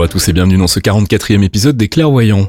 [0.00, 2.48] Bonjour à tous et bienvenue dans ce 44e épisode des Clairvoyants.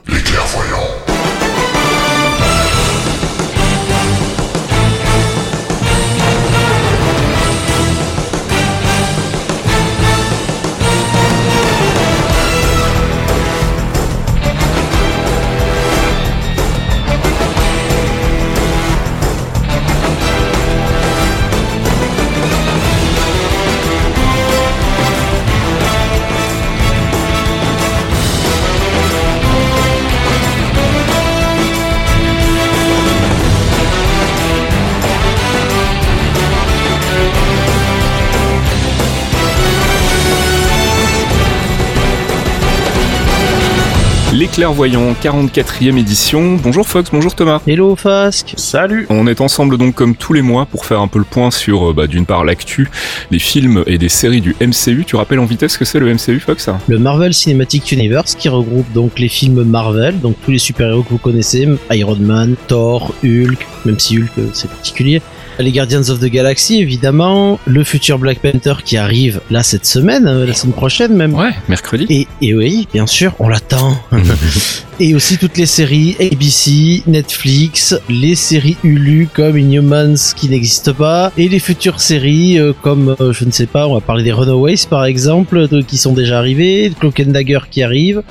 [44.53, 46.57] Clairvoyants, 44e édition.
[46.61, 47.61] Bonjour Fox, bonjour Thomas.
[47.65, 51.19] Hello Fasque Salut On est ensemble donc comme tous les mois pour faire un peu
[51.19, 52.89] le point sur euh, bah, d'une part l'actu,
[53.31, 55.05] des films et des séries du MCU.
[55.07, 56.69] Tu rappelles en vitesse ce que c'est le MCU Fox?
[56.89, 61.11] Le Marvel Cinematic Universe qui regroupe donc les films Marvel, donc tous les super-héros que
[61.11, 65.21] vous connaissez, Iron Man, Thor, Hulk, même si Hulk euh, c'est particulier,
[65.61, 70.27] les Guardians of the Galaxy évidemment, le futur Black Panther qui arrive là cette semaine,
[70.27, 71.33] euh, la semaine prochaine même.
[71.33, 72.05] Ouais, mercredi.
[72.09, 73.97] Et, et oui, bien sûr, on l'attend.
[75.01, 81.31] et aussi toutes les séries ABC, Netflix, les séries Hulu comme Inhumans qui n'existent pas,
[81.37, 84.31] et les futures séries euh, comme, euh, je ne sais pas, on va parler des
[84.31, 88.21] Runaways par exemple, de- qui sont déjà arrivés, Cloak and Dagger qui arrive.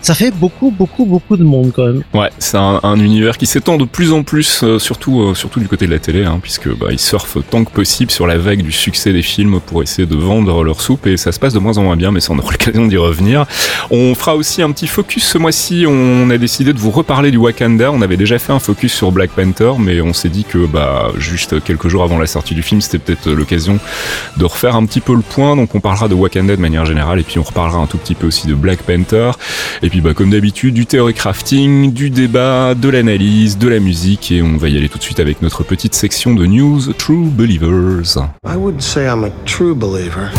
[0.00, 2.02] Ça fait beaucoup, beaucoup, beaucoup de monde quand même.
[2.14, 5.58] Ouais, c'est un, un univers qui s'étend de plus en plus, euh, surtout, euh, surtout
[5.58, 8.38] du côté de la télé, hein, puisque bah, ils surfent tant que possible sur la
[8.38, 11.52] vague du succès des films pour essayer de vendre leur soupe, et ça se passe
[11.52, 13.44] de moins en moins bien, mais ça on aura l'occasion d'y revenir.
[13.90, 15.84] On fera aussi un petit focus ce mois-ci.
[16.30, 17.90] A décidé de vous reparler du Wakanda.
[17.92, 21.10] On avait déjà fait un focus sur Black Panther, mais on s'est dit que bah
[21.18, 23.78] juste quelques jours avant la sortie du film, c'était peut-être l'occasion
[24.36, 25.56] de refaire un petit peu le point.
[25.56, 28.14] Donc on parlera de Wakanda de manière générale, et puis on reparlera un tout petit
[28.14, 29.32] peu aussi de Black Panther.
[29.82, 34.32] Et puis bah comme d'habitude, du theory crafting, du débat, de l'analyse, de la musique,
[34.32, 37.26] et on va y aller tout de suite avec notre petite section de news True
[37.26, 38.16] Believers.
[38.46, 40.30] I wouldn't say I'm a true believer.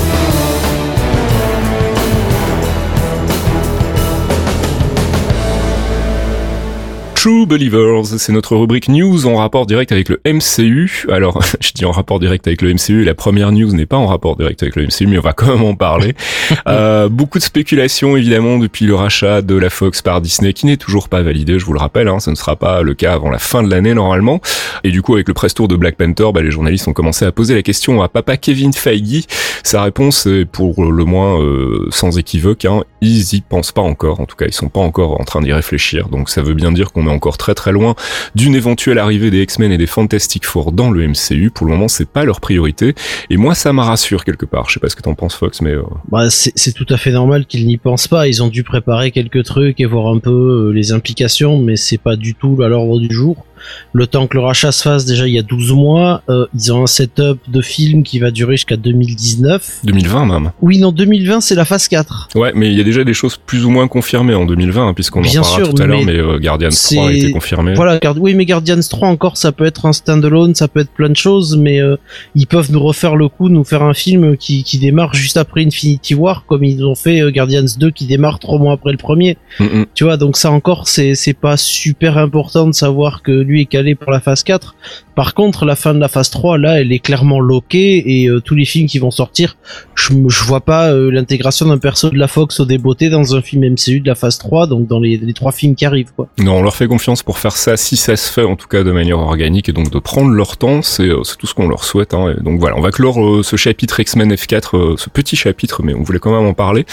[7.23, 11.05] True Believers, c'est notre rubrique news en rapport direct avec le MCU.
[11.09, 14.07] Alors, je dis en rapport direct avec le MCU, la première news n'est pas en
[14.07, 16.15] rapport direct avec le MCU, mais on va quand même en parler.
[16.67, 20.77] Euh, beaucoup de spéculations évidemment depuis le rachat de la Fox par Disney, qui n'est
[20.77, 23.29] toujours pas validé, je vous le rappelle, hein, ce ne sera pas le cas avant
[23.29, 24.39] la fin de l'année normalement.
[24.83, 27.25] Et du coup, avec le press tour de Black Panther, bah, les journalistes ont commencé
[27.25, 29.25] à poser la question à papa Kevin Feige.
[29.63, 34.19] Sa réponse est pour le moins euh, sans équivoque, hein, ils y pensent pas encore,
[34.19, 36.71] en tout cas ils sont pas encore en train d'y réfléchir, donc ça veut bien
[36.71, 37.95] dire qu'on est encore très très loin
[38.35, 41.51] d'une éventuelle arrivée des X-Men et des Fantastic Four dans le MCU.
[41.53, 42.95] Pour le moment, c'est pas leur priorité.
[43.29, 44.69] Et moi, ça me rassure quelque part.
[44.69, 47.11] Je sais pas ce que t'en penses, Fox, mais euh, Bah, c'est tout à fait
[47.11, 48.27] normal qu'ils n'y pensent pas.
[48.27, 51.97] Ils ont dû préparer quelques trucs et voir un peu euh, les implications, mais c'est
[51.97, 53.45] pas du tout à l'ordre du jour.
[53.93, 56.71] Le temps que le rachat se fasse, déjà il y a 12 mois, euh, ils
[56.71, 59.81] ont un setup de film qui va durer jusqu'à 2019.
[59.83, 60.51] 2020 même.
[60.61, 62.29] Oui, non, 2020 c'est la phase 4.
[62.35, 64.93] Ouais, mais il y a déjà des choses plus ou moins confirmées en 2020, hein,
[64.93, 67.73] puisqu'on en parlera sûr, tout à l'heure, mais mais euh, Guardians 3 a été confirmé.
[67.73, 71.09] Voilà, oui, mais Guardians 3 encore, ça peut être un standalone, ça peut être plein
[71.09, 71.95] de choses, mais euh,
[72.35, 75.65] ils peuvent nous refaire le coup, nous faire un film qui, qui démarre juste après
[75.65, 79.37] Infinity War, comme ils ont fait Guardians 2 qui démarre trois mois après le premier.
[79.59, 79.83] Mm.
[79.93, 83.65] Tu vois, donc ça encore, c'est c'est pas super important de savoir que lui est
[83.65, 84.75] calé pour la phase 4.
[85.15, 88.41] Par contre, la fin de la phase 3, là, elle est clairement loquée et euh,
[88.41, 89.57] tous les films qui vont sortir,
[89.95, 93.41] je, je vois pas euh, l'intégration d'un perso de la Fox au débeauté dans un
[93.41, 96.27] film MCU de la phase 3, donc dans les, trois films qui arrivent, quoi.
[96.39, 98.83] Non, on leur fait confiance pour faire ça, si ça se fait en tout cas
[98.83, 101.83] de manière organique, et donc de prendre leur temps, c'est euh, tout ce qu'on leur
[101.83, 102.13] souhaite.
[102.13, 102.35] Hein.
[102.41, 106.03] Donc voilà, on va clore ce chapitre X-Men F4, euh, ce petit chapitre, mais on
[106.03, 106.85] voulait quand même en parler.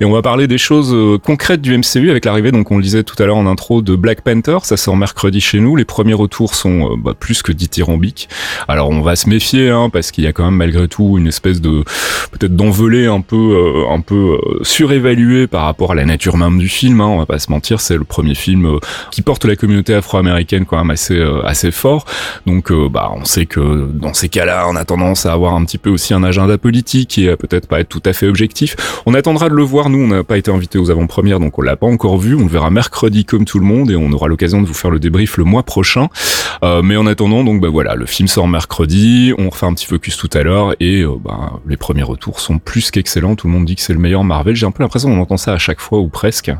[0.00, 3.02] Et on va parler des choses concrètes du MCU avec l'arrivée, donc on le disait
[3.02, 4.58] tout à l'heure en intro, de Black Panther.
[4.62, 5.76] Ça sort mercredi chez nous.
[5.76, 8.28] Les premiers retours sont bah, plus que dithyrambiques.
[8.68, 11.26] Alors on va se méfier, hein, parce qu'il y a quand même malgré tout une
[11.26, 11.84] espèce de
[12.32, 16.58] peut-être d'envolée un peu euh, un peu euh, surévaluée par rapport à la nature même
[16.58, 17.00] du film.
[17.00, 18.78] Hein, on va pas se mentir, c'est le premier film euh,
[19.10, 22.04] qui porte la communauté afro-américaine quand même assez euh, assez fort.
[22.46, 25.64] Donc euh, bah on sait que dans ces cas-là, on a tendance à avoir un
[25.64, 28.76] petit peu aussi un agenda politique et à peut-être pas être tout à fait objectif.
[29.06, 29.90] On attendra de le voir.
[29.90, 32.34] Nous, on n'a pas été invité aux avant-premières, donc on l'a pas encore vu.
[32.34, 34.90] On le verra mercredi comme tout le monde et on aura l'occasion de vous faire
[34.90, 36.08] le débrief le mois prochain prochain.
[36.82, 39.32] mais en attendant, donc bah voilà, le film sort mercredi.
[39.38, 42.90] On refait un petit focus tout à l'heure et bah, les premiers retours sont plus
[42.90, 43.36] qu'excellents.
[43.36, 44.54] Tout le monde dit que c'est le meilleur Marvel.
[44.56, 46.50] J'ai un peu l'impression qu'on entend ça à chaque fois ou presque.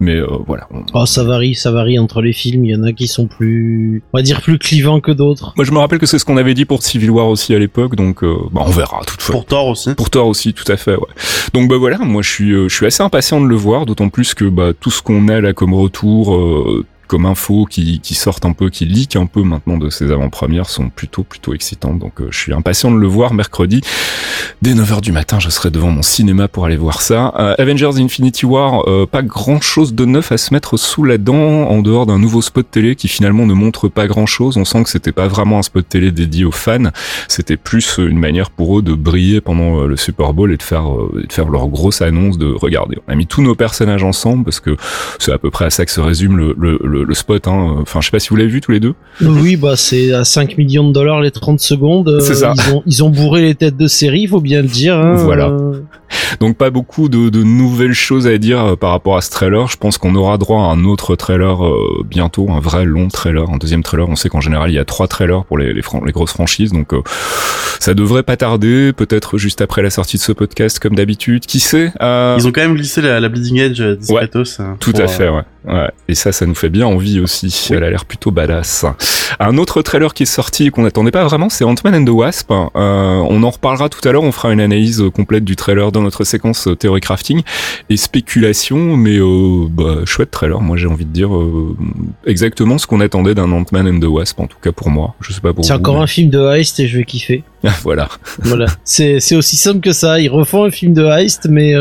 [0.00, 0.68] Mais voilà.
[0.92, 2.64] Oh, ça varie, ça varie entre les films.
[2.64, 5.52] Il y en a qui sont plus, on va dire, plus clivants que d'autres.
[5.56, 7.58] Moi, je me rappelle que c'est ce qu'on avait dit pour Civil War aussi à
[7.58, 7.96] l'époque.
[7.96, 9.02] Donc, bah, on verra.
[9.06, 9.34] Toutefois.
[9.34, 9.94] Pour Thor aussi.
[9.94, 10.96] Pour Thor aussi, tout à fait.
[10.96, 11.06] Ouais.
[11.52, 14.34] Donc bah voilà, moi je suis je suis assez impatient de le voir, d'autant plus
[14.34, 18.44] que bah tout ce qu'on a là comme retour, euh, comme infos qui, qui sortent
[18.44, 22.00] un peu, qui leak un peu maintenant de ces avant-premières sont plutôt plutôt excitantes.
[22.00, 23.82] Donc euh, je suis impatient de le voir mercredi.
[24.62, 27.32] Dès 9h du matin, je serai devant mon cinéma pour aller voir ça.
[27.38, 31.16] Euh, Avengers Infinity War, euh, pas grand chose de neuf à se mettre sous la
[31.16, 34.56] dent en dehors d'un nouveau spot télé qui finalement ne montre pas grand chose.
[34.56, 36.90] On sent que c'était pas vraiment un spot télé dédié aux fans.
[37.28, 40.86] C'était plus une manière pour eux de briller pendant le Super Bowl et de faire,
[40.88, 42.98] de faire leur grosse annonce de regarder.
[43.06, 44.76] On a mis tous nos personnages ensemble parce que
[45.20, 47.46] c'est à peu près à ça que se résume le, le, le, spot.
[47.46, 47.76] Hein.
[47.82, 48.94] Enfin, je sais pas si vous l'avez vu tous les deux.
[49.20, 52.20] Oui, bah c'est à 5 millions de dollars les 30 secondes.
[52.20, 52.54] C'est ça.
[52.56, 54.96] Ils ont, ils ont bourré les têtes de série, il faut bien le dire.
[54.96, 55.14] Hein.
[55.14, 55.52] Voilà.
[56.40, 59.66] Donc pas beaucoup de, de, nouvelles choses à dire euh, par rapport à ce trailer.
[59.68, 63.48] Je pense qu'on aura droit à un autre trailer euh, bientôt, un vrai long trailer,
[63.50, 64.08] un deuxième trailer.
[64.08, 66.72] On sait qu'en général il y a trois trailers pour les, les, les grosses franchises,
[66.72, 67.02] donc euh,
[67.80, 68.92] ça devrait pas tarder.
[68.92, 71.46] Peut-être juste après la sortie de ce podcast, comme d'habitude.
[71.46, 74.60] Qui sait Ils ont quand même glissé la, la Bleeding Edge discretos.
[74.60, 75.42] Ouais, tout à fait, ouais.
[75.66, 75.90] Ouais.
[76.08, 77.68] Et ça, ça nous fait bien envie aussi.
[77.70, 78.86] Elle a l'air plutôt badass.
[79.40, 82.10] Un autre trailer qui est sorti et qu'on n'attendait pas vraiment, c'est Ant-Man and the
[82.10, 82.50] Wasp.
[82.50, 84.22] on en reparlera tout à l'heure.
[84.22, 87.42] On fera une analyse complète du trailer dans notre séquence euh, théorie crafting
[87.88, 90.60] et spéculation, mais euh, bah, chouette trailer.
[90.60, 91.76] Moi, j'ai envie de dire euh,
[92.26, 95.14] exactement ce qu'on attendait d'un Ant-Man and the Wasp, en tout cas pour moi.
[95.20, 97.44] Je sais pas pour C'est encore un film de heist et je vais kiffer.
[97.82, 98.08] voilà.
[98.40, 98.66] voilà.
[98.84, 100.20] C'est c'est aussi simple que ça.
[100.20, 101.74] Ils refont un film de heist, mais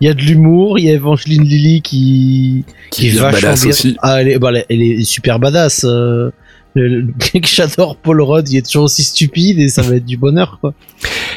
[0.00, 3.96] il y a de l'humour, il y a Evangeline Lilly qui qui, est badass aussi.
[4.02, 5.84] Ah, elle est, bah, elle est super badass.
[5.84, 6.30] Euh,
[7.42, 10.72] j'adore Paul Rudd, il est toujours aussi stupide et ça va être du bonheur quoi.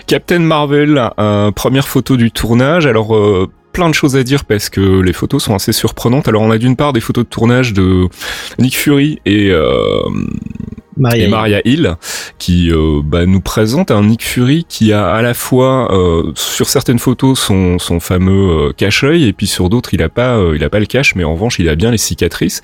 [0.08, 2.86] Captain Marvel, euh, première photo du tournage.
[2.86, 6.28] Alors euh, plein de choses à dire parce que les photos sont assez surprenantes.
[6.28, 8.08] Alors on a d'une part des photos de tournage de
[8.60, 9.68] Nick Fury et euh,
[10.98, 11.96] Maria et Maria Hill,
[12.38, 16.70] qui euh, bah, nous présente un Nick Fury qui a à la fois euh, sur
[16.70, 20.64] certaines photos son, son fameux euh, cache-œil et puis sur d'autres il a pas il
[20.64, 22.62] a pas le cache mais en revanche il a bien les cicatrices.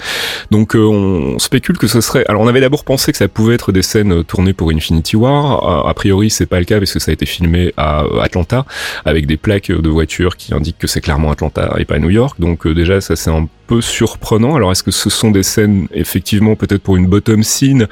[0.51, 3.71] Donc on spécule que ce serait alors on avait d'abord pensé que ça pouvait être
[3.71, 5.87] des scènes tournées pour Infinity War.
[5.87, 8.65] A, priori c'est pas le cas parce que ça a été filmé à Atlanta
[9.05, 12.39] avec des plaques de voitures qui indiquent que c'est clairement Atlanta et pas New York.
[12.39, 14.55] Donc déjà ça c'est un peu surprenant.
[14.55, 17.85] Alors est-ce que ce sont des scènes effectivement peut-être pour une bottom scene euh,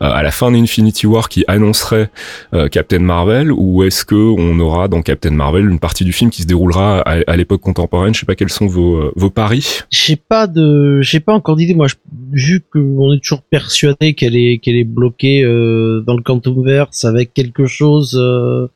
[0.00, 2.10] à la fin d'Infinity War qui annoncerait
[2.52, 6.30] euh, Captain Marvel ou est-ce que on aura dans Captain Marvel une partie du film
[6.30, 8.12] qui se déroulera à, l'époque contemporaine?
[8.12, 9.82] Je sais pas quels sont vos, euh, vos paris.
[9.88, 11.74] J'ai pas de, j'ai pas encore d'idée.
[11.74, 11.94] Moi, je,
[12.32, 17.66] vu qu'on est toujours persuadé qu'elle est qu'elle est bloquée dans le Quantumverse avec quelque
[17.66, 18.20] chose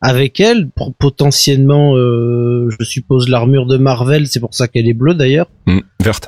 [0.00, 4.28] avec elle, pour potentiellement, je suppose l'armure de Marvel.
[4.28, 5.48] C'est pour ça qu'elle est bleue d'ailleurs.
[5.66, 6.26] Mmh, verte.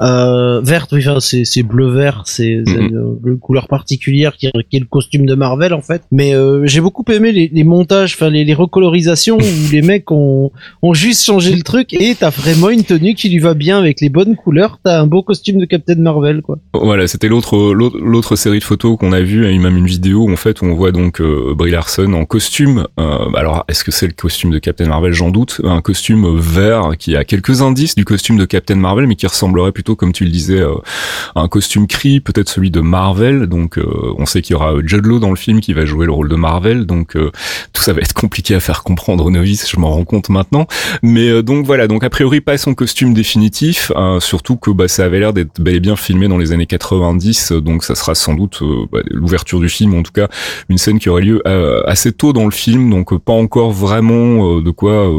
[0.62, 2.22] Verte, oui, c'est bleu vert.
[2.26, 3.18] C'est mmh.
[3.24, 6.02] une couleur particulière qui, qui est le costume de Marvel en fait.
[6.10, 10.10] Mais euh, j'ai beaucoup aimé les, les montages, enfin les, les, recolorisations où les mecs
[10.10, 10.50] ont,
[10.82, 14.00] ont juste changé le truc et t'as vraiment une tenue qui lui va bien avec
[14.00, 14.78] les bonnes couleurs.
[14.82, 16.58] T'as un beau costume de Captain Marvel quoi.
[16.74, 20.36] Voilà, c'était l'autre l'autre série de photos qu'on a vu, et même une vidéo en
[20.36, 22.86] fait où on voit donc euh, Brie Larson en costume.
[22.98, 25.12] Euh, alors est-ce que c'est le costume de Captain Marvel?
[25.12, 25.60] J'en doute.
[25.64, 29.72] Un costume vert qui a quelques indices du costume de Captain Marvel, mais qui ressemblerait
[29.72, 33.46] plutôt comme tu le disais à un costume Kree, peut-être celui de Marvel.
[33.46, 33.78] Donc
[34.18, 36.12] on sait qu'il y aura euh, Judd Law dans le film qui va jouer le
[36.12, 37.30] rôle de Marvel, donc euh,
[37.72, 40.66] tout ça va être compliqué à faire comprendre aux novices, je m'en rends compte maintenant.
[41.02, 45.04] Mais euh, donc voilà, donc a priori pas son costume définitif, surtout que bah, ça
[45.04, 48.34] avait l'air d'être bel et bien filmé dans les années 90, donc ça sera sans
[48.34, 50.28] doute bah, l'ouverture du film, en tout cas
[50.68, 51.42] une scène qui aurait lieu
[51.86, 55.10] assez tôt dans le film, donc pas encore vraiment de quoi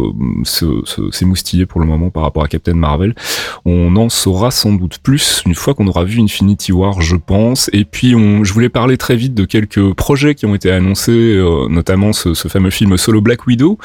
[1.12, 3.15] s'émoustiller pour le moment par rapport à Captain Marvel.
[3.65, 7.69] On en saura sans doute plus une fois qu'on aura vu Infinity War, je pense.
[7.74, 11.12] Et puis on, je voulais parler très vite de quelques projets qui ont été annoncés,
[11.12, 13.77] euh, notamment ce, ce, fameux film Solo Black Widow.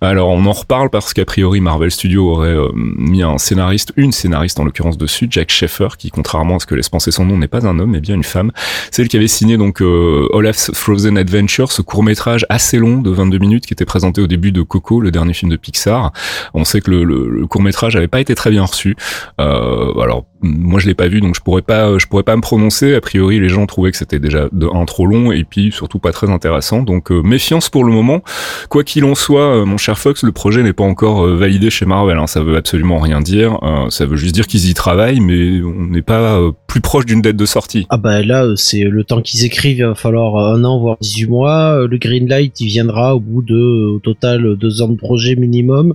[0.00, 4.12] Alors on en reparle parce qu'a priori Marvel Studios aurait euh, mis un scénariste, une
[4.12, 7.36] scénariste en l'occurrence dessus, Jack Sheffer, qui contrairement à ce que laisse penser son nom
[7.36, 8.52] n'est pas un homme mais bien une femme.
[8.90, 13.10] Celle qui avait signé donc euh, Olaf's Frozen Adventure, ce court métrage assez long de
[13.10, 16.12] 22 minutes qui était présenté au début de Coco, le dernier film de Pixar.
[16.54, 18.96] On sait que le, le, court métrage avait pas été très bien reçu.
[19.38, 22.94] alors moi je l'ai pas vu donc je pourrais pas je pourrais pas me prononcer
[22.94, 25.98] a priori les gens trouvaient que c'était déjà de un trop long et puis surtout
[25.98, 28.22] pas très intéressant donc euh, méfiance pour le moment
[28.68, 31.70] quoi qu'il en soit euh, mon cher Fox le projet n'est pas encore euh, validé
[31.70, 33.58] chez Marvel hein, ça veut absolument rien dire
[33.90, 37.36] ça veut juste dire qu'ils y travaillent mais on n'est pas plus proche d'une date
[37.36, 37.86] de sortie.
[37.88, 40.98] Ah bah là, euh, c'est le temps qu'ils écrivent, il va falloir un an, voire
[41.00, 41.86] 18 mois.
[41.86, 45.94] Le Greenlight, il viendra au bout de, au total, deux ans de projet minimum.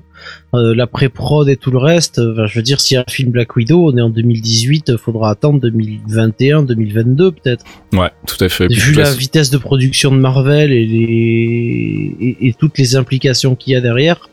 [0.55, 3.55] Euh, la pré-prod et tout le reste, enfin, je veux dire, a un film Black
[3.55, 7.65] Widow, on est en 2018, faudra attendre 2021, 2022 peut-être.
[7.93, 8.67] Ouais, tout à fait.
[8.67, 12.15] Vu la vitesse de production de Marvel et, les...
[12.19, 14.29] et, et toutes les implications qu'il y a derrière,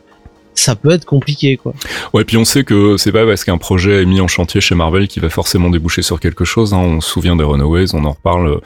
[0.61, 1.73] ça peut être compliqué quoi.
[2.13, 4.75] Ouais, puis on sait que c'est pas parce qu'un projet est mis en chantier chez
[4.75, 6.73] Marvel qu'il va forcément déboucher sur quelque chose.
[6.73, 6.77] Hein.
[6.77, 8.59] On se souvient des Runaways, on en reparle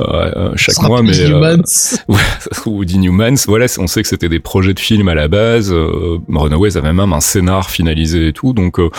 [0.00, 1.56] euh, euh chaque mois, mais euh,
[2.08, 2.18] ouais,
[2.66, 3.44] ou Newmans.
[3.46, 5.72] Voilà, on sait que c'était des projets de films à la base.
[5.72, 8.90] Euh, Runaways avait même un scénar finalisé et tout, donc euh,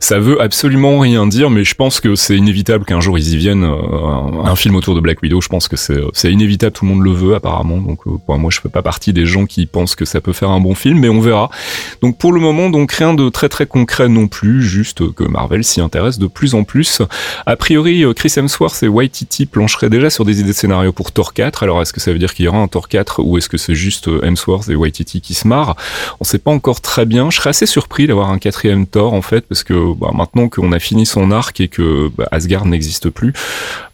[0.00, 1.50] ça veut absolument rien dire.
[1.50, 3.64] Mais je pense que c'est inévitable qu'un jour ils y viennent.
[3.64, 6.72] Un, un, film autour de Black Widow, je pense que c'est c'est inévitable.
[6.72, 7.78] Tout le monde le veut apparemment.
[7.78, 10.60] Donc moi, je fais pas partie des gens qui pensent que ça peut faire un
[10.60, 11.50] bon film, mais on verra.
[12.02, 15.64] Donc pour le moment, donc rien de très très concret non plus, juste que Marvel
[15.64, 17.02] s'y intéresse de plus en plus.
[17.46, 21.12] A priori, euh, Chris Hemsworth et Waititi plancheraient déjà sur des idées de scénario pour
[21.12, 21.62] Thor 4.
[21.62, 23.58] Alors est-ce que ça veut dire qu'il y aura un Thor 4 ou est-ce que
[23.58, 25.76] c'est juste euh, Hemsworth et Waititi qui se marrent?
[26.20, 27.30] On sait pas encore très bien.
[27.30, 30.72] Je serais assez surpris d'avoir un quatrième Thor en fait, parce que bah, maintenant qu'on
[30.72, 33.32] a fini son arc et que bah, Asgard n'existe plus,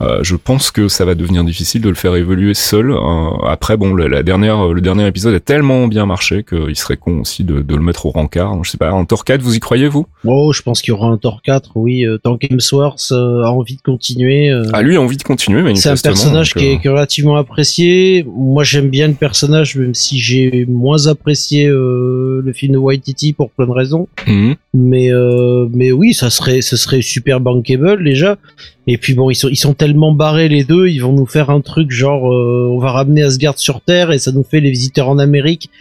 [0.03, 2.91] euh, je pense que ça va devenir difficile de le faire évoluer seul.
[2.91, 7.45] Euh, après, bon, dernière, le dernier épisode a tellement bien marché qu'il serait con aussi
[7.45, 8.63] de, de le mettre au rencard.
[8.63, 10.07] Je sais pas, un Thor 4, vous y croyez, vous?
[10.25, 12.05] Oh, je pense qu'il y aura un Thor 4, oui.
[12.05, 14.51] Euh, tant qu'Hemsworth euh, a envie de continuer.
[14.51, 15.97] Euh, ah, lui a envie de continuer, manifestement.
[15.97, 18.27] C'est un personnage qui, est, qui, est, relativement apprécié.
[18.29, 23.51] Moi, j'aime bien le personnage, même si j'ai moins apprécié le film de Waititi pour
[23.51, 24.09] plein de raisons.
[24.27, 24.53] Mmh.
[24.75, 25.11] Mais,
[25.73, 28.37] mais oui, ça serait, ce serait super bankable, déjà.
[28.89, 31.51] Et puis bon, ils sont, ils sont tellement barrés les deux, ils vont nous faire
[31.51, 35.09] un truc genre, on va ramener Asgard sur Terre et ça nous fait les visiteurs
[35.09, 35.71] en Amérique.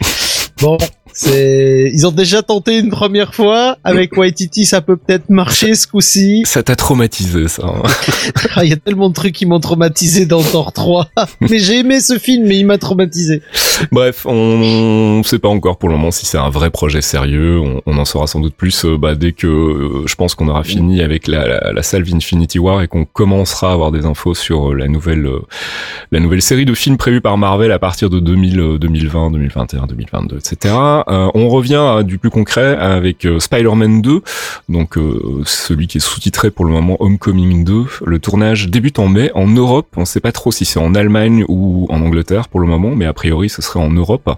[0.62, 0.78] Bon,
[1.18, 5.86] c'est, ils ont déjà tenté une première fois avec Waititi, ça peut peut-être marcher ce
[5.86, 6.42] coup-ci.
[6.44, 7.64] Ça t'a traumatisé, ça.
[7.64, 7.82] Hein.
[8.54, 11.08] Ah, il y a tellement de trucs qui m'ont traumatisé dans Thor 3.
[11.40, 13.42] mais j'ai aimé ce film, mais il m'a traumatisé.
[13.92, 17.60] Bref, on sait pas encore pour le moment si c'est un vrai projet sérieux.
[17.86, 20.64] On, en saura sans doute plus euh, bah, dès que euh, je pense qu'on aura
[20.64, 24.74] fini avec la, salve Infinity War et qu'on commencera à avoir des infos sur euh,
[24.74, 25.28] la nouvelle,
[26.12, 30.36] la nouvelle série de films prévus par Marvel à partir de 2000, 2020, 2021, 2022,
[30.36, 30.74] etc.
[31.06, 34.22] On revient du plus concret avec Spider-Man 2,
[34.68, 34.98] donc
[35.44, 37.84] celui qui est sous-titré pour le moment Homecoming 2.
[38.04, 39.88] Le tournage débute en mai en Europe.
[39.96, 42.94] On ne sait pas trop si c'est en Allemagne ou en Angleterre pour le moment,
[42.94, 44.30] mais a priori ce serait en Europe.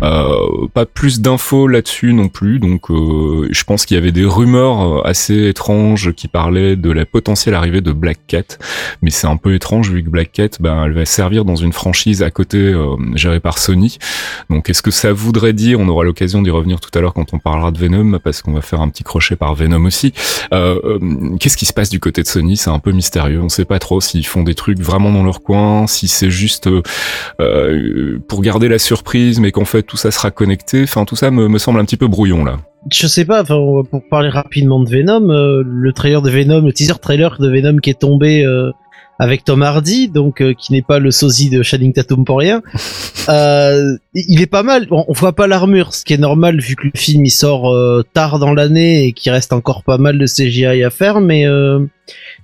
[0.00, 5.48] pas plus d'infos là-dessus non plus, donc je pense qu'il y avait des rumeurs assez
[5.48, 8.58] étranges qui parlaient de la potentielle arrivée de Black Cat,
[9.02, 11.72] mais c'est un peu étrange vu que Black Cat, ben, elle va servir dans une
[11.72, 12.74] franchise à côté
[13.14, 13.98] gérée par Sony.
[14.50, 17.34] Donc est-ce que ça voudrait dire, on aura l'occasion d'y revenir tout à l'heure quand
[17.34, 20.12] on parlera de Venom, parce qu'on va faire un petit crochet par Venom aussi.
[20.52, 22.56] Euh, euh, Qu'est-ce qui se passe du côté de Sony?
[22.56, 23.40] C'est un peu mystérieux.
[23.42, 26.66] On sait pas trop s'ils font des trucs vraiment dans leur coin, si c'est juste
[26.66, 26.82] euh,
[27.40, 30.82] euh pour garder la surprise, mais qu'en fait tout ça sera connecté.
[30.82, 32.58] Enfin, tout ça me, me semble un petit peu brouillon là.
[32.90, 36.72] Je sais pas, enfin, pour parler rapidement de Venom, euh, le trailer de Venom, le
[36.72, 38.70] teaser trailer de Venom qui est tombé euh,
[39.18, 42.62] avec Tom Hardy, donc euh, qui n'est pas le sosie de Shining Tatum pour rien.
[44.14, 44.86] Il est pas mal.
[44.86, 47.76] Bon, on voit pas l'armure, ce qui est normal vu que le film il sort
[48.14, 51.20] tard dans l'année et qu'il reste encore pas mal de CGI à faire.
[51.20, 51.44] Mais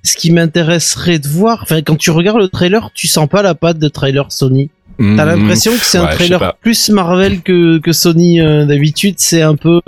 [0.02, 3.54] ce qui m'intéresserait de voir, enfin quand tu regardes le trailer, tu sens pas la
[3.54, 4.71] patte de trailer Sony.
[4.98, 9.16] T'as l'impression que c'est un ouais, trailer plus Marvel que, que Sony d'habitude?
[9.18, 9.80] C'est un peu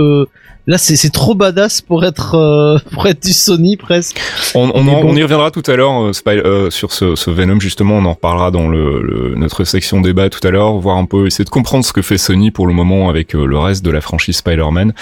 [0.69, 4.21] Là, c'est trop badass pour être euh, pour être du Sony presque.
[4.57, 5.11] On, on, en, bon.
[5.11, 7.99] on y reviendra tout à l'heure euh, euh, sur ce, ce, Venom justement.
[7.99, 11.27] On en reparlera dans le, le, notre section débat tout à l'heure, voir un peu
[11.27, 13.93] essayer de comprendre ce que fait Sony pour le moment avec euh, le reste de
[13.93, 14.93] la franchise Spider-Man.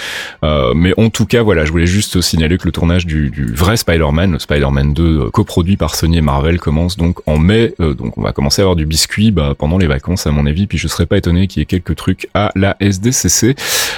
[0.75, 3.77] Mais en tout cas, voilà, je voulais juste signaler que le tournage du, du vrai
[3.77, 7.73] Spider-Man, le Spider-Man 2, coproduit par Sony et Marvel, commence donc en mai.
[7.79, 10.67] donc on va commencer à avoir du biscuit bah, pendant les vacances à mon avis.
[10.67, 13.55] Puis je serais pas étonné qu'il y ait quelques trucs à la SDCC.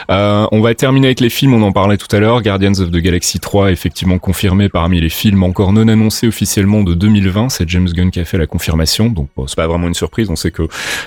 [0.09, 2.97] on va terminer avec les films on en parlait tout à l'heure, Guardians of the
[2.97, 7.49] Galaxy 3 effectivement confirmé parmi les films encore non annoncés officiellement de 2020.
[7.49, 10.29] C'est James Gunn qui a fait la confirmation, donc c'est pas vraiment une surprise.
[10.29, 10.63] On sait que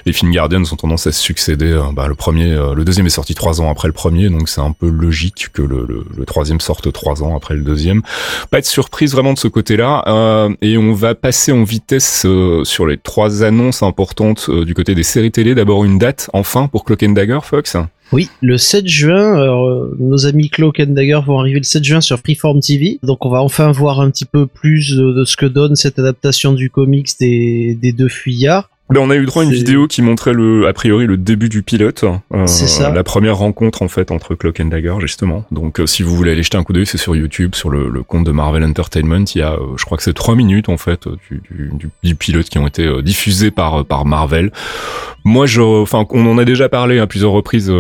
[0.07, 1.81] les films Guardians ont tendance à se succéder.
[1.93, 4.61] Bah, le premier, euh, le deuxième est sorti trois ans après le premier, donc c'est
[4.61, 8.03] un peu logique que le, troisième sorte trois ans après le deuxième.
[8.51, 10.03] Pas de surprise vraiment de ce côté-là.
[10.09, 14.97] Euh, et on va passer en vitesse euh, sur les trois annonces importantes du côté
[14.97, 15.55] des séries télé.
[15.55, 17.77] D'abord une date enfin pour Cloak and Dagger, Fox.
[18.13, 22.01] Oui, le 7 juin, euh, nos amis Cloak and Dagger vont arriver le 7 juin
[22.01, 22.99] sur Freeform TV.
[23.05, 26.53] Donc on va enfin voir un petit peu plus de, ce que donne cette adaptation
[26.53, 28.69] du comics des deux fuyards.
[28.91, 31.49] Ben, on a eu droit à une vidéo qui montrait le, a priori, le début
[31.49, 32.05] du pilote.
[32.35, 32.91] Euh, ça.
[32.91, 35.45] La première rencontre, en fait, entre Cloak and Dagger, justement.
[35.53, 37.89] Donc, euh, si vous voulez aller jeter un coup d'œil, c'est sur YouTube, sur le,
[37.89, 39.25] le compte de Marvel Entertainment.
[39.35, 41.91] Il y a, euh, je crois que c'est trois minutes, en fait, euh, du, du,
[42.03, 44.51] du, pilote qui ont été diffusés par, par Marvel.
[45.25, 47.71] Moi, je, enfin, on en a déjà parlé à plusieurs reprises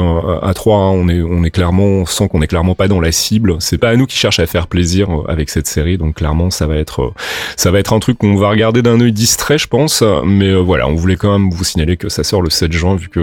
[0.42, 0.76] à trois.
[0.76, 0.90] hein.
[0.90, 3.56] On est, on est clairement, on sent qu'on est clairement pas dans la cible.
[3.58, 5.98] C'est pas à nous qui cherche à faire plaisir avec cette série.
[5.98, 7.12] Donc, clairement, ça va être,
[7.56, 10.04] ça va être un truc qu'on va regarder d'un œil distrait, je pense.
[10.24, 13.08] Mais voilà, on voulait quand même vous signaler que ça sort le 7 juin, vu
[13.08, 13.20] que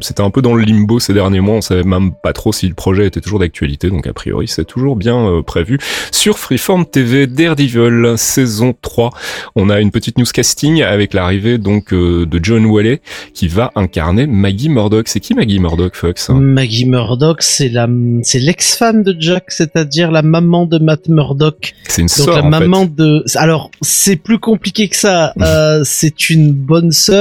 [0.00, 1.56] c'était un peu dans le limbo ces derniers mois.
[1.56, 3.90] On savait même pas trop si le projet était toujours d'actualité.
[3.90, 5.78] Donc, a priori, c'est toujours bien euh, prévu.
[6.10, 9.10] Sur Freeform TV, Daredevil, saison 3.
[9.54, 13.00] On a une petite news casting avec l'arrivée donc euh, de John Wallet
[13.34, 15.08] qui va incarner Maggie Murdoch.
[15.08, 16.30] C'est qui Maggie Murdoch, Fox?
[16.30, 17.88] Maggie Murdoch, c'est la,
[18.22, 21.74] c'est l'ex-femme de Jack, c'est-à-dire la maman de Matt Murdoch.
[21.88, 23.24] C'est une Donc sœur, la en maman de.
[23.36, 25.32] Alors c'est plus compliqué que ça.
[25.40, 27.17] Euh, c'est une bonne sœur,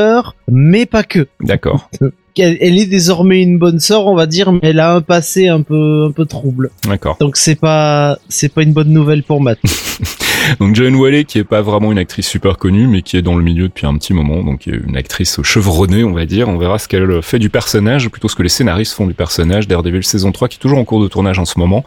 [0.50, 1.28] mais pas que.
[1.42, 1.90] D'accord,
[2.38, 5.48] Elle, elle est désormais une bonne sœur, on va dire, mais elle a un passé
[5.48, 6.70] un peu, un peu trouble.
[6.88, 7.18] d'accord.
[7.20, 9.60] Donc c'est pas, c'est pas une bonne nouvelle pour Matt.
[10.60, 13.36] Donc John Wallet qui est pas vraiment une actrice super connue mais qui est dans
[13.36, 16.50] le milieu depuis un petit moment donc une actrice chevronnée on va dire.
[16.50, 19.68] On verra ce qu'elle fait du personnage plutôt ce que les scénaristes font du personnage.
[19.68, 21.84] Daredevil saison 3 qui est toujours en cours de tournage en ce moment.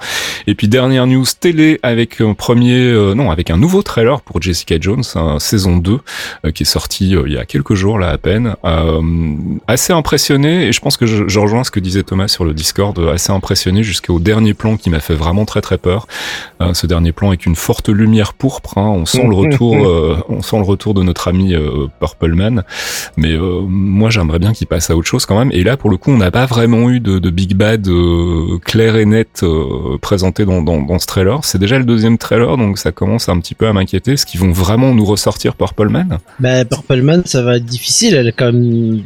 [0.47, 4.41] Et puis dernière news télé avec un premier euh, non avec un nouveau trailer pour
[4.43, 5.99] Jessica Jones un saison 2
[6.45, 8.57] euh, qui est sorti euh, il y a quelques jours là à peine.
[8.65, 9.01] Euh,
[9.67, 12.55] assez impressionné et je pense que je, je rejoins ce que disait Thomas sur le
[12.55, 16.07] Discord euh, assez impressionné jusqu'au dernier plan qui m'a fait vraiment très très peur.
[16.61, 18.79] Euh, ce dernier plan avec une forte lumière pourpre.
[18.79, 18.89] hein.
[18.89, 22.65] On sent le retour, euh, on sent le retour de notre ami euh, Purple Man.
[23.17, 25.51] Mais euh, moi, j'aimerais bien qu'il passe à autre chose quand même.
[25.53, 28.59] Et là, pour le coup, on n'a pas vraiment eu de, de big bad euh,
[28.65, 29.45] clair et net
[30.03, 31.45] présenté dans, dans, dans ce trailer.
[31.45, 34.13] C'est déjà le deuxième trailer, donc ça commence un petit peu à m'inquiéter.
[34.13, 36.19] Est-ce qu'ils vont vraiment nous ressortir Purple Man?
[36.41, 38.15] Bah Purple Man, ça va être difficile.
[38.15, 39.03] Elle est quand même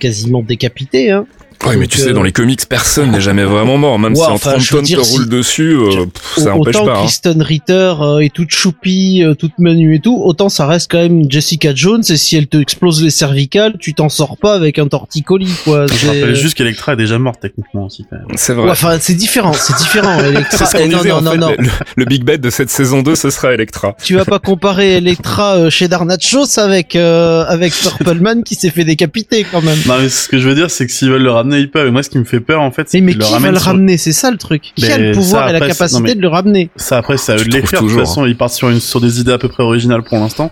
[0.00, 1.26] quasiment décapitée, hein.
[1.64, 3.98] Oui, mais tu sais, euh, dans les comics, personne n'est jamais vraiment mort.
[3.98, 6.44] Même Ouais, si en enfin, 30 je veux tonnes te si- roule dessus, euh, pff,
[6.44, 6.98] ça empêche autant pas.
[6.98, 7.02] hein.
[7.04, 10.98] Kristen Ritter euh, est toute choupie, euh, toute menue et tout, autant ça reste quand
[10.98, 14.78] même Jessica Jones et si elle te explose les cervicales, tu t'en sors pas avec
[14.78, 15.86] un torticolis quoi.
[15.86, 18.04] Je rappelle juste qu'Electra est déjà morte techniquement aussi.
[18.36, 18.70] C'est vrai.
[18.70, 20.18] enfin c'est différent, c'est différent.
[20.24, 21.38] Electra, ce non disait, non en non fait.
[21.38, 23.96] non, Le, le big bad de cette saison 2, ce sera Electra.
[24.02, 28.70] tu vas pas comparer Electra euh, chez Darnachos avec euh, avec Purple Man qui s'est
[28.70, 29.78] fait décapiter quand même.
[29.86, 31.88] Non mais ce que je veux dire c'est que s'ils veulent le ramener ils peuvent.
[31.88, 33.30] Et moi ce qui me fait peur en fait c'est Mais, mais qu'ils le qui
[33.32, 33.96] va ramènent le sur- ramener?
[33.98, 34.72] C'est ça le truc.
[34.76, 36.70] Qui a le pouvoir ça, et la capacité non, mais- de le ramener?
[36.76, 37.70] Ça après c'est à eux Tu de les faire.
[37.70, 40.02] De toute toujours, façon ils partent sur, une, sur des idées à peu près originales
[40.02, 40.50] pour l'instant.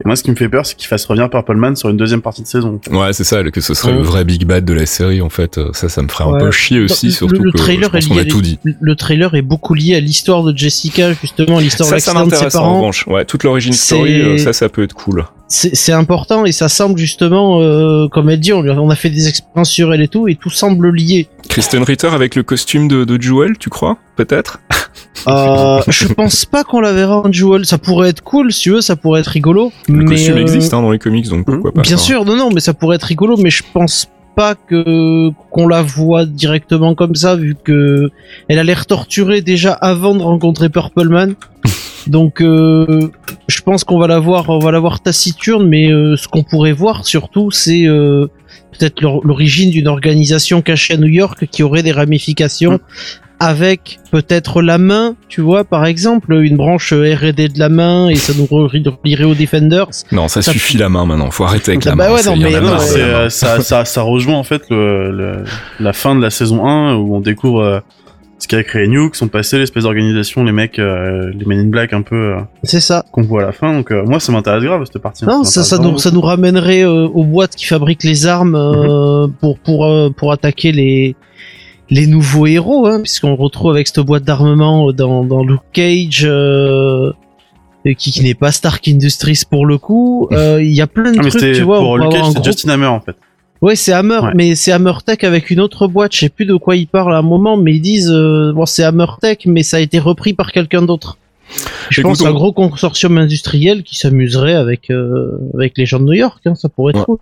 [0.00, 1.96] Et moi ce qui me fait peur c'est qu'ils fassent revenir Purple Man sur une
[1.96, 2.80] deuxième partie de saison.
[2.90, 5.58] Ouais, c'est ça, que ce serait le vrai big bad de la série, en fait.
[5.72, 6.38] Ça, ça me ferait un Ouais.
[6.40, 8.40] peu chier aussi, Le- surtout le que trailer je pense est qu'on a lié- tout
[8.42, 8.58] dit.
[8.64, 12.26] Le trailer est beaucoup lié à l'histoire de Jessica justement, l'histoire de Ça, ça l'accident
[12.26, 12.76] de ses m'intéresse en parents.
[12.76, 13.06] revanche.
[13.08, 15.24] Ouais, toute l'origine story, euh, ça, ça peut être cool.
[15.50, 18.94] c'est important et ça semble justement, euh, comme elle dit, on, lui a- on a
[18.96, 21.26] fait des expériences sur elle et tout, et tout semble lié.
[21.48, 23.96] Kristen Ritter avec le costume de, de Jewel, tu crois?
[24.16, 24.60] Peut-être?
[25.26, 27.64] Euh, je pense pas qu'on la verra en Jewel.
[27.66, 29.72] Ça pourrait être cool, si tu veux, ça pourrait être rigolo.
[29.88, 32.02] Le mais, costume euh, existe hein, dans les comics, donc pourquoi pas Bien ça.
[32.02, 35.82] sûr, non, non, mais ça pourrait être rigolo, mais je pense pas que qu'on la
[35.82, 38.10] voit directement comme ça, vu que
[38.48, 41.34] elle a l'air torturée déjà avant de rencontrer Purple Man.
[42.06, 43.10] Donc, euh,
[43.48, 46.42] je pense qu'on va la voir, on va la voir taciturne, mais euh, ce qu'on
[46.42, 48.28] pourrait voir surtout, c'est euh,
[48.78, 52.78] peut-être l'or- l'origine d'une organisation cachée à New York qui aurait des ramifications.
[53.40, 58.16] Avec peut-être la main, tu vois, par exemple, une branche R&D de la main et
[58.16, 59.86] ça nous relierait aux Defenders.
[60.10, 61.30] Non, ça, Ça- suffit la main maintenant.
[61.30, 62.14] Faut arrêter avec Ah la bah main.
[62.14, 62.78] ouais, ça, non, mais a non, main.
[62.96, 65.44] euh, ça, ça, ça rejoint en fait le, le-
[65.78, 67.80] la fin de la saison 1 où on découvre euh,
[68.40, 71.92] ce qu'a créé Nuke, son passé, l'espèce d'organisation, les mecs, euh, les Men in Black
[71.92, 73.04] un peu euh, C'est ça.
[73.12, 73.72] qu'on voit à la fin.
[73.72, 75.24] Donc euh, moi ça m'intéresse grave cette partie.
[75.24, 79.28] Non, ça, ça, nous, ça nous ramènerait euh, aux boîtes qui fabriquent les armes euh,
[79.40, 81.14] pour pour euh, pour attaquer les
[81.90, 86.22] les nouveaux héros, hein, puisqu'on retrouve avec cette boîte d'armement dans dans Luke Cage.
[86.24, 87.12] euh,
[87.84, 91.12] et qui, qui n'est pas Stark Industries pour le coup, Euh, il y a plein
[91.12, 91.78] de Ah, mais trucs, tu vois.
[91.78, 93.16] pour Luke Cage, un c'est Justin Hammer en fait.
[93.62, 94.32] Ouais, c'est Hammer, Ouais.
[94.34, 96.12] mais c'est Hammer Tech avec une autre boîte.
[96.14, 98.66] Je sais plus de quoi ils parlent à un moment, mais ils disent euh, bon,
[98.66, 101.18] c'est Hammer Tech, mais ça a été repris par quelqu'un d'autre.
[101.88, 105.98] Je Écoute, pense on- un gros consortium industriel qui s'amuserait avec euh, avec les gens
[105.98, 106.40] de New York.
[106.46, 107.04] Hein, ça pourrait être Ouais.
[107.06, 107.18] cool.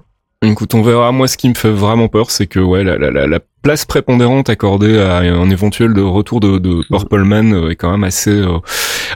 [0.47, 1.13] Écoute, on verra.
[1.13, 3.85] Moi, ce qui me fait vraiment peur, c'est que ouais, la, la, la, la place
[3.85, 8.05] prépondérante accordée à un éventuel de retour de, de Purple Man euh, est quand même
[8.05, 8.59] assez euh,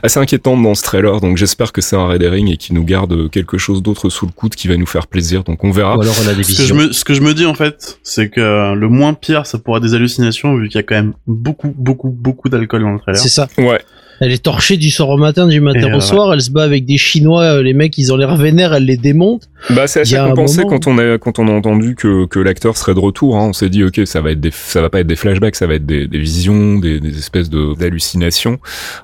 [0.03, 1.21] assez inquiétante dans ce trailer.
[1.21, 4.25] Donc, j'espère que c'est un Red Herring et qui nous garde quelque chose d'autre sous
[4.25, 5.43] le coude qui va nous faire plaisir.
[5.43, 5.97] Donc, on verra.
[5.97, 7.53] Ou alors elle a des Ce que, je me, ce que je me dis en
[7.55, 10.83] fait, c'est que le moins pire, ça pourrait être des hallucinations vu qu'il y a
[10.83, 13.19] quand même beaucoup, beaucoup, beaucoup d'alcool dans le trailer.
[13.19, 13.47] C'est ça.
[13.57, 13.81] Ouais.
[14.21, 16.33] Elle est torchée du soir au matin, du matin Et, au euh, soir.
[16.33, 17.41] Elle se bat avec des Chinois.
[17.43, 18.73] euh, Les mecs, ils ont l'air vénères.
[18.73, 19.49] Elle les démonte.
[19.71, 21.95] Bah, c'est assez y a un compensé moment- quand on a quand on a entendu
[21.95, 23.35] que que l'acteur serait de retour.
[23.35, 23.47] Hein.
[23.49, 25.67] On s'est dit ok, ça va être des ça va pas être des flashbacks, ça
[25.67, 28.59] va être des, des visions, des, des espèces de d'hallucinations.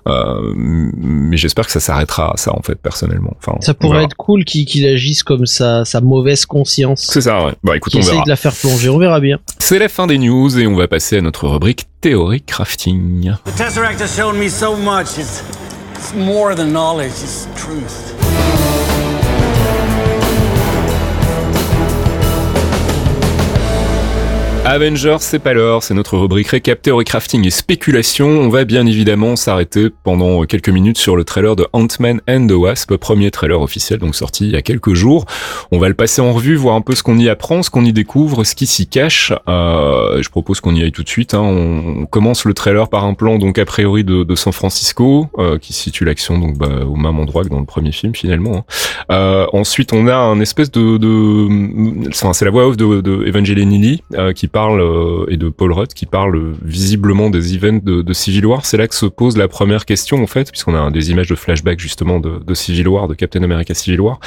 [0.08, 3.36] Euh, mais j'espère que ça s'arrêtera à ça en fait personnellement.
[3.40, 7.08] Enfin, Ça pourrait être cool qu'il agisse comme sa, sa mauvaise conscience.
[7.12, 7.54] C'est ça, ouais.
[7.64, 8.24] Bah écoute, on essaye verra.
[8.26, 8.90] de la faire plonger.
[8.90, 9.40] On verra bien.
[9.60, 13.24] C'est la fin des news et on va passer à notre rubrique théorie crafting.
[13.44, 15.18] The Tesseract has shown me so much.
[15.18, 15.42] It's,
[15.96, 18.87] it's more than knowledge, it's truth.
[24.70, 28.28] Avengers, c'est pas l'heure, c'est notre rubrique récap, théorie crafting et spéculation.
[28.28, 32.52] On va bien évidemment s'arrêter pendant quelques minutes sur le trailer de Ant-Man and the
[32.52, 35.24] Wasp, premier trailer officiel, donc sorti il y a quelques jours.
[35.72, 37.86] On va le passer en revue, voir un peu ce qu'on y apprend, ce qu'on
[37.86, 39.32] y découvre, ce qui s'y cache.
[39.48, 41.34] Euh, je propose qu'on y aille tout de suite.
[41.34, 41.40] hein.
[41.40, 45.72] On, commence le trailer par un plan donc a priori de, San Francisco, euh, qui
[45.72, 48.58] situe l'action donc bah, au même endroit que dans le premier film finalement.
[48.58, 48.64] hein.
[49.14, 53.70] Euh, ensuite, on a un espèce de, de c'est la voix off de, de Evangeline
[53.70, 58.14] Lilly euh, qui parle euh, et de Paul Rudd qui parle visiblement des events de,
[58.14, 58.66] Civil War.
[58.66, 61.36] C'est là que se pose la première question en fait, puisqu'on a des images de
[61.36, 64.20] flashback justement de, Civil War, de Captain America Civil War,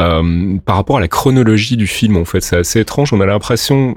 [0.00, 2.16] euh, par rapport à la chronologie du film.
[2.16, 3.12] En fait, c'est assez étrange.
[3.12, 3.94] On a l'impression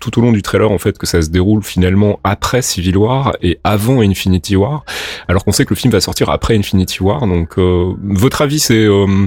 [0.00, 3.36] tout au long du trailer en fait que ça se déroule finalement après Civil War
[3.42, 4.84] et avant Infinity War,
[5.28, 7.26] alors qu'on sait que le film va sortir après Infinity War.
[7.26, 9.26] Donc, euh, votre avis, c'est euh,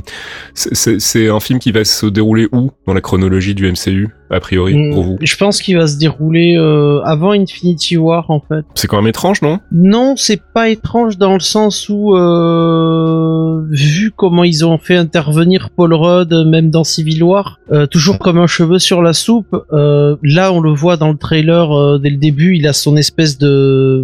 [0.54, 4.89] c'est un film qui va se dérouler où dans la chronologie du MCU a priori
[4.91, 8.63] pour vous Mm, Je pense qu'il va se dérouler euh, avant Infinity War en fait.
[8.76, 9.60] C'est quand même étrange, non?
[9.72, 15.70] Non, c'est pas étrange dans le sens où, euh, vu comment ils ont fait intervenir
[15.76, 19.56] Paul Rudd, même dans Civil War, euh, toujours comme un cheveu sur la soupe.
[19.74, 22.96] euh, là, on le voit dans le trailer euh, dès le début, il a son
[22.98, 24.04] espèce de,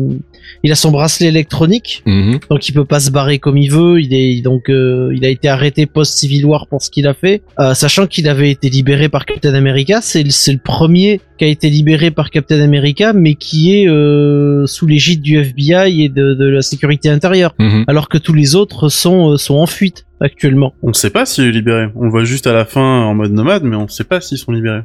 [0.63, 2.39] il a son bracelet électronique, Mhm.
[2.49, 4.01] donc il peut pas se barrer comme il veut.
[4.01, 7.13] Il est donc, euh, il a été arrêté post Civil War pour ce qu'il a
[7.13, 9.99] fait, Euh, sachant qu'il avait été libéré par Captain America.
[10.01, 13.87] C'est le- c'est le premier qui a été libéré par Captain America, mais qui est
[13.87, 17.83] euh, sous l'égide du FBI et de, de la sécurité intérieure, Mhm.
[17.87, 20.73] alors que tous les autres sont euh, sont en fuite actuellement.
[20.83, 21.87] On sait pas s'il est libéré.
[21.95, 24.37] On le voit juste à la fin en mode nomade, mais on sait pas s'ils
[24.39, 24.81] sont libérés.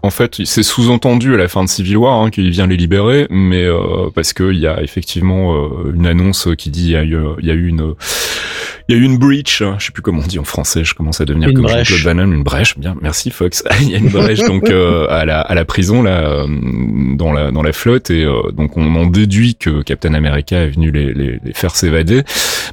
[0.00, 3.26] En fait, c'est sous-entendu à la fin de Civil War hein, qu'il vient les libérer,
[3.30, 7.08] mais euh, parce que il y a effectivement euh, une annonce qui dit il
[7.40, 7.94] y y a eu une
[8.88, 10.84] il y a eu une breach, hein, je sais plus comment on dit en français,
[10.84, 11.88] je commence à devenir Une comme brèche.
[11.88, 13.62] Jean-Claude Van Damme, une brèche, bien, merci Fox.
[13.82, 16.46] il y a une brèche donc euh, à la à la prison là euh,
[17.14, 20.70] dans la dans la flotte et euh, donc on en déduit que Captain America est
[20.70, 22.22] venu les les, les faire s'évader.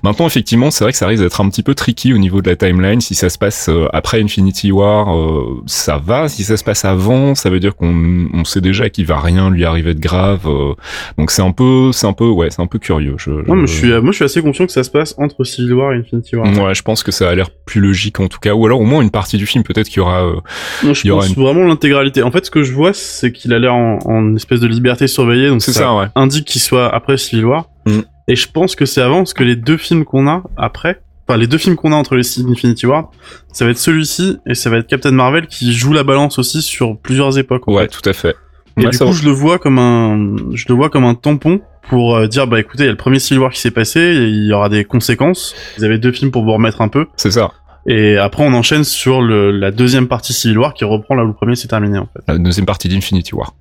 [0.04, 2.50] Maintenant effectivement, c'est vrai que ça risque d'être un petit peu tricky au niveau de
[2.50, 6.58] la timeline si ça se passe euh, après Infinity War, euh, ça va, si ça
[6.58, 9.94] se passe avant, ça veut dire qu'on on sait déjà qu'il va rien lui arriver
[9.94, 10.42] de grave.
[10.46, 10.74] euh,
[11.18, 13.16] donc c'est un peu c'est un peu ouais, c'est un peu curieux.
[13.18, 15.44] Je, Non, mais je suis, moi, je suis assez confiant que ça se passe entre
[15.44, 16.48] Civil War et Infinity War.
[16.66, 18.86] Ouais, je pense que ça a l'air plus logique en tout cas, ou alors au
[18.86, 20.24] moins une partie du film peut-être qu'il y aura.
[20.26, 20.36] euh,
[20.84, 22.24] Moi, je Il y aura pense une- vraiment l'intégralité.
[22.24, 25.08] En fait, ce que je vois, c'est qu'il a l'air en, en espèce de liberté
[25.08, 26.06] surveillée, donc C'est ça, ouais.
[26.16, 27.70] indique qu'il soit après Civil War.
[27.86, 28.00] Mm.
[28.28, 31.38] Et je pense que c'est avant, parce que les deux films qu'on a après, enfin
[31.38, 33.12] les deux films qu'on a entre les six Infinity War,
[33.52, 36.62] ça va être celui-ci et ça va être Captain Marvel qui joue la balance aussi
[36.62, 37.68] sur plusieurs époques.
[37.68, 37.88] en Ouais, fait.
[37.90, 38.36] tout à fait.
[38.78, 39.12] Et Ouais, du coup, va.
[39.12, 42.60] je le vois comme un, je le vois comme un tampon pour euh, dire bah
[42.60, 44.84] écoutez, il y a le premier Civil War qui s'est passé, il y aura des
[44.86, 45.56] conséquences.
[45.78, 47.08] Vous avez deux films pour vous remettre un peu.
[47.16, 47.52] c'est ça.
[47.88, 51.28] Et après, on enchaîne sur le, la deuxième partie Civil War qui reprend là où
[51.28, 52.22] le premier s'est terminé en fait.
[52.28, 53.54] La deuxième partie d'Infinity War.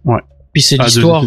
[0.53, 1.23] Puis c'est Ah, l'histoire.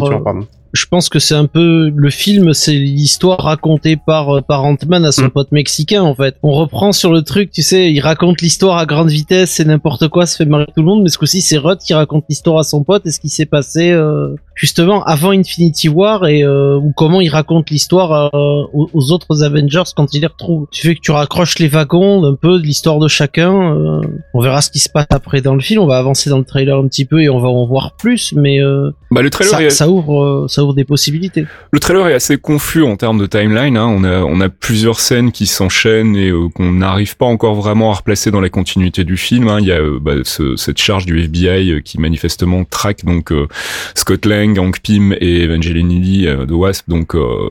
[0.72, 5.04] Je pense que c'est un peu le film, c'est l'histoire racontée par euh, par Ant-Man
[5.04, 5.30] à son Mm.
[5.30, 6.36] pote mexicain en fait.
[6.42, 10.08] On reprend sur le truc, tu sais, il raconte l'histoire à grande vitesse, c'est n'importe
[10.08, 12.58] quoi, ça fait marrer tout le monde, mais ce coup-ci c'est Rudd qui raconte l'histoire
[12.58, 16.76] à son pote et ce qui s'est passé euh, justement avant Infinity War et euh,
[16.78, 20.66] ou comment il raconte l'histoire euh, aux, aux autres Avengers quand il les retrouve.
[20.70, 23.52] Tu fais que tu raccroches les wagons un peu de l'histoire de chacun.
[23.74, 24.00] euh,
[24.34, 26.44] on verra ce qui se passe après dans le film, on va avancer dans le
[26.44, 29.50] trailer un petit peu et on va en voir plus, mais euh, Bah le trailer
[29.52, 29.70] ça, est...
[29.70, 31.46] ça ouvre euh, ça ouvre des possibilités.
[31.70, 33.76] Le trailer est assez confus en termes de timeline.
[33.76, 33.86] Hein.
[33.86, 37.92] On a on a plusieurs scènes qui s'enchaînent et euh, qu'on n'arrive pas encore vraiment
[37.92, 39.46] à replacer dans la continuité du film.
[39.46, 39.58] Hein.
[39.60, 43.30] Il y a euh, bah, ce- cette charge du FBI euh, qui manifestement traque donc
[43.30, 43.46] euh,
[43.94, 46.88] Scott Lang, Hank Pym et Evangeline Lilly euh, de Wasp.
[46.88, 47.48] Donc euh,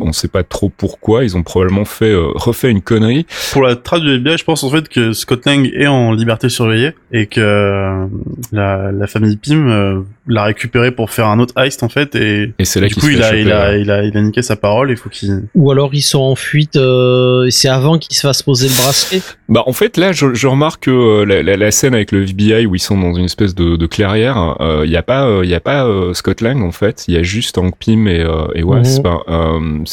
[0.00, 1.22] on sait pas trop pourquoi.
[1.22, 3.24] Ils ont probablement fait euh, refait une connerie.
[3.52, 6.48] Pour la trad du FBI, je pense en fait que Scott Lang est en liberté
[6.48, 8.06] surveillée et que euh,
[8.50, 12.52] la, la famille Pym euh, l'a récupéré pour faire un autre heist en fait et
[12.58, 14.42] Et c'est là du qu'il coup il a, il, a, il, a, il a niqué
[14.42, 15.42] sa parole, il faut qu'il...
[15.54, 18.74] Ou alors ils sont en fuite, euh, et c'est avant qu'ils se fassent poser le
[18.74, 19.22] bracelet.
[19.48, 22.22] Bah en fait là je, je remarque que euh, la, la, la scène avec le
[22.22, 25.40] FBI où ils sont dans une espèce de, de clairière, il euh, y a pas
[25.42, 28.24] il y a pas Scott Lang en fait, il y a juste Hank Pym et,
[28.54, 29.06] et Wasp.
[29.06, 29.84] Mhm.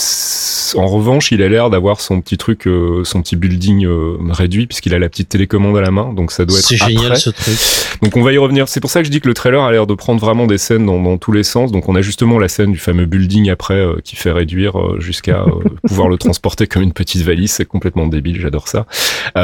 [0.75, 2.67] en revanche il a l'air d'avoir son petit truc,
[3.03, 3.87] son petit building
[4.29, 7.15] réduit puisqu'il a la petite télécommande à la main, donc ça doit être C'est génial
[7.17, 7.57] ce truc.
[8.01, 8.67] Donc on va y revenir.
[8.67, 10.57] C'est pour ça que je dis que le trailer a l'air de prendre vraiment des
[10.57, 11.71] scènes dans, dans tous les sens.
[11.71, 14.99] Donc on a justement la scène du fameux building après euh, qui fait réduire euh,
[14.99, 17.51] jusqu'à euh, pouvoir le transporter comme une petite valise.
[17.51, 18.85] C'est complètement débile, j'adore ça.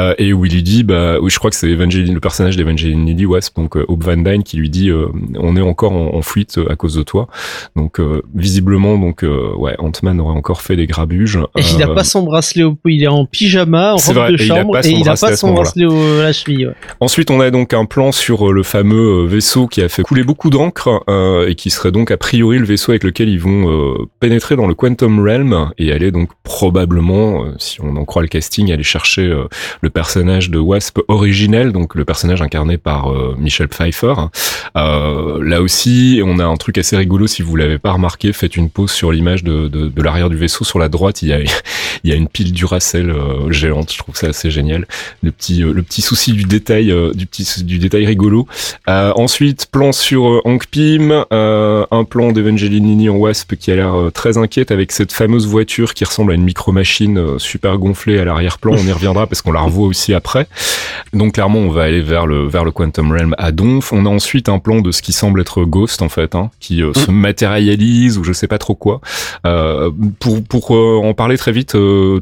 [0.00, 3.04] Euh, et où il lui dit, bah je crois que c'est Evangeline, le personnage d'Evangeline
[3.06, 5.08] Lilly Wasp, donc euh, Hope Van Dyne, qui lui dit, euh,
[5.38, 7.28] on est encore en, en fuite à cause de toi.
[7.76, 8.00] Donc
[8.34, 9.24] visiblement, donc
[9.56, 11.38] ouais, Ant-Man aurait encore fait des grabuges.
[11.56, 14.36] Et il a pas son bracelet au il est en pyjama, en robe vrai, de
[14.36, 16.68] chambre, et il a bracelet pas son bracelet au, à la cheville.
[16.68, 16.74] ouais.
[17.00, 20.50] Ensuite, on a donc un plan sur le fameux vaisseau qui a fait couler beaucoup
[20.50, 21.04] d'encre
[21.46, 24.74] et qui serait donc a priori le vaisseau avec lequel ils vont pénétrer dans le
[24.74, 29.44] Quantum Realm et aller donc probablement, si on en croit le casting, aller chercher euh,
[29.90, 34.14] le personnage de Wasp originel, donc le personnage incarné par euh, Michel Pfeiffer.
[34.76, 38.32] Euh, là aussi, on a un truc assez rigolo si vous l'avez pas remarqué.
[38.32, 40.64] Faites une pause sur l'image de, de, de l'arrière du vaisseau.
[40.64, 41.28] Sur la droite, il
[42.04, 43.92] y a une pile Duracell euh, géante.
[43.92, 44.86] Je trouve ça assez génial.
[45.24, 48.46] Le petit euh, souci du détail du petit du détail rigolo.
[48.86, 54.70] Ensuite, plan sur Hank Pym, un plan d'Evangeline en Wasp qui a l'air très inquiète
[54.70, 58.74] avec cette fameuse voiture qui ressemble à une micro-machine super gonflée à l'arrière-plan.
[58.74, 60.46] On y reviendra parce qu'on la revoit aussi après.
[61.12, 63.92] Donc clairement, on va aller vers le vers le Quantum Realm à Donf.
[63.92, 66.82] On a ensuite un plan de ce qui semble être Ghost en fait, hein, qui
[66.82, 69.00] euh, se matérialise ou je sais pas trop quoi.
[69.46, 69.90] Euh,
[70.20, 71.72] pour pour euh, en parler très vite,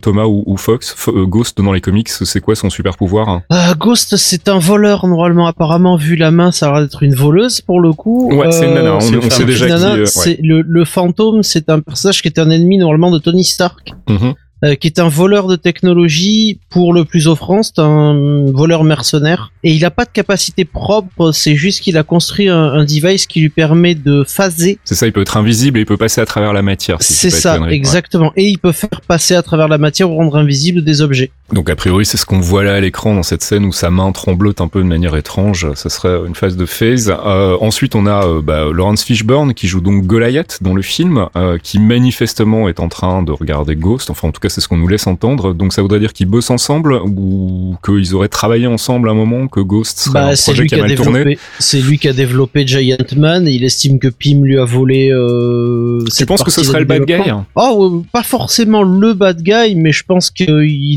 [0.02, 3.42] Thomas ou, ou Fox, F- Ghost dans les comics, c'est quoi son super pouvoir hein?
[3.78, 5.46] Ghost, c'est un voleur normalement.
[5.46, 8.30] Apparemment, vu la main, ça a l'air d'être une voleuse pour le coup.
[8.32, 8.94] Ouais, c'est une nana.
[8.96, 10.18] On, sait déjà qui.
[10.28, 10.38] ouais.
[10.42, 14.34] le, le fantôme, c'est un personnage qui est un ennemi normalement de Tony Stark, Mhm.
[14.64, 19.52] Euh, qui est un voleur de technologie pour le plus offrant, c'est un voleur mercenaire.
[19.62, 23.26] Et il a pas de capacité propre, c'est juste qu'il a construit un, un device
[23.26, 24.78] qui lui permet de phaser.
[24.84, 27.02] C'est ça, il peut être invisible et il peut passer à travers la matière.
[27.02, 27.60] si C'est ça.
[27.60, 27.72] Ouais.
[27.72, 28.32] exactement.
[28.36, 31.30] Et il peut faire passer à travers la matière ou rendre invisible des objets.
[31.52, 33.90] Donc a priori, c'est ce qu'on voit là à l'écran dans cette scène où sa
[33.90, 35.72] main tremblote un peu de manière étrange.
[35.74, 37.10] Ce serait une phase de phase.
[37.10, 41.26] Euh, ensuite, on a euh, bah, Lawrence Fishburne qui joue donc Goliath dans le film,
[41.36, 44.10] euh, qui manifestement est en train de regarder Ghost.
[44.10, 45.54] Enfin, en tout cas, c'est ce qu'on nous laisse entendre.
[45.54, 49.48] Donc ça voudrait dire qu'ils bossent ensemble ou qu'ils auraient travaillé ensemble à un moment,
[49.48, 51.18] que Ghost serait un Bah, c'est projet lui qui a mal tourné?
[51.20, 53.46] développé, c'est lui qui a développé Giant Man.
[53.48, 55.10] Et il estime que Pym lui a volé.
[55.12, 57.14] Euh, Tu penses que ce serait le bad guy?
[57.54, 60.46] Oh, pas forcément le bad guy, mais je pense qu'il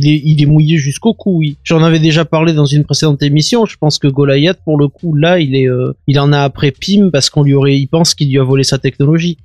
[0.07, 1.37] est, il est mouillé jusqu'au cou.
[1.39, 1.57] Oui.
[1.63, 3.65] J'en avais déjà parlé dans une précédente émission.
[3.65, 6.71] Je pense que Goliath, pour le coup, là, il est, euh, il en a après
[6.71, 9.37] Pym parce qu'on lui aurait, il pense qu'il lui a volé sa technologie.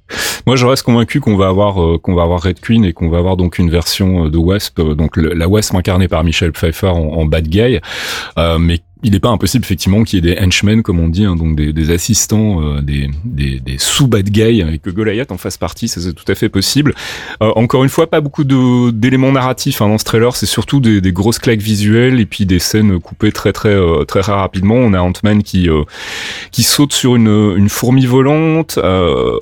[0.47, 3.09] Moi, je reste convaincu qu'on va avoir euh, qu'on va avoir Red Queen et qu'on
[3.09, 6.53] va avoir donc une version euh, de Wasp, euh, donc la Wasp incarnée par Michel
[6.53, 7.81] Pfeiffer en, en bad guy,
[8.37, 11.37] mais il n'est pas impossible effectivement qu'il y ait des henchmen comme on dit, hein,
[11.37, 13.09] donc des, assistants, euh, des,
[13.79, 16.93] sous bad guys et que Goliath en fasse partie, c'est tout à fait possible.
[17.41, 21.13] Euh, encore une fois, pas beaucoup d'éléments narratifs hein, dans ce trailer, c'est surtout des,
[21.13, 24.75] grosses claques visuelles et puis des scènes coupées très très euh, très rapidement.
[24.75, 25.69] On a Ant-Man qui
[26.51, 28.81] qui saute sur une, fourmi volante.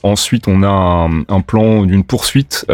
[0.02, 2.66] Ensuite, on a un plan d'une poursuite.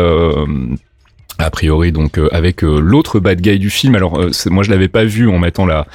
[1.41, 3.95] A priori donc euh, avec euh, l'autre bad guy du film.
[3.95, 5.87] Alors euh, c'est- moi je l'avais pas vu en mettant la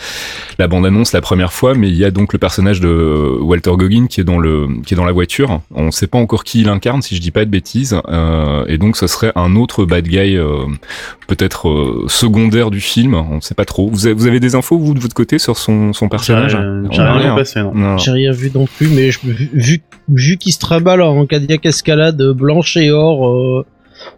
[0.59, 3.71] la bande annonce la première fois mais il y a donc le personnage de Walter
[3.77, 5.61] Goggin qui est dans le qui est dans la voiture.
[5.73, 7.95] On sait pas encore qui il incarne si je dis pas de bêtises.
[8.09, 10.65] Euh, et donc ce serait un autre bad guy euh,
[11.27, 13.13] peut-être euh, secondaire du film.
[13.13, 13.89] On sait pas trop.
[13.89, 16.57] Vous avez, vous avez des infos vous de votre côté sur son son personnage
[16.91, 17.35] J'ai rien.
[17.97, 22.21] J'ai vu non plus, mais je, vu, vu, vu qu'il se trimballe en Cadillac Escalade
[22.31, 23.65] blanche et or, euh,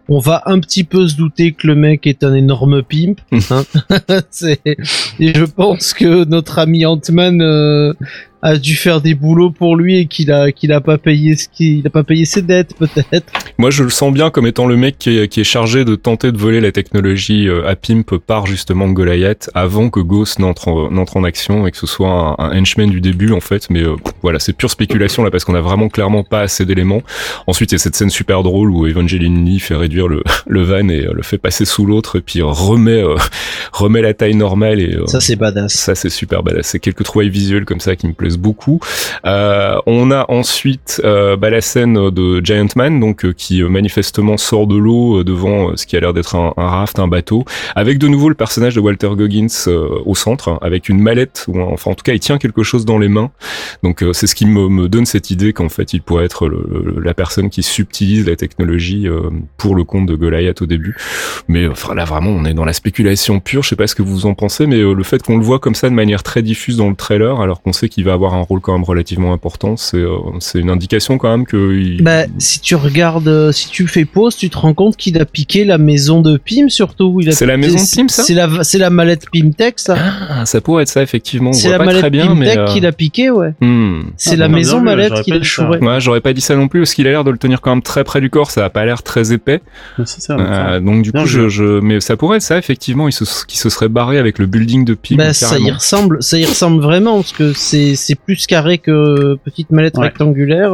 [0.10, 3.20] on va un petit peu se douter que le mec est un énorme pimp.
[3.52, 3.64] hein.
[4.30, 4.62] C'est-
[5.20, 7.94] et je pense que notre ami Ant-Man euh,
[8.42, 11.48] a dû faire des boulots pour lui et qu'il a qu'il a pas payé ce
[11.50, 13.32] qu'il a pas payé ses dettes peut-être.
[13.60, 15.96] Moi, je le sens bien comme étant le mec qui est, qui est chargé de
[15.96, 20.68] tenter de voler la technologie euh, à Pimp par justement Goliath avant que Ghost n'entre
[20.68, 23.70] en, n'entre en action et que ce soit un, un henchman du début en fait.
[23.70, 27.02] Mais euh, voilà, c'est pure spéculation là parce qu'on a vraiment clairement pas assez d'éléments.
[27.48, 30.64] Ensuite, il y a cette scène super drôle où Evangeline Lee fait réduire le, le
[30.64, 33.16] van et euh, le fait passer sous l'autre et puis remet euh,
[33.74, 35.74] remet la taille normale et euh, Ça c'est badass.
[35.74, 36.68] ça c'est super badass.
[36.68, 38.80] C'est quelques trouvailles visuelles comme ça qui me plaisent beaucoup.
[39.26, 44.38] Euh, on a ensuite bah, la scène de Giant Man, donc qui qui euh, manifestement
[44.38, 47.08] sort de l'eau euh, devant euh, ce qui a l'air d'être un, un raft, un
[47.08, 49.48] bateau, avec de nouveau le personnage de Walter Goggins
[50.06, 52.84] au centre, hein, avec une mallette, ou enfin en tout cas il tient quelque chose
[52.86, 53.32] dans les mains.
[53.84, 56.68] Donc c'est ce qui me, me donne cette idée qu'en fait il pourrait être le-
[56.86, 59.08] le- la personne qui subtilise la technologie
[59.58, 60.96] pour le compte de Goliath au début.
[61.48, 63.64] Mais enfin là vraiment on est dans la spéculation pure.
[63.64, 65.76] Je sais pas ce que vous en pensez, mais le fait qu'on le voit comme
[65.76, 68.42] ça de manière très diffuse dans le trailer, alors qu'on sait qu'il va avoir un
[68.42, 72.04] rôle quand même relativement important, c'est une indication quand même que il...
[72.04, 75.26] Bah, si tu regardes, euh, si tu fais pause, tu te rends compte qu'il a
[75.26, 77.20] piqué la maison de Pim surtout.
[77.22, 79.76] Il a C'est la piqué- maison de Pim, ça C'est la, c'est la mallette Pimtech,
[79.80, 79.96] ça.
[80.30, 81.54] Ah, ça pourrait être ça effectivement.
[81.54, 83.54] C'est la pas mallette très bien, mais Pimtech euh, qu'il a piqué, ouais.
[83.62, 84.02] hmm.
[84.18, 85.44] C'est Ah, la bien maison mallette qu'il a ça.
[85.44, 85.80] chouré.
[85.80, 87.72] Ouais, j'aurais pas dit ça non plus parce qu'il a l'air de le tenir quand
[87.72, 88.52] même très près du corps.
[88.52, 89.62] Ça a pas l'air très épais.
[90.30, 93.08] Euh, donc du Bien coup, je, je, mais ça pourrait être ça effectivement.
[93.08, 95.16] Il se, qui se serait barré avec le building de Pim.
[95.16, 99.36] Bah, ça y ressemble, ça y ressemble vraiment parce que c'est, c'est plus carré que
[99.44, 100.06] petite mallette Ouais.
[100.06, 100.72] rectangulaire.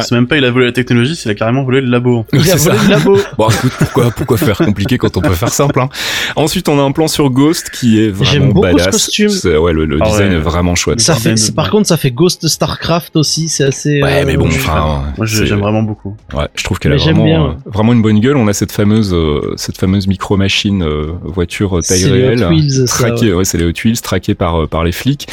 [0.00, 2.26] C'est même pas il a volé la technologie, c'est il a carrément volé labo.
[2.32, 3.18] Il a C'est volé le labo.
[3.38, 5.88] Bon, écoute, pourquoi, pourquoi faire compliqué quand on peut faire simple hein
[6.36, 8.90] Ensuite, on a un plan sur Ghost qui est J'aime vraiment beaucoup ce badass.
[8.92, 9.30] costume.
[9.60, 10.36] Ouais, le, le Ah design ouais.
[10.36, 11.00] est vraiment chouette.
[11.00, 14.02] Ça fait, par contre, ça fait Ghost Starcraft aussi, c'est assez.
[14.02, 16.16] Ouais, euh, mais bon, enfin, Moi c'est- j'aime vraiment beaucoup.
[16.34, 17.54] Ouais, je trouve qu'elle a vraiment, bien, euh, ouais.
[17.66, 18.36] vraiment une bonne gueule.
[18.36, 22.44] On a cette fameuse, euh, cette fameuse micro machine euh, voiture taille C'est les réelle,
[22.44, 25.26] Hot Wheels, ça, traquée, ouais, c'est les Hot Wheels, traquée par euh, par les flics.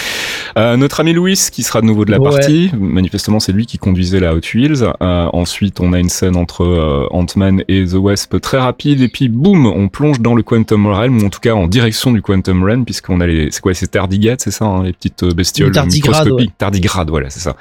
[0.57, 2.29] Euh, notre ami Louis, qui sera de nouveau de la Ouais.
[2.29, 2.69] partie.
[2.77, 4.83] Manifestement, c'est lui qui conduisait la Hot Wheels.
[5.01, 9.07] Euh, ensuite, on a une scène entre euh, Ant-Man et The Wasp très rapide, et
[9.07, 12.21] puis boum, on plonge dans le Quantum Realm, ou en tout cas en direction du
[12.21, 15.33] Quantum Realm, puisqu'on a les, c'est quoi, c'est tardigades, c'est ça, hein, les petites euh,
[15.33, 17.55] bestioles Les tardigrades, microscopiques, tardigrades, voilà, c'est ça.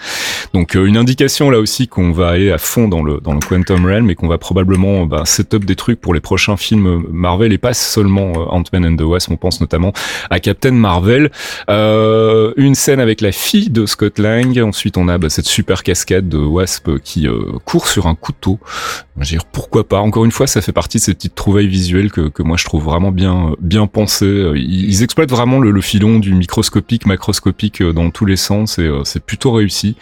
[0.52, 3.40] Donc euh, une indication là aussi qu'on va aller à fond dans le dans le
[3.40, 7.52] Quantum Realm et qu'on va probablement bah, setup des trucs pour les prochains films Marvel
[7.52, 9.30] et pas seulement euh, Ant-Man and the Wasp.
[9.30, 9.92] On pense notamment
[10.30, 11.30] à Captain Marvel.
[11.68, 14.58] Euh, une scène avec la fille de Scott Lang.
[14.58, 18.58] Ensuite on a bah, cette super cascade de Wasp qui euh, court sur un couteau.
[19.16, 19.98] Je veux dire pourquoi pas.
[20.00, 22.64] Encore une fois, ça fait partie de ces petites trouvailles visuelles que, que moi je
[22.64, 24.52] trouve vraiment bien bien pensées.
[24.56, 28.78] Ils, ils exploitent vraiment le, le filon du microscopique macroscopique euh, dans tous les sens
[28.78, 29.96] et euh, c'est plutôt réussi.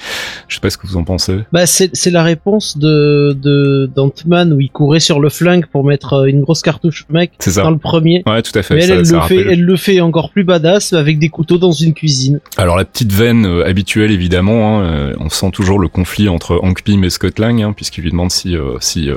[0.48, 1.38] Je sais pas ce que vous en pensez.
[1.52, 6.12] Bah, c'est, la réponse de, de, d'Ant-Man où il courait sur le flingue pour mettre
[6.14, 7.62] euh, une grosse cartouche mec C'est ça.
[7.62, 8.22] dans le premier.
[8.26, 8.74] Ouais, tout à fait.
[8.76, 11.28] Mais elle, ça- elle ça le fait, elle le fait encore plus badass avec des
[11.28, 12.40] couteaux dans une cuisine.
[12.56, 16.58] Alors la petite veine euh, habituelle évidemment, hein, euh, on sent toujours le conflit entre
[16.62, 19.16] Hank Pym et Scott Lang, hein, puisqu'il lui demande si, euh, si euh,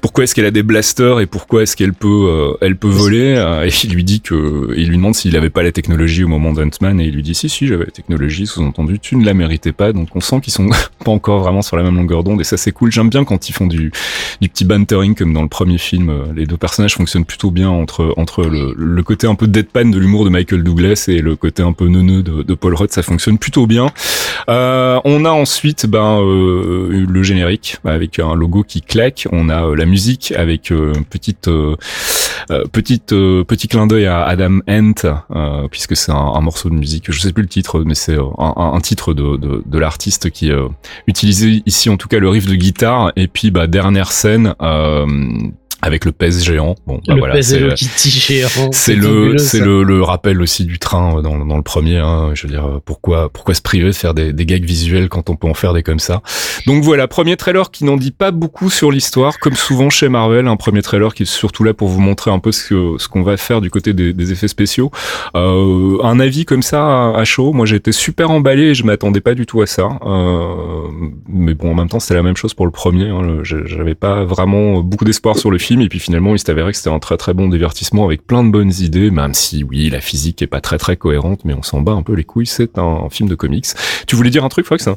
[0.00, 3.34] pourquoi est-ce qu'elle a des blasters et pourquoi est-ce qu'elle peut, euh, elle peut voler.
[3.36, 6.28] euh, et il lui dit que, il lui demande s'il avait pas la technologie au
[6.28, 8.46] moment d'Ant-Man et il lui dit si si j'avais la technologie.
[8.46, 9.92] Sous-entendu, tu ne la méritais pas.
[9.92, 10.68] Donc on sent qu'ils sont
[11.04, 12.90] pas encore vraiment sur la même longueur d'onde et ça c'est cool.
[12.90, 13.92] J'aime bien quand ils font du,
[14.40, 16.12] du petit bantering comme dans le premier film.
[16.34, 19.98] Les deux personnages fonctionnent plutôt bien entre entre le, le côté un peu deadpan de
[19.98, 22.90] l'humour de Michael Douglas et le côté un peu neuneux de, de Paul Rudd.
[22.90, 23.90] Ça fonctionne plutôt bien.
[24.48, 29.26] Euh, on a ensuite ben euh, le générique avec un logo qui claque.
[29.32, 31.76] On a euh, la musique avec euh, petite euh,
[32.72, 37.10] petite petit clin d'œil à Adam euh, puisque c'est un, morceau de musique.
[37.10, 40.50] Je sais plus le titre, mais c'est un, titre de, de, de l'artiste qui
[41.06, 43.12] utilisait ici en tout cas le riff de guitare.
[43.16, 44.54] Et puis bah dernière scène.
[45.82, 46.76] Euh, avec le pèse géant.
[46.86, 48.70] Bon, bah le voilà, c'est géant.
[48.72, 51.96] c'est le c'est le, le rappel aussi du train euh, dans, dans le premier.
[51.96, 55.08] Hein, je veux dire euh, pourquoi pourquoi se priver de faire des, des gags visuels
[55.08, 56.22] quand on peut en faire des comme ça?
[56.66, 60.46] Donc voilà premier trailer qui n'en dit pas beaucoup sur l'histoire comme souvent chez Marvel.
[60.46, 63.08] Un premier trailer qui est surtout là pour vous montrer un peu ce que ce
[63.08, 64.90] qu'on va faire du côté des, des effets spéciaux.
[65.34, 67.52] Euh, un avis comme ça à, à chaud.
[67.52, 69.88] Moi été super emballé et je m'attendais pas du tout à ça.
[70.04, 70.88] Euh,
[71.28, 73.08] mais bon en même temps c'était la même chose pour le premier.
[73.08, 76.72] Hein, J'avais pas vraiment beaucoup d'espoir sur le film et puis finalement il s'est avéré
[76.72, 79.10] que c'était un très très bon divertissement avec plein de bonnes idées.
[79.10, 82.02] Même si oui la physique est pas très très cohérente, mais on s'en bat un
[82.02, 82.46] peu les couilles.
[82.46, 83.66] C'est un, un film de comics.
[84.06, 84.88] Tu voulais dire un truc Fox?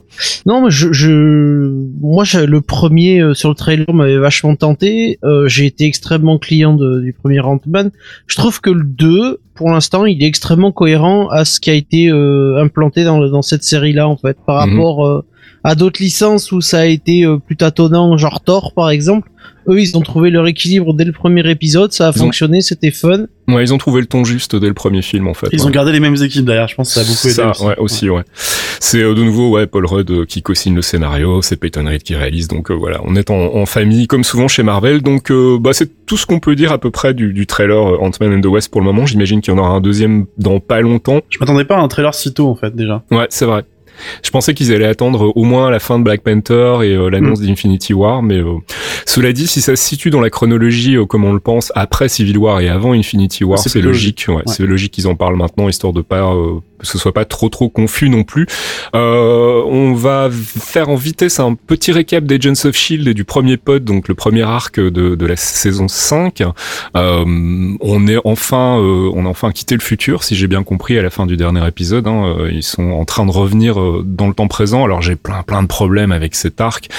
[0.46, 5.20] Non, mais je, je, moi, j'ai- le premier euh, sur le trailer m'avait vachement tenté.
[5.24, 7.92] Euh, j'ai été extrêmement client de- du premier Ant-Man.
[8.28, 11.74] Je trouve que le 2, pour l'instant, il est extrêmement cohérent à ce qui a
[11.74, 14.74] été euh, implanté dans, dans cette série-là, en fait, par Mhm.
[14.74, 15.26] rapport euh,
[15.64, 19.30] à d'autres licences où ça a été euh, plus tâtonnant, genre Thor, par exemple.
[19.70, 22.60] Eux, ils ont trouvé leur équilibre dès le premier épisode, ça a Ils ont- fonctionné,
[22.62, 23.28] c'était fun.
[23.48, 25.48] Ouais, ils ont trouvé le ton juste dès le premier film en fait.
[25.54, 25.66] Ils ouais.
[25.68, 27.34] ont gardé les mêmes équipes derrière, je pense que ça a beaucoup aidé.
[27.36, 27.64] Ça, aussi.
[27.66, 28.24] ouais, aussi, ouais.
[28.82, 32.04] C'est euh, de nouveau, ouais, Paul Rudd euh, qui co-signe le scénario, c'est Peyton Reed
[32.04, 35.32] qui réalise, donc euh, voilà, on est en, en famille comme souvent chez Marvel, donc
[35.32, 38.34] euh, bah c'est tout ce qu'on peut dire à peu près du, du trailer Ant-Man
[38.38, 39.06] and the West pour le moment.
[39.06, 41.22] J'imagine qu'il y en aura un deuxième dans pas longtemps.
[41.30, 43.04] Je m'attendais pas à un trailer si tôt en fait déjà.
[43.12, 43.64] Ouais, c'est vrai.
[44.24, 47.42] Je pensais qu'ils allaient attendre au moins la fin de Black Panther et euh, l'annonce
[47.42, 48.56] d'Infinity War, mais euh,
[49.06, 52.10] cela dit, si ça se situe dans la chronologie euh, comme on le pense après
[52.10, 54.26] Civil War et avant Infinity War, C'est logique.
[54.28, 54.44] Ouais, Ouais.
[54.48, 57.50] C'est logique qu'ils en parlent maintenant, histoire de pas euh, que ce soit pas trop
[57.50, 58.46] trop confus non plus.
[58.96, 63.58] Euh, on va faire en vitesse un petit récap d'Agents of Shield et du premier
[63.58, 66.44] pod, donc le premier arc de, de la saison 5.
[66.96, 67.24] Euh,
[67.82, 71.02] on est enfin, euh, on a enfin quitté le futur, si j'ai bien compris à
[71.02, 72.08] la fin du dernier épisode.
[72.08, 74.84] Hein, euh, ils sont en train de revenir dans le temps présent.
[74.84, 76.90] Alors j'ai plein plein de problèmes avec cet arc.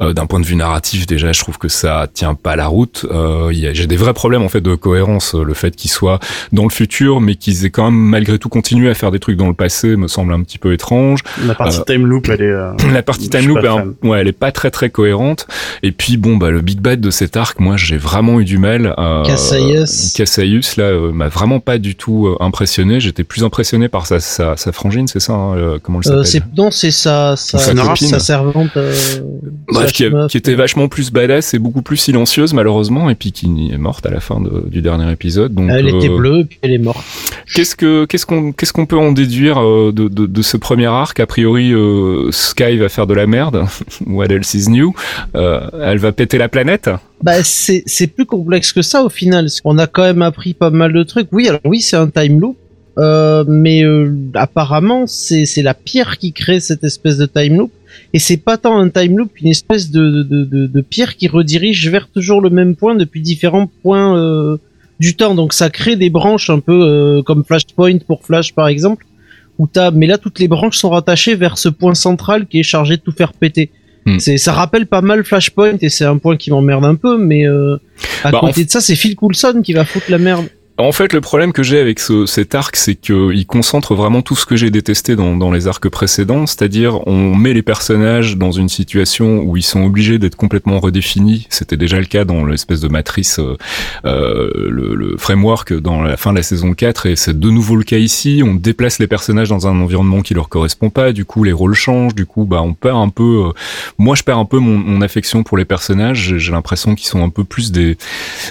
[0.00, 3.06] D'un point de vue narratif, déjà, je trouve que ça tient pas la route.
[3.50, 5.34] j'ai des vrais problèmes en fait de cohérence.
[5.34, 6.18] Le fait qu'ils soient
[6.52, 9.29] dans le futur, mais qu'ils aient quand même malgré tout continué à faire des trucs
[9.36, 11.20] dans le passé, me semble un petit peu étrange.
[11.46, 12.92] La partie time loop, elle est.
[12.92, 15.46] la partie time loop, elle, ouais, elle est pas très très cohérente.
[15.82, 18.58] Et puis bon, bah le big bad de cet arc, moi, j'ai vraiment eu du
[18.58, 18.94] mal.
[18.96, 23.00] à Cassaius, là, euh, m'a vraiment pas du tout euh, impressionné.
[23.00, 26.48] J'étais plus impressionné par sa, sa, sa frangine, c'est ça hein, euh, Comment elle s'appelle?
[26.56, 28.70] Non, c'est sa, sa, sa, servante.
[29.68, 33.70] Bref, qui, qui, était vachement plus badass et beaucoup plus silencieuse, malheureusement, et puis qui
[33.72, 35.54] est morte à la fin de, du dernier épisode.
[35.54, 37.04] Donc, elle était bleue, puis elle est morte.
[37.54, 41.26] Qu'est-ce que qu'est-ce qu'on qu'est-ce qu'on peut en déduire de, de, ce premier arc A
[41.26, 41.72] priori,
[42.30, 43.64] Sky va faire de la merde.
[44.06, 44.94] What else is new?
[45.34, 46.90] Elle va péter la planète
[47.22, 49.48] bah c'est plus complexe que ça au final.
[49.64, 51.28] On a quand même appris pas mal de trucs.
[51.32, 52.56] Oui, alors oui, c'est un time loop.
[52.98, 57.72] Euh, mais euh, apparemment, c'est c'est la pierre qui crée cette espèce de time loop.
[58.12, 61.88] Et c'est pas tant un time loop qu'une espèce de, de, de, pierre qui redirige
[61.88, 64.56] vers toujours le même point depuis différents points euh,
[64.98, 65.34] du temps.
[65.34, 69.06] Donc ça crée des branches un peu euh, comme Flashpoint pour Flash par exemple.
[69.60, 72.62] Où t'as, mais là toutes les branches sont rattachées vers ce point central qui est
[72.62, 73.70] chargé de tout faire péter.
[74.06, 74.18] Hmm.
[74.18, 77.46] C'est, ça rappelle pas mal Flashpoint et c'est un point qui m'emmerde un peu, mais
[77.46, 77.76] euh,
[78.24, 80.46] à bah, côté de ça, c'est Phil Coulson qui va foutre la merde.
[80.80, 84.34] En fait, le problème que j'ai avec ce, cet arc, c'est qu'il concentre vraiment tout
[84.34, 88.50] ce que j'ai détesté dans, dans, les arcs précédents, c'est-à-dire on met les personnages dans
[88.50, 91.46] une situation où ils sont obligés d'être complètement redéfinis.
[91.50, 93.58] C'était déjà le cas dans l'espèce de matrice, euh,
[94.06, 97.76] euh le, le, framework dans la fin de la saison 4, et c'est de nouveau
[97.76, 98.42] le cas ici.
[98.44, 101.74] On déplace les personnages dans un environnement qui leur correspond pas, du coup les rôles
[101.74, 103.48] changent, du coup bah on perd un peu.
[103.48, 103.52] Euh,
[103.98, 106.38] moi, je perds un peu mon, mon affection pour les personnages.
[106.38, 107.98] J'ai l'impression qu'ils sont un peu plus des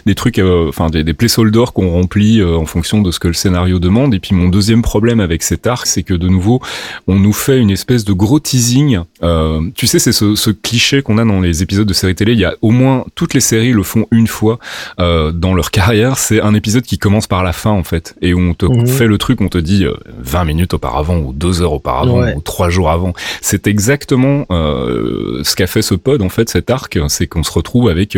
[0.06, 3.28] des trucs, euh, enfin des, des placeholders qu'on remplit euh, en fonction de ce que
[3.28, 4.14] le scénario demande.
[4.14, 6.62] Et puis mon deuxième problème avec cet arc, c'est que de nouveau,
[7.08, 9.00] on nous fait une espèce de gros teasing.
[9.24, 12.34] Euh, tu sais, c'est ce, ce, cliché qu'on a dans les épisodes de séries télé.
[12.34, 14.60] Il y a au moins toutes les séries le font une fois
[15.00, 16.18] euh, dans leur carrière.
[16.18, 18.88] C'est un épisode qui commence par la fin en fait, et on te mhm.
[18.88, 19.86] fait le truc, on te dit
[20.20, 23.14] 20 minutes auparavant ou 2 heures auparavant ou 3 jours avant.
[23.42, 27.90] C'est exactement ce qu'a fait ce pod en fait, cet arc, c'est qu'on se retrouve
[27.90, 28.18] avec,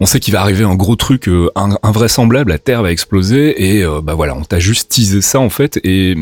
[0.00, 1.28] on sait qu'il va arriver un gros truc
[1.82, 5.50] invraisemblable, la Terre va exploser et euh, bah voilà, on t'a juste teasé ça en
[5.50, 6.14] fait et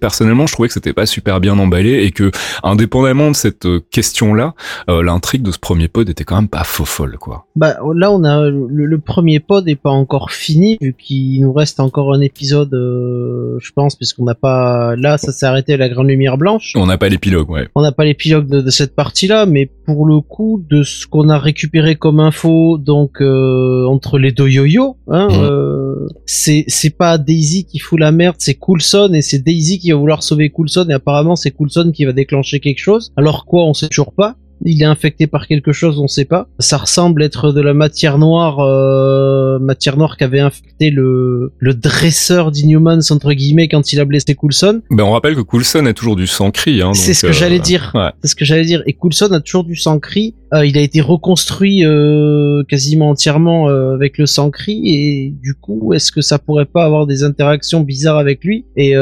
[0.00, 2.30] personnellement, je trouvais que c'était pas super bien emballé et que
[2.62, 4.54] indépendamment de cette euh, question-là,
[4.88, 7.46] euh, l'intrigue de ce premier pod était quand même pas faux folle quoi.
[7.56, 11.80] Bah là, on a le, premier pod est pas encore fini vu qu'il nous reste
[11.80, 16.08] encore un épisode, je pense, puisqu'on n'a pas là, ça s'est arrêté à la grande
[16.08, 16.72] lumière blanche.
[16.76, 17.68] On n'a pas l'épilogue, ouais.
[17.74, 21.38] On n'a pas l'épilogue de, cette partie-là, mais pour le coup, de ce qu'on a
[21.38, 26.08] récupéré comme info, donc entre les deux yo-yo, hein, mmh.
[26.26, 29.96] c'est c'est pas Daisy qui fout la merde, c'est Coulson et c'est Daisy qui va
[29.96, 33.12] vouloir sauver Coulson et apparemment c'est Coulson qui va déclencher quelque chose.
[33.16, 36.48] Alors quoi, on sait toujours pas il est infecté par quelque chose, on sait pas.
[36.58, 41.74] Ça ressemble être de la matière noire, euh, matière noire qui avait infecté le, le
[41.74, 44.82] dresseur d'Inhumans entre guillemets quand il a blessé Coulson.
[44.90, 46.82] Ben on rappelle que Coulson a toujours du sang cri.
[46.82, 47.92] Hein, c'est ce que j'allais euh, dire.
[48.22, 48.82] C'est ce que j'allais dire.
[48.86, 50.34] Et Coulson a toujours du sang cri.
[50.52, 55.54] Euh, il a été reconstruit euh, quasiment entièrement euh, avec le sang cri et du
[55.54, 58.94] coup, est-ce que ça pourrait pas avoir des interactions bizarres avec lui et,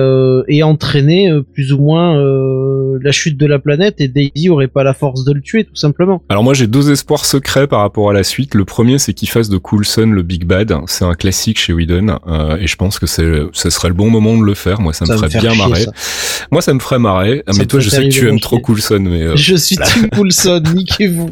[0.48, 2.18] et entraîner plus ou moins
[3.00, 5.76] la chute de la planète et Daisy aurait pas la force de le tuer tout
[5.76, 6.22] simplement.
[6.28, 8.54] Alors moi j'ai deux espoirs secrets par rapport à la suite.
[8.54, 10.74] Le premier c'est qu'il fasse de Coulson le Big Bad.
[10.86, 12.18] C'est un classique chez Whedon
[12.60, 14.80] et je pense que c'est ce serait le bon moment de le faire.
[14.80, 15.86] Moi ça me ferait bien marrer.
[16.50, 17.42] Moi ça me ferait marrer.
[17.56, 21.30] mais toi je sais que tu aimes trop Coulson mais je suis Team Coulson, niquez-vous.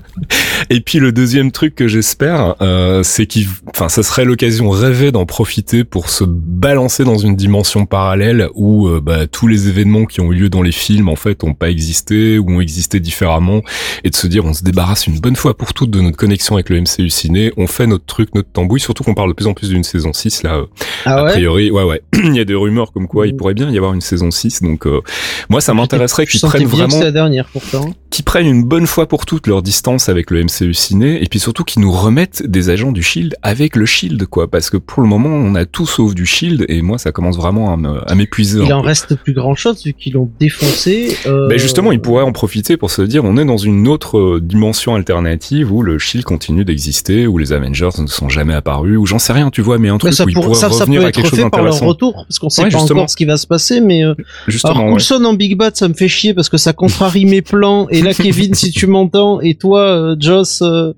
[0.71, 5.13] Et puis le deuxième truc que j'espère, euh, c'est qu'il, enfin, ça serait l'occasion rêvée
[5.13, 10.05] d'en profiter pour se balancer dans une dimension parallèle où euh, bah, tous les événements
[10.05, 13.01] qui ont eu lieu dans les films en fait ont pas existé ou ont existé
[13.01, 13.63] différemment,
[14.05, 16.57] et de se dire on se débarrasse une bonne fois pour toutes de notre connexion
[16.57, 19.47] avec le MCU ciné, on fait notre truc, notre tambouille, surtout qu'on parle de plus
[19.47, 20.63] en plus d'une saison 6 là.
[21.05, 23.37] Ah a priori, ouais ouais, il y a des rumeurs comme quoi il mmh.
[23.37, 25.01] pourrait bien y avoir une saison 6, donc euh,
[25.49, 27.93] moi ça m'intéresserait qu'ils prennent vraiment la dernière pourtant.
[28.11, 31.39] Qu'ils prennent une bonne fois pour toutes leur distance avec le MCU ciné, et puis
[31.41, 35.03] surtout qu'ils nous remettent des agents du Shield avec le Shield, quoi, parce que pour
[35.03, 37.73] le moment, on a tout sauf du Shield, et moi, ça commence vraiment
[38.07, 38.61] à m'épuiser.
[38.65, 38.89] Il en peu.
[38.89, 41.17] reste plus grand chose vu qu'ils l'ont défoncé.
[41.27, 44.19] euh, Ben justement, ils pourraient en profiter pour se dire, on est dans une autre
[44.19, 48.99] euh, dimension alternative où le Shield continue d'exister, où les Avengers ne sont jamais apparus,
[48.99, 50.55] où j'en sais rien, tu vois, mais un mais truc ça, où ils pour- pourraient
[50.57, 52.71] ça, ça revenir peut à quelque être chose par leur retour, parce qu'on sait Ouais,
[52.71, 53.01] pas justement.
[53.01, 54.15] encore ce qui va se passer, mais euh,
[54.49, 54.93] Justement, Alors ouais.
[54.93, 57.89] Coulson en Big Bad, ça me fait chier parce que ça contrarie mes plans.
[57.91, 60.93] Et là, Kevin, si tu m'entends, et toi, euh, Joss, euh,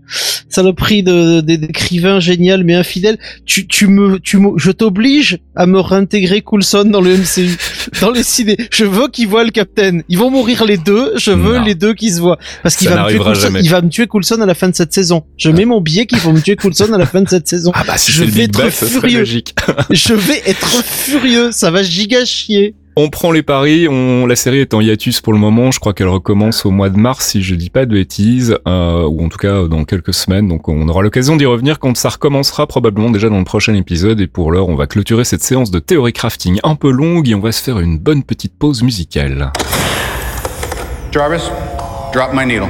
[0.48, 5.66] saloperie de de- d'écrivain génial mais infidèle, tu tu me tu me, je t'oblige à
[5.66, 7.56] me réintégrer Coulson dans le MCU,
[8.00, 8.56] dans les ciné.
[8.70, 10.00] Je veux qu'ils voient le Captain.
[10.08, 11.12] Ils vont mourir les deux.
[11.16, 11.64] Je veux Non.
[11.64, 13.40] les deux qui se voient parce qu'il Ça va me tuer Coulson.
[13.40, 13.60] jamais.
[13.62, 15.24] Il va me tuer Coulson à la fin de cette saison.
[15.36, 17.70] Je mets mon billet qu'ils vont me tuer Coulson à la fin de cette saison.
[17.74, 19.24] Ah bah si Je vais être furieux.
[19.90, 21.50] Je vais être furieux.
[21.52, 22.74] Ça va giga chier.
[23.00, 23.86] On prend les paris,
[24.26, 26.98] la série est en hiatus pour le moment, je crois qu'elle recommence au mois de
[26.98, 30.48] mars si je dis pas de bêtises, euh, ou en tout cas dans quelques semaines,
[30.48, 34.20] donc on aura l'occasion d'y revenir quand ça recommencera probablement déjà dans le prochain épisode,
[34.20, 37.36] et pour l'heure on va clôturer cette séance de théorie crafting un peu longue et
[37.36, 39.52] on va se faire une bonne petite pause musicale.
[41.12, 41.52] Jarvis,
[42.12, 42.66] drop my needle.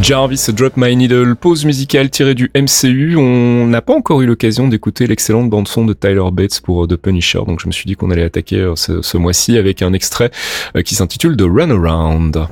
[0.00, 3.16] Jarvis Drop My Needle, pause musicale tirée du MCU.
[3.16, 6.86] On n'a pas encore eu l'occasion d'écouter l'excellente bande son de Tyler Bates pour euh,
[6.86, 9.82] The Punisher, donc je me suis dit qu'on allait attaquer euh, ce, ce mois-ci avec
[9.82, 10.30] un extrait
[10.76, 12.46] euh, qui s'intitule The Runaround.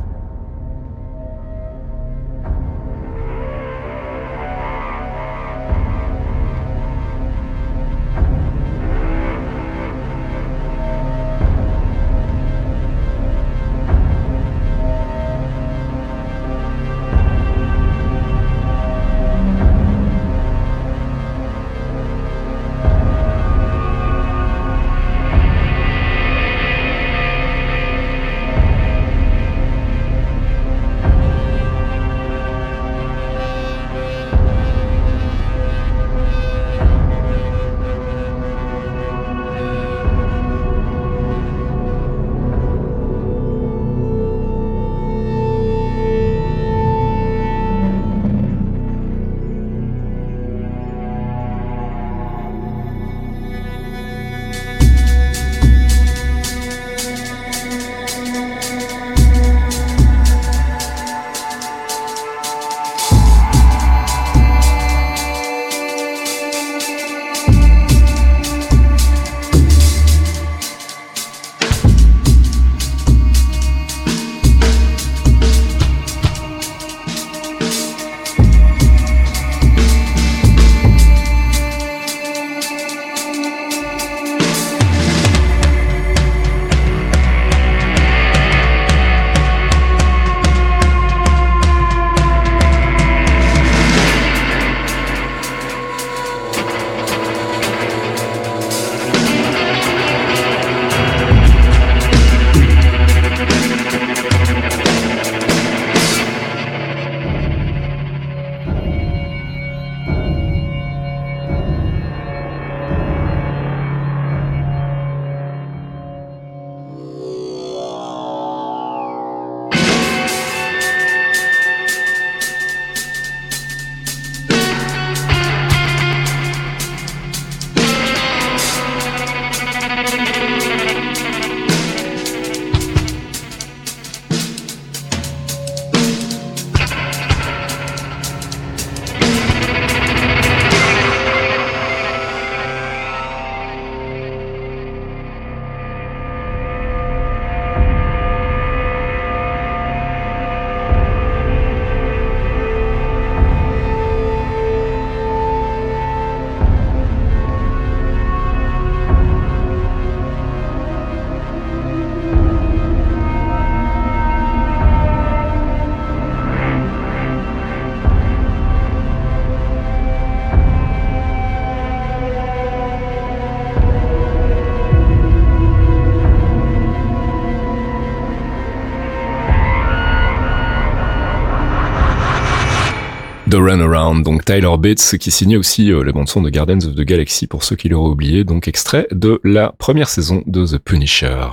[183.77, 187.47] Donc Tyler Bates qui signait aussi euh, la bande son de Guardians of the Galaxy
[187.47, 191.47] pour ceux qui l'auraient oublié, donc extrait de la première saison de The Punisher.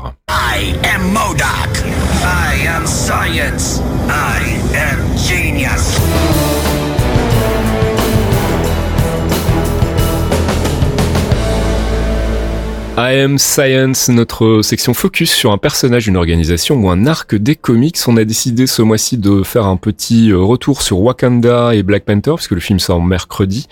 [12.96, 17.56] I Am Science, notre section focus sur un personnage, une organisation ou un arc des
[17.56, 17.98] comics.
[18.06, 22.06] On a décidé ce mois-ci de faire un petit euh, retour sur Wakanda et Black
[22.06, 23.68] Panther, puisque le film sort mercredi,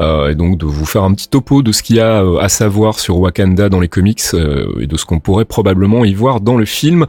[0.00, 2.36] euh, et donc de vous faire un petit topo de ce qu'il y a euh,
[2.36, 6.42] à savoir sur Wakanda dans les comics et de ce qu'on pourrait probablement y voir
[6.42, 7.06] dans le film.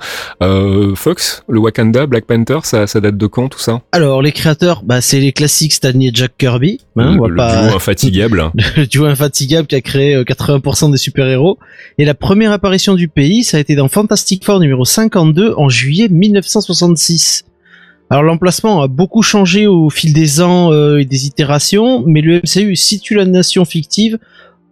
[0.95, 3.81] Fox, le Wakanda, Black Panther, ça, ça date de quand tout ça?
[3.91, 6.79] Alors les créateurs, bah, c'est les classiques Stanley et Jack Kirby.
[6.99, 8.51] Hein, le, duo infatigable.
[8.77, 11.57] le duo infatigable qui a créé 80% des super-héros.
[11.97, 15.69] Et la première apparition du pays, ça a été dans Fantastic Four numéro 52 en
[15.69, 17.45] juillet 1966.
[18.09, 22.39] Alors l'emplacement a beaucoup changé au fil des ans euh, et des itérations, mais le
[22.39, 24.17] MCU situe la nation fictive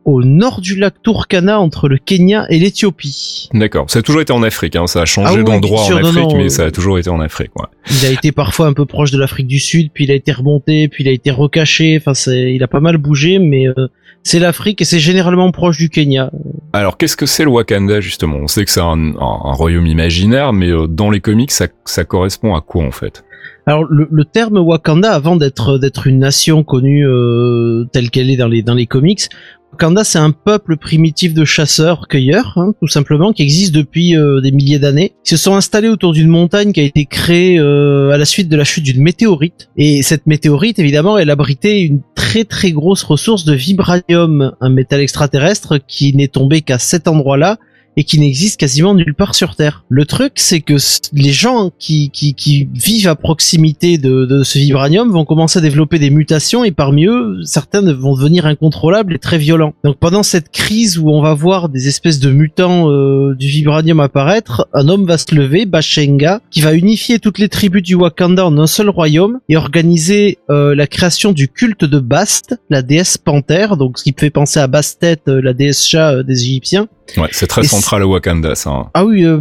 [0.06, 3.50] au nord du lac Turkana entre le Kenya et l'Éthiopie.
[3.54, 4.86] D'accord, ça a toujours été en Afrique, hein.
[4.86, 7.52] ça a changé ah d'endroit en Afrique, mais ça a toujours été en Afrique.
[7.56, 7.66] Ouais.
[7.90, 10.32] Il a été parfois un peu proche de l'Afrique du Sud, puis il a été
[10.32, 13.88] remonté, puis il a été recaché, enfin il a pas mal bougé, mais euh,
[14.22, 16.32] c'est l'Afrique et c'est généralement proche du Kenya.
[16.74, 18.38] Alors qu'est-ce que c'est le Wakanda justement?
[18.38, 22.56] On sait que c'est un, royaume imaginaire, mais euh, dans les comics, ça, ça correspond
[22.56, 23.24] à quoi en fait?
[23.68, 28.38] Alors le, le, terme Wakanda, avant d'être d'être une nation connue euh, telle qu'elle est
[28.38, 29.28] dans les dans les comics,
[29.76, 34.54] Wakanda, c'est un peuple primitif de chasseurs-cueilleurs, hein, tout simplement, qui existe depuis euh, des
[34.54, 35.12] milliers d'années.
[35.26, 38.48] Ils se sont installés autour d'une montagne qui a été créée euh, à la suite
[38.48, 39.70] de la chute d'une météorite.
[39.76, 45.02] Et cette météorite, évidemment, elle abritait une très très grosse ressource de vibranium, un métal
[45.02, 47.58] extraterrestre qui n'est tombé qu'à cet endroit-là
[47.98, 49.84] et qui n'existe quasiment nulle part sur Terre.
[49.90, 50.76] Le truc, c'est que
[51.14, 55.62] les gens qui, qui, qui, vivent à proximité de, de, ce vibranium vont commencer à
[55.62, 59.74] développer des mutations et parmi eux, certaines vont devenir incontrôlables et très violents.
[59.84, 64.00] Donc pendant cette crise où on va voir des espèces de mutants euh, du vibranium
[64.00, 68.46] apparaître, un homme va se lever, Bashenga, qui va unifier toutes les tribus du Wakanda
[68.46, 73.18] en un seul royaume et organiser euh, la création du culte de Bast, la déesse
[73.18, 76.88] panthère, donc ce qui fait penser à Bastet, euh, la déesse chat des Égyptiens,
[77.18, 78.70] Ouais, c'est très central Wakanda, ça.
[78.70, 78.90] Hein.
[78.94, 79.40] Ah oui, euh,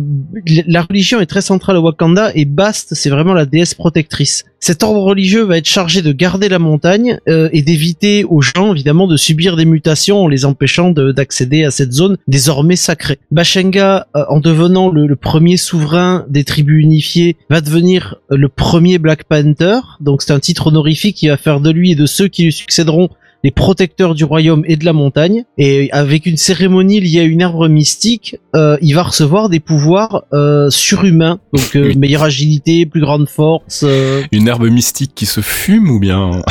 [0.66, 4.44] la religion est très centrale au Wakanda et Bast, c'est vraiment la déesse protectrice.
[4.60, 8.72] Cet ordre religieux va être chargé de garder la montagne euh, et d'éviter aux gens,
[8.72, 13.18] évidemment, de subir des mutations en les empêchant d'accéder à cette zone désormais sacrée.
[13.30, 18.98] Bashenga, euh, en devenant le, le, premier souverain des tribus unifiées, va devenir le premier
[18.98, 19.80] Black Panther.
[20.00, 22.52] Donc c'est un titre honorifique qui va faire de lui et de ceux qui lui
[22.52, 23.10] succéderont
[23.44, 25.44] les protecteurs du royaume et de la montagne.
[25.58, 30.24] Et avec une cérémonie liée à une arbre mystique, euh, il va recevoir des pouvoirs
[30.32, 31.38] euh, surhumains.
[31.52, 33.84] Donc euh, meilleure agilité, plus grande force.
[34.32, 36.42] Une herbe mystique qui se fume ou bien?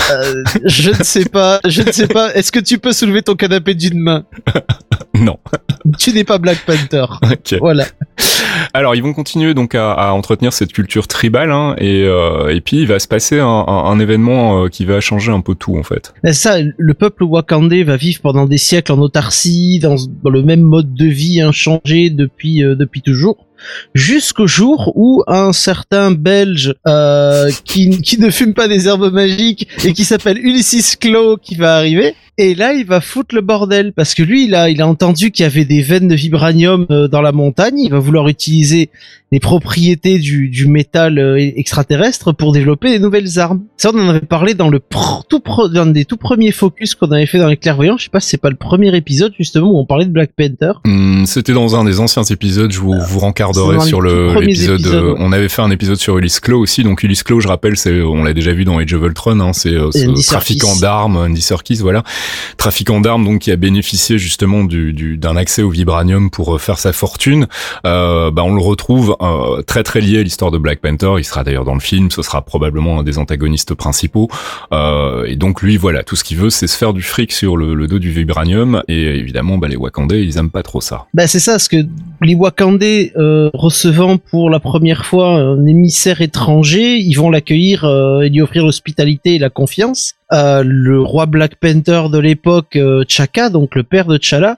[0.65, 1.59] Je ne sais pas.
[1.67, 2.33] Je ne sais pas.
[2.35, 4.23] Est-ce que tu peux soulever ton canapé d'une main?
[5.15, 5.37] Non.
[5.99, 7.05] Tu n'es pas Black Panther.
[7.59, 7.85] Voilà.
[8.73, 12.87] Alors ils vont continuer donc à, entretenir cette culture tribale hein, et, et puis il
[12.87, 16.15] va se passer un, un, événement qui va changer un peu tout en fait.
[16.31, 19.95] Ça, le peuple wakandais va vivre pendant des siècles en autarcie, dans,
[20.29, 23.47] le même mode de vie inchangé depuis euh, depuis toujours
[23.93, 29.67] jusqu'au jour où un certain Belge euh, qui, qui ne fume pas des herbes magiques
[29.83, 32.15] et qui s'appelle Ulysses Claw qui va arriver.
[32.39, 35.29] Et là, il va foutre le bordel parce que lui, il a, il a entendu
[35.29, 37.79] qu'il y avait des veines de vibranium euh, dans la montagne.
[37.79, 38.89] Il va vouloir utiliser
[39.31, 43.61] les propriétés du, du métal euh, extraterrestre pour développer des nouvelles armes.
[43.77, 44.79] Ça, on en avait parlé dans le
[45.29, 45.41] tout
[45.71, 47.97] dans des tout premiers focus qu'on avait fait dans les clairvoyants.
[47.97, 50.31] Je sais pas si c'est pas le premier épisode justement où on parlait de Black
[50.35, 50.73] Panther.
[50.85, 52.71] Hmm, c'était dans un des anciens épisodes.
[52.71, 53.19] Je vous, vous
[53.53, 54.85] sur le l'épisode.
[54.85, 56.83] Euh, on avait fait un épisode sur Ulysse Claw aussi.
[56.83, 59.39] Donc Ulysse Claw, je rappelle, c'est on l'a déjà vu dans Age of Ultron.
[59.39, 62.03] Hein, c'est ce trafiquant d'armes, Andy Serkis, voilà
[62.57, 66.57] trafiquant d'armes donc qui a bénéficié justement du, du d'un accès au vibranium pour euh,
[66.57, 67.47] faire sa fortune.
[67.85, 71.13] Euh, bah, on le retrouve euh, très très lié à l'histoire de Black Panther.
[71.17, 72.09] Il sera d'ailleurs dans le film.
[72.11, 74.29] Ce sera probablement un des antagonistes principaux.
[74.71, 77.57] Euh, et donc lui, voilà, tout ce qu'il veut, c'est se faire du fric sur
[77.57, 78.83] le, le dos du vibranium.
[78.87, 81.05] Et évidemment, bah, les Wakandais, ils aiment pas trop ça.
[81.13, 81.77] Bah c'est ça, parce que
[82.21, 87.85] les Wakandais euh, recevant pour la première fois un émissaire étranger, ils vont l'accueillir
[88.23, 90.13] et lui offrir l'hospitalité et la confiance.
[90.33, 94.57] Euh, le roi Black Panther de l'époque, euh, Chaka, donc le père de T'Challa,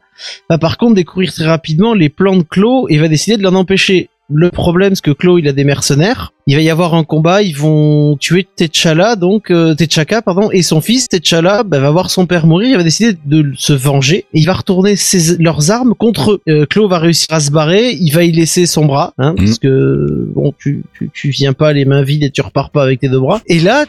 [0.50, 3.56] va par contre découvrir très rapidement les plans de Claw et va décider de l'en
[3.56, 4.10] empêcher.
[4.30, 7.42] Le problème, c'est que Claw, il a des mercenaires il va y avoir un combat,
[7.42, 12.12] ils vont tuer T'Challa, donc euh, T'Chaka, pardon, et son fils T'Challa bah, va voir
[12.12, 15.72] son père mourir, il va décider de se venger, et il va retourner ses, leurs
[15.72, 16.42] armes contre eux.
[16.48, 19.36] Euh, va réussir à se barrer, il va y laisser son bras, hein, mm.
[19.38, 22.84] parce que bon, tu, tu, tu, viens pas les mains vides et tu repars pas
[22.84, 23.42] avec tes deux bras.
[23.48, 23.86] Et là,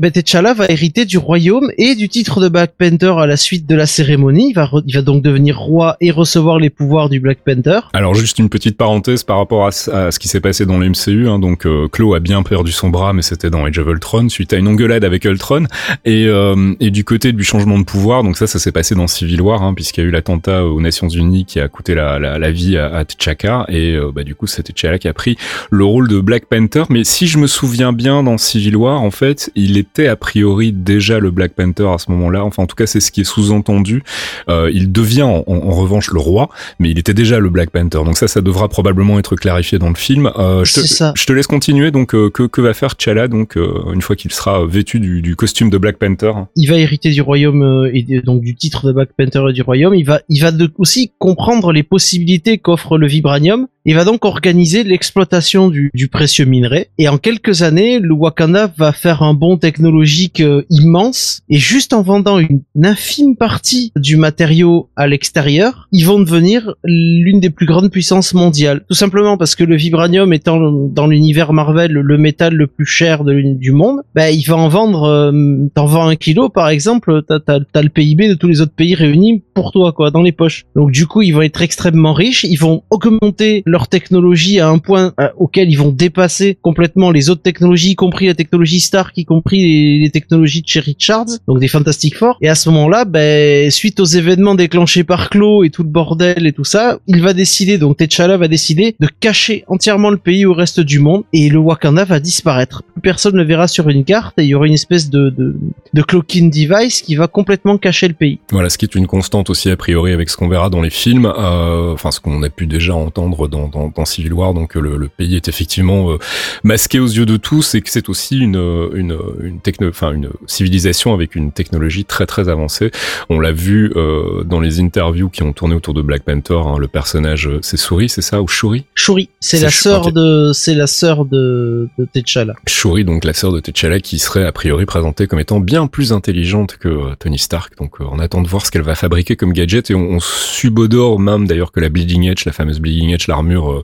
[0.00, 3.68] bah, T'Challa va hériter du royaume et du titre de Black Panther à la suite
[3.68, 4.48] de la cérémonie.
[4.50, 7.80] Il va, il va donc devenir roi et recevoir les pouvoirs du Black Panther.
[7.92, 11.38] Alors juste une petite parenthèse par rapport à, ce qui s'est passé dans l'MCU, hein,
[11.38, 14.54] donc euh, Klaue a bien perdu son bras, mais c'était dans Age of Ultron, suite
[14.54, 15.64] à une engueulade avec Ultron.
[16.06, 19.06] Et, euh, et du côté du changement de pouvoir, donc ça, ça s'est passé dans
[19.06, 22.18] Civil War, hein, puisqu'il y a eu l'attentat aux Nations Unies qui a coûté la,
[22.18, 25.12] la, la vie à, à T'Chaka, et euh, bah, du coup, c'était T'Challa qui a
[25.12, 25.36] pris
[25.70, 26.84] le rôle de Black Panther.
[26.88, 30.72] Mais si je me souviens bien, dans Civil War, en fait, il était a priori
[30.72, 32.46] déjà le Black Panther à ce moment-là.
[32.46, 34.02] Enfin, en tout cas, c'est ce qui est sous-entendu.
[34.48, 36.48] Euh, il devient en, en, revanche le roi,
[36.78, 38.04] mais il était déjà le Black Panther.
[38.06, 40.30] Donc ça, ça devra probablement être clarifié dans le film.
[40.38, 41.12] Je, te, ça.
[41.14, 41.89] je te laisse continuer.
[41.90, 45.70] Donc, euh, que, va faire T'Challa donc euh, une fois qu'il sera vêtu du, costume
[45.70, 46.32] de Black Panther?
[46.56, 49.62] Il va hériter du royaume euh, et donc du titre de Black Panther et du
[49.62, 49.94] royaume.
[49.94, 50.44] Il va, il
[50.78, 53.66] aussi comprendre les possibilités qu'offre le vibranium.
[53.90, 56.90] Il va donc organiser l'exploitation du, du, précieux minerai.
[56.96, 61.40] Et en quelques années, le Wakanda va faire un bond technologique euh, immense.
[61.48, 67.40] Et juste en vendant une, infime partie du matériau à l'extérieur, ils vont devenir l'une
[67.40, 68.84] des plus grandes puissances mondiales.
[68.88, 73.24] Tout simplement parce que le vibranium étant dans l'univers Marvel le métal le plus cher
[73.24, 77.40] du monde, ben il va en vendre, euh, t'en vends un kilo par exemple, t'as
[77.46, 80.64] as, le PIB de tous les autres pays réunis pour toi quoi, dans les poches.
[80.76, 84.78] Donc du coup ils vont être extrêmement riches, ils vont augmenter leur technologie à un
[84.78, 89.16] point euh, auquel ils vont dépasser complètement les autres technologies, y compris la technologie Stark,
[89.16, 92.36] y compris les, technologies de chez Richards, donc des Fantastic Four.
[92.40, 96.46] Et à ce moment-là, ben suite aux événements déclenchés par Claw et tout le bordel
[96.46, 100.46] et tout ça, il va décider, donc T'Challa va décider de cacher entièrement le pays
[100.46, 102.82] au reste du monde et le Wakanda va disparaître.
[103.02, 105.56] Personne ne verra sur une carte et il y aura une espèce de, de,
[105.94, 108.38] de cloaking device qui va complètement cacher le pays.
[108.50, 110.90] Voilà, ce qui est une constante aussi a priori avec ce qu'on verra dans les
[110.90, 114.74] films, euh, enfin ce qu'on a pu déjà entendre dans, dans, dans Civil War, donc
[114.74, 116.18] le, le pays est effectivement euh,
[116.64, 118.56] masqué aux yeux de tous et que c'est aussi une,
[118.94, 122.90] une, une, techno, enfin, une civilisation avec une technologie très très avancée.
[123.28, 126.76] On l'a vu euh, dans les interviews qui ont tourné autour de Black Panther, hein,
[126.78, 128.84] le personnage c'est Souris, c'est ça, ou Shuri?
[128.94, 130.12] Shuri, c'est la sœur okay.
[130.12, 132.54] de, c'est la sœur de, de T'Challa.
[132.66, 136.12] Shuri, donc la sœur de T'Challa, qui serait a priori présentée comme étant bien plus
[136.12, 137.76] intelligente que euh, Tony Stark.
[137.78, 140.20] Donc euh, on attend de voir ce qu'elle va fabriquer comme gadget et on, on
[140.20, 143.82] subodore même d'ailleurs que la Bleeding Edge, la fameuse Bleeding Edge, l'armure euh,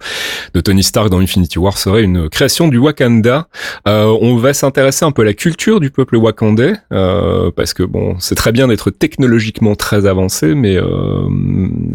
[0.54, 3.48] de Tony Stark dans Infinity War serait une création du Wakanda.
[3.86, 8.34] on va s'intéresser un peu à la culture du peuple wakandais parce que bon, c'est
[8.34, 10.78] très bien d'être technologiquement très avancé, mais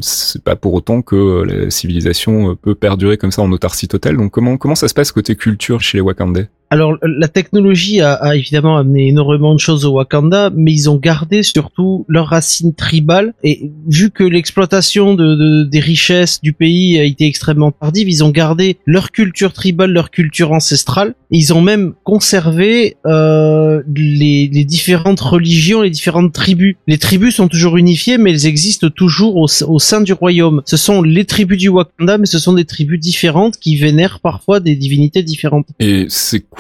[0.02, 4.18] c'est pas pour autant que la civilisation peut perdurer comme ça en autarcie totale.
[4.18, 6.50] Donc comment comment ça se passe côté culture chez les Wakandais?
[6.72, 10.96] Alors la technologie a, a, évidemment amené énormément de choses au Wakanda, mais ils ont
[10.96, 13.34] gardé surtout leurs racines tribales.
[13.44, 18.24] Et vu que l'exploitation de, de, des richesses du pays a été extrêmement tardive, ils
[18.24, 21.14] ont gardé leur culture tribale, leur culture ancestrale.
[21.32, 26.76] Et ils ont même conservé euh, les, les, différentes religions, les différentes tribus.
[26.88, 30.62] Les tribus sont toujours unifiées, mais elles existent toujours au, au sein du royaume.
[30.66, 34.62] Ce sont les tribus du Wakanda, mais ce sont des tribus différentes qui vénèrent parfois
[34.62, 35.68] des divinités différentes.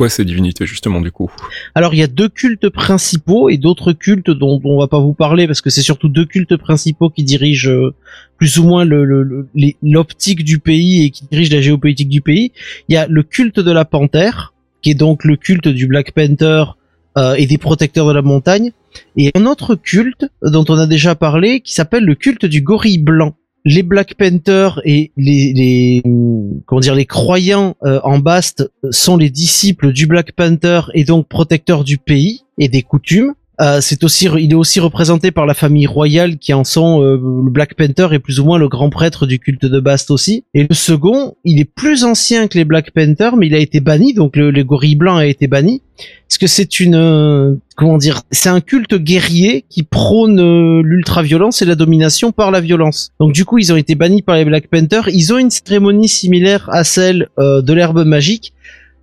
[0.09, 1.31] Ces divinités justement du coup
[1.75, 5.13] Alors il y a deux cultes principaux et d'autres cultes dont, on va pas vous
[5.13, 7.93] parler parce que c'est surtout deux cultes principaux qui dirigent euh,
[8.37, 8.85] plus ou moins
[9.83, 12.51] l'optique du pays et qui dirigent la géopolitique du pays.
[12.89, 16.11] Il y a le culte de la panthère qui est donc le culte du Black
[16.11, 16.63] Panther
[17.17, 18.71] euh, et des protecteurs de la montagne
[19.17, 22.97] et un autre culte dont on a déjà parlé qui s'appelle le culte du gorille
[22.97, 23.35] blanc
[23.65, 26.01] les Black Panther et les, les
[26.65, 31.27] comment dire les croyants euh, en Bast sont les disciples du Black Panther et donc
[31.27, 33.33] protecteurs du pays et des coutumes.
[33.59, 37.15] Euh, c'est aussi, il est aussi représenté par la famille royale qui en sont euh,
[37.15, 40.45] le Black Panther est plus ou moins le grand prêtre du culte de Bast aussi.
[40.53, 43.79] Et le second, il est plus ancien que les Black Panther, mais il a été
[43.79, 45.81] banni, donc le, le gorille blanc a été banni.
[46.27, 51.61] Parce que c'est une, euh, comment dire, c'est un culte guerrier qui prône euh, l'ultra-violence
[51.61, 53.11] et la domination par la violence.
[53.19, 55.01] Donc du coup, ils ont été bannis par les Black Panther.
[55.07, 58.53] Ils ont une cérémonie similaire à celle euh, de l'herbe magique,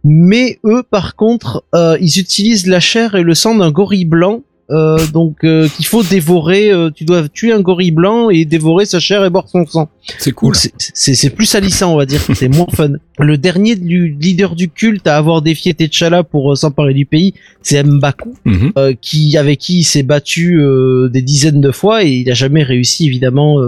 [0.04, 4.98] mais eux, par contre, ils utilisent la chair et le sang d'un gorille blanc euh,
[5.14, 6.70] donc euh, qu'il faut dévorer.
[6.70, 9.88] Euh, tu dois tuer un gorille blanc et dévorer sa chair et boire son sang.
[10.18, 10.54] C'est cool.
[10.54, 12.20] C'est plus salissant, on va dire.
[12.34, 12.92] C'est moins fun.
[13.18, 17.82] Le dernier du leader du culte à avoir défié T'Challa pour s'emparer du pays, c'est
[17.82, 18.96] M'Baku, mm -hmm.
[19.00, 20.62] qui avec qui il s'est battu
[21.10, 23.58] des dizaines de fois et il a jamais réussi évidemment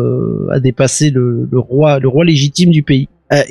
[0.50, 3.08] à dépasser le, le roi, le roi légitime du pays.
[3.32, 3.42] Euh,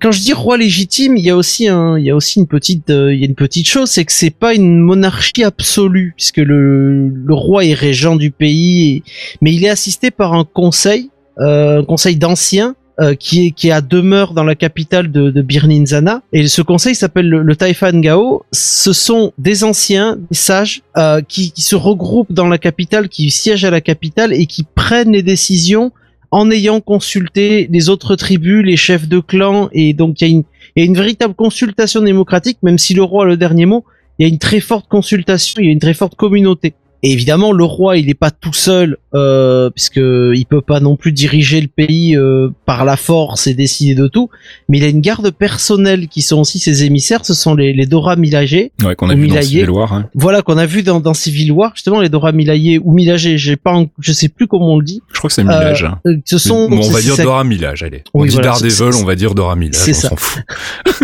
[0.00, 2.46] quand je dis roi légitime, il y a aussi un, il y a aussi une
[2.46, 6.12] petite, euh, il y a une petite chose, c'est que c'est pas une monarchie absolue,
[6.16, 9.02] puisque le, le roi est régent du pays,
[9.40, 12.74] mais il est assisté par un conseil, euh, un conseil d'anciens.
[13.00, 16.62] Euh, qui est qui est à demeure dans la capitale de, de Birninzana et ce
[16.62, 18.42] conseil s'appelle le, le Taifan Gao.
[18.50, 20.82] Ce sont des anciens, des sages
[21.28, 25.12] qui, qui se regroupent dans la capitale, qui siègent à la capitale et qui prennent
[25.12, 25.92] les décisions
[26.30, 30.44] en ayant consulté les autres tribus, les chefs de clan, et donc il y
[30.76, 33.84] y a une véritable consultation démocratique, même si le roi a le dernier mot,
[34.18, 36.74] il y a une très forte consultation, il y a une très forte communauté.
[37.02, 40.96] Et évidemment, le roi, il n'est pas tout seul, euh, puisque il peut pas non
[40.96, 44.30] plus diriger le pays euh, par la force et décider de tout.
[44.68, 47.24] Mais il a une garde personnelle qui sont aussi ses émissaires.
[47.24, 48.70] Ce sont les, les Dora Milaje.
[48.84, 49.40] Ouais, qu'on a vu dans.
[49.42, 49.92] Civil War.
[49.92, 50.08] hein.
[50.14, 53.36] Voilà qu'on a vu dans, dans Civil War, justement les Dora Milaje ou Milaje.
[53.36, 55.00] J'ai pas, en- je sais plus comment on le dit.
[55.12, 55.84] Je crois que c'est Milage.
[55.84, 56.00] hein.
[56.06, 58.02] Euh, ce sont, Bon, on va dire sa- Dora Milage, allez.
[58.12, 60.10] On Oui, dit voilà, Daredevil, on va dire Dora Milage, c'est ça.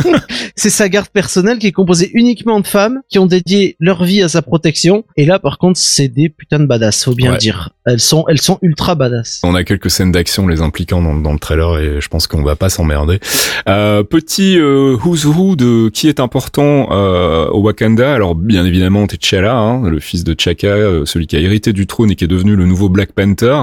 [0.56, 4.22] c'est sa garde personnelle qui est composée uniquement de femmes qui ont dédié leur vie
[4.22, 5.04] à sa protection.
[5.16, 7.38] Et là, par contre, c'est des putains de badass, faut bien Ouais.
[7.38, 7.70] dire.
[7.86, 9.40] Elles sont, elles sont ultra badass.
[9.44, 12.42] On a quelques scènes d'action les impliquant dans, dans le trailer et je pense qu'on
[12.42, 13.20] va pas s'emmerder.
[13.68, 18.14] Euh, petit euh, who's who de qui est important euh, au Wakanda.
[18.14, 21.86] Alors bien évidemment T'Challa, hein, le fils de T'Chaka, euh, celui qui a hérité du
[21.86, 23.58] trône et qui est devenu le nouveau Black Panther.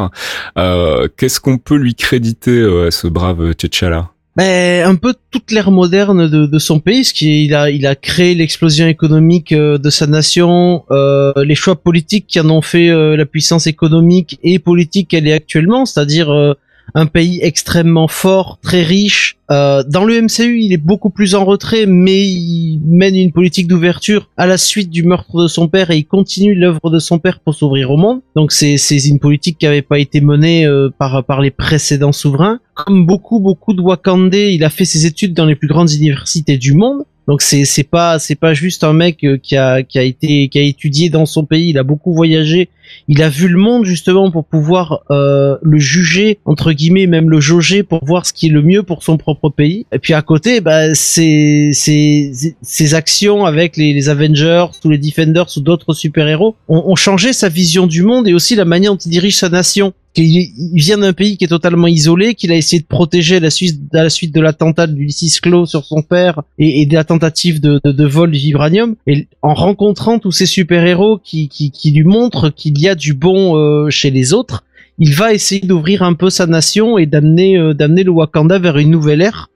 [0.58, 4.11] Euh, Qu'est-ce qu'on peut lui créditer euh, à ce brave T'Challa?
[4.38, 7.96] Ben, un peu toute l'ère moderne de, son pays, ce qui il a, il a
[7.96, 12.90] créé l'explosion économique euh, de sa nation, euh, les choix politiques qui en ont fait
[12.90, 16.54] euh, la puissance économique et politique qu'elle est actuellement, c'est-à-dire euh,
[16.94, 19.38] un pays extrêmement fort, très riche.
[19.50, 23.68] Euh, dans le MCU, il est beaucoup plus en retrait, mais il mène une politique
[23.68, 27.20] d'ouverture à la suite du meurtre de son père et il continue l'œuvre de son
[27.20, 28.22] père pour s'ouvrir au monde.
[28.36, 32.60] Donc c'est une politique qui avait pas été menée euh, par par les précédents souverains.
[32.74, 36.58] Comme beaucoup beaucoup de Wakandais, il a fait ses études dans les plus grandes universités
[36.58, 37.04] du monde.
[37.28, 40.50] Donc c'est c'est pas c'est pas juste un mec euh, qui a qui a été
[40.50, 42.70] qui a étudié dans son pays, il a beaucoup voyagé,
[43.08, 47.40] il a vu le monde justement pour pouvoir euh, le juger entre guillemets, même le
[47.40, 49.86] jauger pour voir ce qui est le mieux pour son propre pays.
[49.92, 55.48] Et puis à côté, bah ses ses ses actions avec les, Avengers ou les Defenders
[55.58, 58.94] ou d'autres super héros ont, ont changé sa vision du monde et aussi la manière
[58.94, 59.94] dont il dirige sa nation.
[60.16, 63.40] Il, il vient d'un pays qui est totalement isolé, qu'il a essayé de protéger à
[63.40, 66.94] la suite, à la suite de l'attentat de Ulysses Claw sur son père et, de
[66.94, 68.96] la tentative de, vol du vibranium.
[69.08, 73.90] Et en rencontrant tous ces super-héros qui, lui montrent qu'il y a du bon euh,
[73.90, 74.64] chez les autres,
[75.00, 78.78] il va essayer d'ouvrir un peu sa nation et d'amener euh, d'amener le Wakanda vers
[78.78, 79.51] une nouvelle ère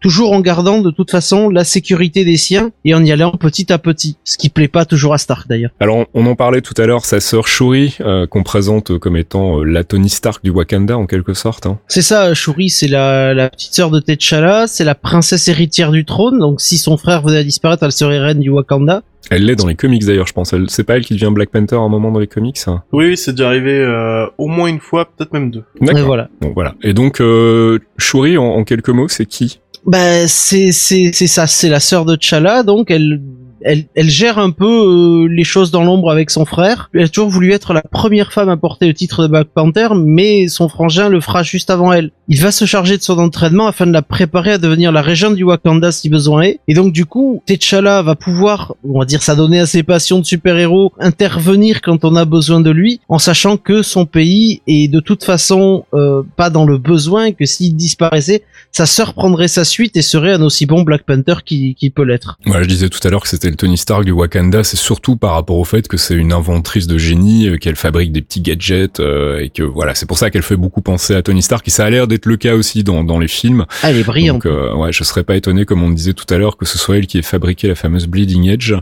[0.00, 3.72] toujours en gardant de toute façon la sécurité des siens et en y allant petit
[3.72, 5.70] à petit, ce qui plaît pas toujours à Stark d'ailleurs.
[5.80, 9.60] Alors on en parlait tout à l'heure, sa sœur Shuri, euh, qu'on présente comme étant
[9.60, 11.66] euh, la Tony Stark du Wakanda en quelque sorte.
[11.66, 11.78] Hein.
[11.88, 16.04] C'est ça, Shuri, c'est la, la petite sœur de T'Challa, c'est la princesse héritière du
[16.04, 19.02] trône, donc si son frère venait à disparaître, elle serait reine du Wakanda.
[19.30, 20.52] Elle l'est dans les comics d'ailleurs, je pense.
[20.52, 22.58] Elle- C'est pas elle qui devient Black Panther à un moment dans les comics.
[22.66, 25.64] hein Oui, oui, c'est déjà arrivé euh, au moins une fois, peut-être même deux.
[25.80, 26.06] D'accord.
[26.06, 26.28] voilà.
[26.40, 26.74] Bon voilà.
[26.82, 29.60] Et donc euh, Shuri, en, en quelques mots, c'est qui?
[29.86, 33.20] Bah c'est c'est c'est ça, c'est la sœur de T'Challa, donc elle
[33.62, 36.90] elle, elle gère un peu euh, les choses dans l'ombre avec son frère.
[36.94, 39.88] Elle a toujours voulu être la première femme à porter le titre de Black Panther,
[39.94, 42.10] mais son frangin le fera juste avant elle.
[42.28, 45.34] Il va se charger de son entraînement afin de la préparer à devenir la régente
[45.34, 46.60] du Wakanda si besoin est.
[46.68, 50.24] Et donc du coup, T'Challa va pouvoir, on va dire, s'adonner à ses passions de
[50.24, 55.00] super-héros, intervenir quand on a besoin de lui, en sachant que son pays est de
[55.00, 58.42] toute façon euh, pas dans le besoin, que s'il disparaissait,
[58.72, 62.04] sa sœur prendrait sa suite et serait un aussi bon Black Panther qui, qui peut
[62.04, 62.38] l'être.
[62.44, 64.64] Voilà, je disais tout à l'heure que c'était le Tony Stark du Wakanda.
[64.64, 68.12] C'est surtout par rapport au fait que c'est une inventrice de génie, euh, qu'elle fabrique
[68.12, 71.22] des petits gadgets euh, et que voilà, c'est pour ça qu'elle fait beaucoup penser à
[71.22, 71.66] Tony Stark.
[71.66, 73.66] Et ça a l'air d'être le cas aussi dans, dans les films.
[73.82, 74.42] Ah, elle est brillante.
[74.42, 76.78] Donc euh, ouais, je serais pas étonné, comme on disait tout à l'heure, que ce
[76.78, 78.74] soit elle qui ait fabriqué la fameuse Bleeding Edge.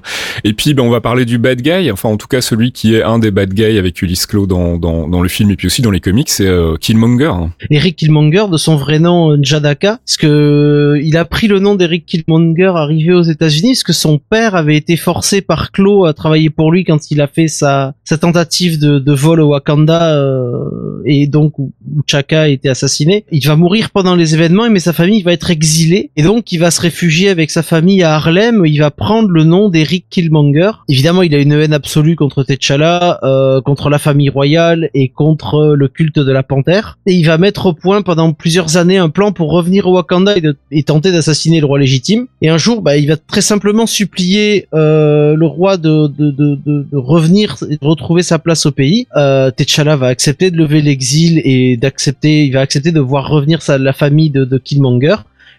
[0.45, 2.95] Et puis, ben, on va parler du bad guy, enfin en tout cas celui qui
[2.95, 5.67] est un des bad guys avec Ulysse Claw dans, dans, dans le film et puis
[5.67, 7.33] aussi dans les comics, c'est euh, Killmonger.
[7.71, 12.07] Eric Killmonger, de son vrai nom Njadaka, parce que il a pris le nom d'Eric
[12.07, 16.51] Killmonger arrivé aux États-Unis, parce que son père avait été forcé par Claw à travailler
[16.51, 21.27] pour lui quand il a fait sa, sa tentative de, vol au Wakanda euh, et
[21.27, 23.25] donc où, où Chaka a été assassiné.
[23.33, 26.59] Il va mourir pendant les événements, mais sa famille va être exilée et donc il
[26.59, 28.65] va se réfugier avec sa famille à Harlem.
[28.67, 30.73] Il va prendre le nom d'Eric Killmonger.
[30.89, 35.75] Évidemment, il a une haine absolue contre T'Challa, euh, contre la famille royale et contre
[35.75, 36.99] le culte de la panthère.
[37.07, 40.37] Et il va mettre au point pendant plusieurs années un plan pour revenir au Wakanda
[40.37, 42.27] et, et tenter d'assassiner le roi légitime.
[42.43, 46.59] Et un jour, bah, il va très simplement supplier euh, le roi de, de, de,
[46.67, 49.07] de, revenir et de retrouver sa place au pays.
[49.17, 53.63] Euh, T'Challa va accepter de lever l'exil et d'accepter, il va accepter de voir revenir
[53.63, 55.17] sa, la famille de, de Killmonger.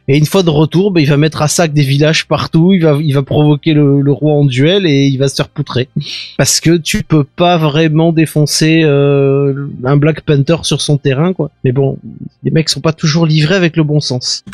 [0.09, 2.81] Et une fois de retour, ben, il va mettre à sac des villages partout, il
[2.81, 5.89] va, il va provoquer le, le roi en duel et il va se faire poutrer.
[6.37, 11.51] Parce que tu peux pas vraiment défoncer euh, un Black Panther sur son terrain, quoi.
[11.65, 11.97] Mais bon,
[12.43, 14.43] les mecs sont pas toujours livrés avec le bon sens.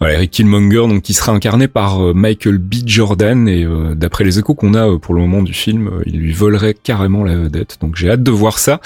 [0.00, 2.74] Voilà, Eric Killmonger, donc qui sera incarné par euh, Michael B.
[2.84, 6.32] Jordan et euh, d'après les échos qu'on a pour le moment du film, il lui
[6.32, 7.78] volerait carrément la vedette.
[7.80, 8.80] Donc j'ai hâte de voir ça.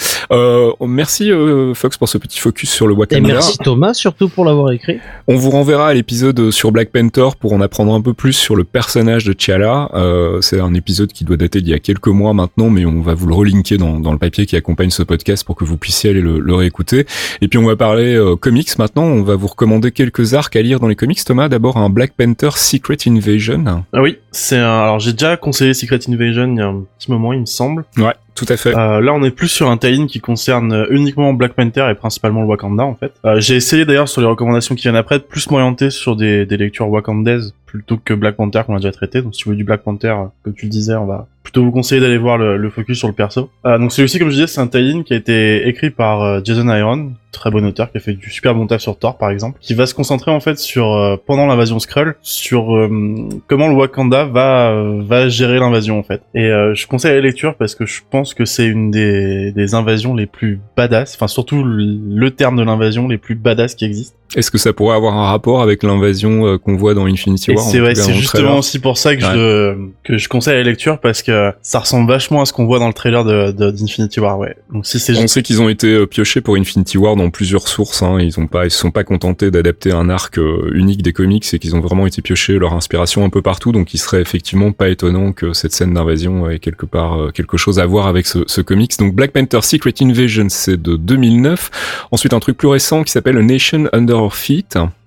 [0.81, 1.31] Merci
[1.75, 3.27] Fox pour ce petit focus sur le Et Wakanda.
[3.27, 4.99] merci Thomas surtout pour l'avoir écrit.
[5.27, 6.08] On vous renverra à l'épisode
[6.51, 9.91] sur Black Panther pour en apprendre un peu plus sur le personnage de T'Challa.
[9.95, 13.01] Euh, c'est un épisode qui doit dater d'il y a quelques mois maintenant, mais on
[13.01, 15.77] va vous le relinker dans, dans le papier qui accompagne ce podcast pour que vous
[15.77, 17.07] puissiez aller le, le réécouter.
[17.41, 19.05] Et puis on va parler euh, comics maintenant.
[19.05, 21.23] On va vous recommander quelques arcs à lire dans les comics.
[21.25, 23.65] Thomas, d'abord un Black Panther Secret Invasion.
[23.93, 24.83] Ah oui, c'est un...
[24.83, 27.85] alors j'ai déjà conseillé Secret Invasion il y a un petit moment, il me semble.
[27.97, 28.15] Ouais,
[28.67, 31.95] Euh, là, on est plus sur un tie-in qui concerne euh, uniquement Black Panther et
[31.95, 33.13] principalement le Wakanda en fait.
[33.25, 36.47] Euh, j'ai essayé d'ailleurs sur les recommandations qui viennent après de plus m'orienter sur des,
[36.47, 39.23] des lectures wakandaises plutôt que Black Panther qu'on a déjà traité.
[39.23, 41.71] Donc si vous voulez du Black Panther, comme tu le disais, on va plutôt vous
[41.71, 43.49] conseiller d'aller voir le, focus sur le perso.
[43.65, 46.41] Euh, donc celui-ci, comme je disais, c'est un tie-in qui a été écrit par euh,
[46.45, 49.31] Jason Aaron, très bon auteur, qui a fait du super bon taf sur Thor par
[49.31, 52.91] exemple, qui va se concentrer en fait sur euh, pendant l'invasion Skrull, sur euh,
[53.47, 56.21] comment le Wakanda va va gérer l'invasion en fait.
[56.35, 60.15] Et je conseille la lecture parce que je pense que c'est une des, des invasions
[60.15, 64.18] les plus badass, enfin surtout le, terme de l'invasion les plus badass qui existent.
[64.37, 67.65] Est-ce que ça pourrait avoir un rapport avec l'invasion euh, qu'on voit dans Infinity War
[67.65, 67.79] c'est
[68.13, 69.35] justement trailer aussi pour ça que Ouais.
[69.35, 69.77] je
[70.13, 72.89] que je conseille la lecture parce que ça ressemble vachement à ce qu'on voit dans
[72.89, 74.57] le trailer de de- d'Infinity War ouais.
[74.73, 77.69] Donc si c'est On sait qu'ils ont été euh, piochés pour Infinity War dans plusieurs
[77.69, 78.03] sources.
[78.03, 78.19] Hein.
[78.21, 81.47] Ils ont pas, ils se sont pas contentés d'adapter un arc euh, unique des comics,
[81.55, 83.73] et qu'ils ont vraiment été piochés leur inspiration un peu partout.
[83.73, 87.79] Donc, il serait effectivement pas étonnant que cette scène d'invasion ait quelque part quelque chose
[87.79, 88.93] à voir avec ce, ce comics.
[88.99, 91.71] Donc, Black Panther Secret Invasion, c'est de 2009.
[92.11, 94.18] Ensuite, un truc plus récent qui s'appelle Nation Under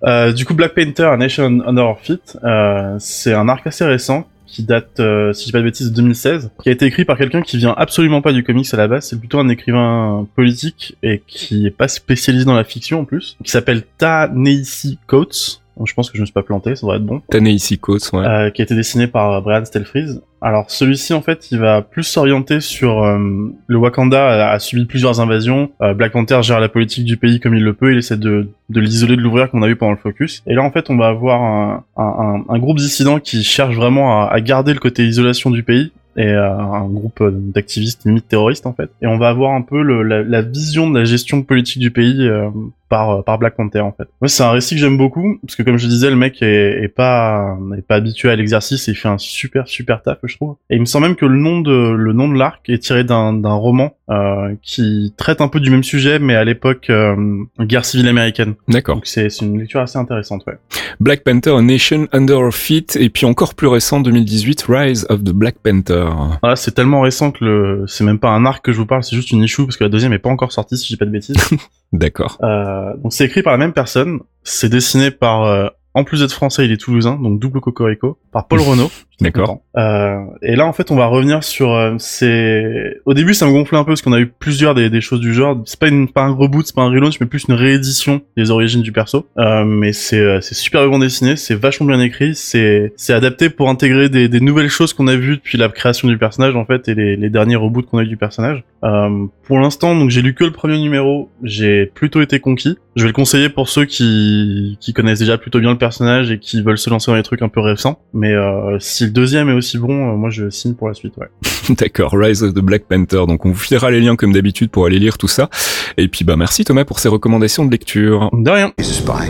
[0.03, 3.85] Euh, du coup, Black Panther, A Nation Under Our Feet, euh, c'est un arc assez
[3.85, 6.85] récent qui date, euh, si je dis pas de bêtises, de 2016, qui a été
[6.85, 9.47] écrit par quelqu'un qui vient absolument pas du comics à la base, c'est plutôt un
[9.47, 14.99] écrivain politique et qui est pas spécialisé dans la fiction en plus, qui s'appelle Ta-Nehisi
[15.07, 15.60] Coates.
[15.77, 17.21] Donc, Je pense que je me suis pas planté, ça devrait être bon.
[17.29, 18.25] Ta-Nehisi Coates, ouais.
[18.25, 20.21] euh, qui a été dessiné par euh, Brian Stelfreeze.
[20.43, 23.19] Alors celui-ci en fait, il va plus s'orienter sur euh,
[23.67, 25.69] le Wakanda a, a subi plusieurs invasions.
[25.83, 27.91] Euh, Black Panther gère la politique du pays comme il le peut.
[27.91, 30.41] Il essaie de, de l'isoler de l'ouvrir qu'on a vu pendant le focus.
[30.47, 34.23] Et là en fait, on va avoir un, un, un- groupe dissidents qui cherche vraiment
[34.23, 38.27] à, à garder le côté isolation du pays et euh, un groupe euh, d'activistes limite
[38.27, 38.89] terroristes en fait.
[39.03, 41.91] Et on va avoir un peu le, la, la vision de la gestion politique du
[41.91, 42.49] pays euh,
[42.91, 44.07] par par Black Panther en fait.
[44.19, 46.83] Moi c'est un récit que j'aime beaucoup parce que comme je disais le mec est,
[46.83, 50.35] est pas est pas habitué à l'exercice et il fait un super super taf je
[50.35, 50.57] trouve.
[50.69, 53.05] Et il me semble même que le nom de le nom de l'arc est tiré
[53.05, 57.15] d'un d'un roman euh, qui traite un peu du même sujet mais à l'époque euh,
[57.61, 58.55] guerre civile américaine.
[58.67, 58.95] D'accord.
[58.95, 60.57] Donc c'est une lecture assez intéressante ouais.
[60.99, 62.97] Black Panther A Nation Under Our Feet.
[62.99, 66.09] Et puis encore plus récent, 2018, Rise of the Black Panther.
[66.41, 69.03] Voilà, c'est tellement récent que le c'est même pas un arc que je vous parle,
[69.03, 71.05] c'est juste une issue parce que la deuxième est pas encore sortie si dis pas
[71.05, 71.37] de bêtises.
[71.91, 72.37] D'accord.
[72.41, 76.31] Euh, donc c'est écrit par la même personne, c'est dessiné par euh, en plus d'être
[76.31, 78.91] français, il est toulousain, donc double cocorico, par Paul Renault.
[79.21, 79.61] D'accord.
[79.77, 81.73] Euh, et là, en fait, on va revenir sur.
[81.73, 84.89] euh, c'est au début, ça me gonflait un peu parce qu'on a eu plusieurs des,
[84.89, 85.61] des choses du genre.
[85.65, 88.49] C'est pas une, pas un reboot, c'est pas un relaunch, mais plus une réédition des
[88.51, 89.27] origines du perso.
[89.37, 93.49] Euh, mais c'est euh, c'est super bien dessiné, c'est vachement bien écrit, c'est c'est adapté
[93.49, 96.65] pour intégrer des, des nouvelles choses qu'on a vues depuis la création du personnage en
[96.65, 98.63] fait et les, les derniers reboots qu'on a eu du personnage.
[98.83, 102.77] Euh, pour l'instant, donc j'ai lu que le premier numéro, j'ai plutôt été conquis.
[102.95, 106.39] Je vais le conseiller pour ceux qui qui connaissent déjà plutôt bien le personnage et
[106.39, 107.99] qui veulent se lancer dans des trucs un peu récents.
[108.13, 111.15] Mais euh, si le deuxième est aussi bon, euh, moi je signe pour la suite.
[111.17, 111.27] Ouais.
[111.75, 113.25] D'accord, Rise of the Black Panther.
[113.27, 115.49] Donc on vous filera les liens comme d'habitude pour aller lire tout ça.
[115.97, 118.29] Et puis bah merci Thomas pour ces recommandations de lecture.
[118.31, 118.71] De rien.
[118.79, 119.29] He's a spy.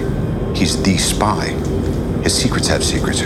[0.53, 1.55] He's the spy.
[2.23, 3.23] His secrets have secrets.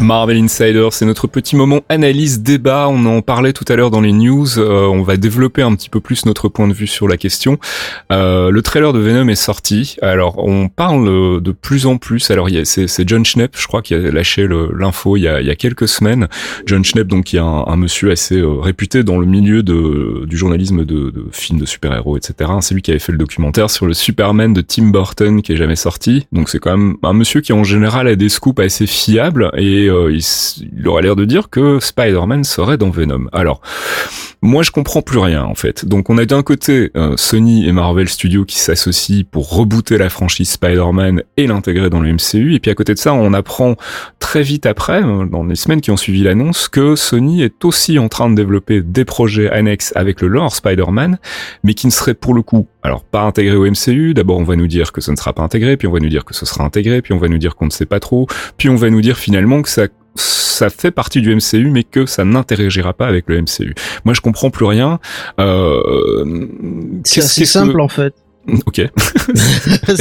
[0.00, 2.88] Marvel Insider, c'est notre petit moment analyse débat.
[2.90, 4.58] On en parlait tout à l'heure dans les news.
[4.58, 7.58] Euh, on va développer un petit peu plus notre point de vue sur la question.
[8.12, 9.96] Euh, le trailer de Venom est sorti.
[10.02, 12.30] Alors on parle de plus en plus.
[12.30, 15.50] Alors c'est John Schnepp, je crois, qui a lâché l'info il, y a- il y
[15.50, 16.28] a quelques semaines.
[16.66, 20.26] John Schnepp, donc qui est un, un monsieur assez euh, réputé dans le milieu de,
[20.26, 22.50] du journalisme de, de films de super-héros, etc.
[22.60, 25.56] C'est lui qui avait fait le documentaire sur le Superman de Tim Burton qui est
[25.56, 26.26] jamais sorti.
[26.30, 29.83] Donc c'est quand même un monsieur qui en général a des scoops assez fiables et
[29.88, 30.22] euh, il,
[30.76, 33.26] il aurait l'air de dire que Spider-Man serait dans Venom.
[33.32, 33.60] Alors
[34.44, 35.86] moi je comprends plus rien en fait.
[35.86, 40.10] Donc on a d'un côté euh, Sony et Marvel Studios qui s'associent pour rebooter la
[40.10, 42.54] franchise Spider-Man et l'intégrer dans le MCU.
[42.54, 43.76] Et puis à côté de ça, on apprend
[44.18, 47.98] très vite après, euh, dans les semaines qui ont suivi l'annonce, que Sony est aussi
[47.98, 51.18] en train de développer des projets annexes avec le lore Spider-Man,
[51.62, 54.12] mais qui ne seraient pour le coup, alors pas intégrés au MCU.
[54.12, 56.10] D'abord on va nous dire que ce ne sera pas intégré, puis on va nous
[56.10, 58.26] dire que ce sera intégré, puis on va nous dire qu'on ne sait pas trop,
[58.58, 62.06] puis on va nous dire finalement que ça ça fait partie du MCU, mais que
[62.06, 63.74] ça n'interagira pas avec le MCU.
[64.04, 65.00] Moi, je comprends plus rien.
[65.40, 66.46] Euh,
[67.04, 68.14] C'est assez simple en fait.
[68.66, 68.78] Ok.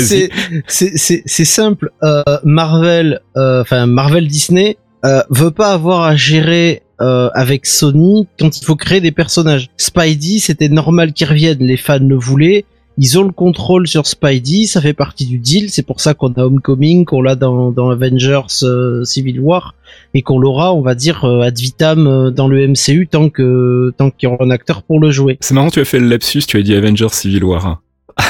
[0.68, 1.92] c'est simple.
[2.04, 8.28] Euh, Marvel, euh, enfin Marvel Disney euh, veut pas avoir à gérer euh, avec Sony
[8.40, 9.70] quand il faut créer des personnages.
[9.78, 11.60] Spidey, c'était normal qu'il revienne.
[11.60, 12.66] Les fans le voulaient.
[12.98, 15.70] Ils ont le contrôle sur Spidey, ça fait partie du deal.
[15.72, 19.74] C'est pour ça qu'on a Homecoming, qu'on l'a dans, dans Avengers euh, Civil War,
[20.14, 23.92] et qu'on l'aura, on va dire, euh, ad vitam euh, dans le MCU tant que
[23.98, 25.38] tant qu'il y aura un acteur pour le jouer.
[25.42, 27.82] C'est marrant, tu as fait le lapsus, tu as dit Avengers Civil War.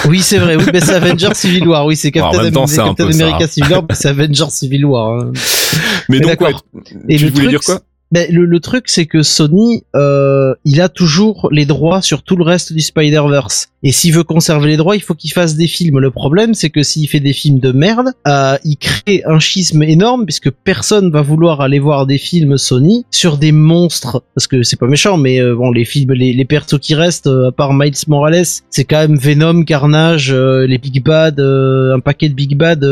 [0.07, 0.55] Oui, c'est vrai.
[0.55, 1.85] Oui, mais c'est Avengers Civil War.
[1.85, 2.85] Oui, c'est Captain, temps, ça.
[2.97, 5.19] America Civil War, mais c'est Avengers Civil War.
[5.19, 5.31] hein.
[6.07, 6.53] Mais Mais donc, ouais,
[7.09, 7.81] Et tu le voulais truc, dire quoi?
[8.13, 12.35] Ben, le, le truc, c'est que Sony, euh, il a toujours les droits sur tout
[12.35, 13.69] le reste du Spider-Verse.
[13.81, 15.97] Et s'il veut conserver les droits, il faut qu'il fasse des films.
[15.97, 19.81] Le problème, c'est que s'il fait des films de merde, euh, il crée un schisme
[19.81, 24.23] énorme puisque personne va vouloir aller voir des films Sony sur des monstres.
[24.35, 27.25] Parce que c'est pas méchant, mais euh, bon, les films, les, les persos qui restent,
[27.25, 31.95] euh, à part Miles Morales, c'est quand même Venom, Carnage, euh, les Big Bad, euh,
[31.95, 32.85] un paquet de Big Bad,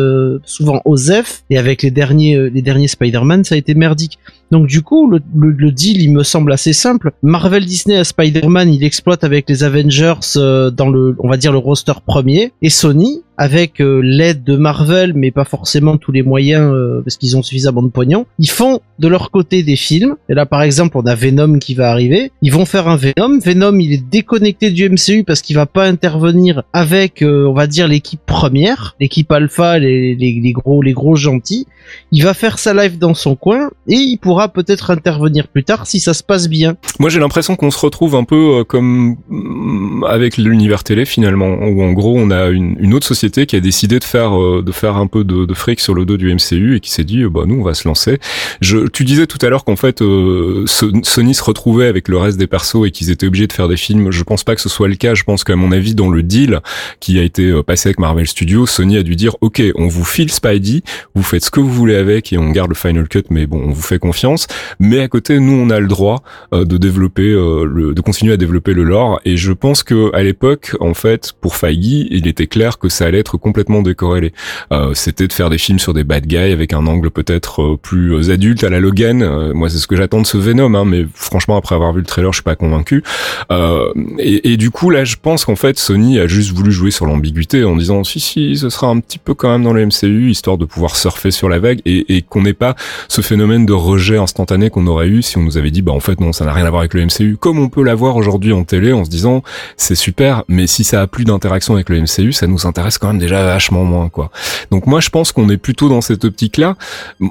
[0.46, 1.44] souvent Osef.
[1.52, 4.18] Et avec les derniers, les derniers Spider-Man, ça a été merdique.
[4.52, 7.12] Donc du coup, le, deal, il me semble assez simple.
[7.24, 11.54] Marvel Disney à Spider-Man, il exploite avec les Avengers euh, dans le, on va dire
[11.54, 16.22] le roster premier, et Sony avec euh, l'aide de Marvel, mais pas forcément tous les
[16.22, 18.26] moyens euh, parce qu'ils ont suffisamment de pognon.
[18.40, 20.16] Ils font de leur côté des films.
[20.30, 22.32] Et là, par exemple, on a Venom qui va arriver.
[22.42, 23.40] Ils vont faire un Venom.
[23.44, 27.68] Venom, il est déconnecté du MCU parce qu'il va pas intervenir avec, euh, on va
[27.68, 31.66] dire, l'équipe première, l'équipe alpha, les, les, les gros, les gros gentils.
[32.12, 35.88] Il va faire sa live dans son coin et il pourra peut-être intervenir plus tard
[35.88, 36.76] si ça se passe bien.
[37.00, 41.82] Moi, j'ai l'impression qu'on se retrouve un peu comme mm, avec l'univers télé finalement, où
[41.82, 44.72] en gros, on a une, une autre société qui a décidé de faire euh, de
[44.72, 47.24] faire un peu de, de fric sur le dos du MCU et qui s'est dit,
[47.26, 48.20] bah nous, on va se lancer.
[48.62, 52.18] Je, tu disais tout à l'heure qu'en fait, euh, So- Sony se retrouvait avec le
[52.18, 54.12] reste des persos et qu'ils étaient obligés de faire des films.
[54.12, 55.14] Je pense pas que ce soit le cas.
[55.16, 56.60] Je pense qu'à mon avis, dans le deal
[57.00, 60.04] qui a été euh, passé avec Marvel Studios, Sony a dû dire, ok, on vous
[60.06, 60.82] file Spidey,
[61.16, 63.62] vous faites ce que vous voulez avec et on garde le final cut, mais bon,
[63.66, 64.48] on vous fait confiance.
[64.80, 66.24] Mais à côté, nous, on a le droit
[66.54, 69.20] euh, de développer euh, le, de continuer à développer le lore.
[69.26, 73.06] Et je pense que à l'époque, en fait, pour Feige, il était clair que ça
[73.12, 74.34] allait être complètement décorrélé.
[74.72, 77.78] Euh, C'était de faire des films sur des bad guys avec un angle peut-être euh,
[77.78, 79.22] plus euh, adulte à la Logan.
[79.22, 82.00] Euh, moi, c'est ce que j'attends de ce Venom, hein, mais franchement, après avoir vu
[82.00, 83.04] le trailer, je suis pas convaincu.
[83.52, 86.92] Euh, et, et du coup, là, je pense qu'en fait, Sony a juste voulu jouer
[86.92, 89.86] sur l'ambiguïté en disant si si, ce sera un petit peu quand même dans le
[89.86, 92.76] MCU, histoire de pouvoir surfer sur la vague et, et qu'on n'ait pas
[93.08, 96.00] ce phénomène de rejet instantané qu'on aurait eu si on nous avait dit bah en
[96.00, 98.54] fait non, ça n'a rien à voir avec le MCU, comme on peut l'avoir aujourd'hui
[98.54, 99.44] en télé en se disant
[99.78, 103.10] c'est super, mais si ça a plus d'interaction avec le MCU, ça nous intéresse quand
[103.10, 104.32] même déjà vachement moins quoi.
[104.70, 106.76] Donc moi, je pense qu'on est plutôt dans cette optique-là.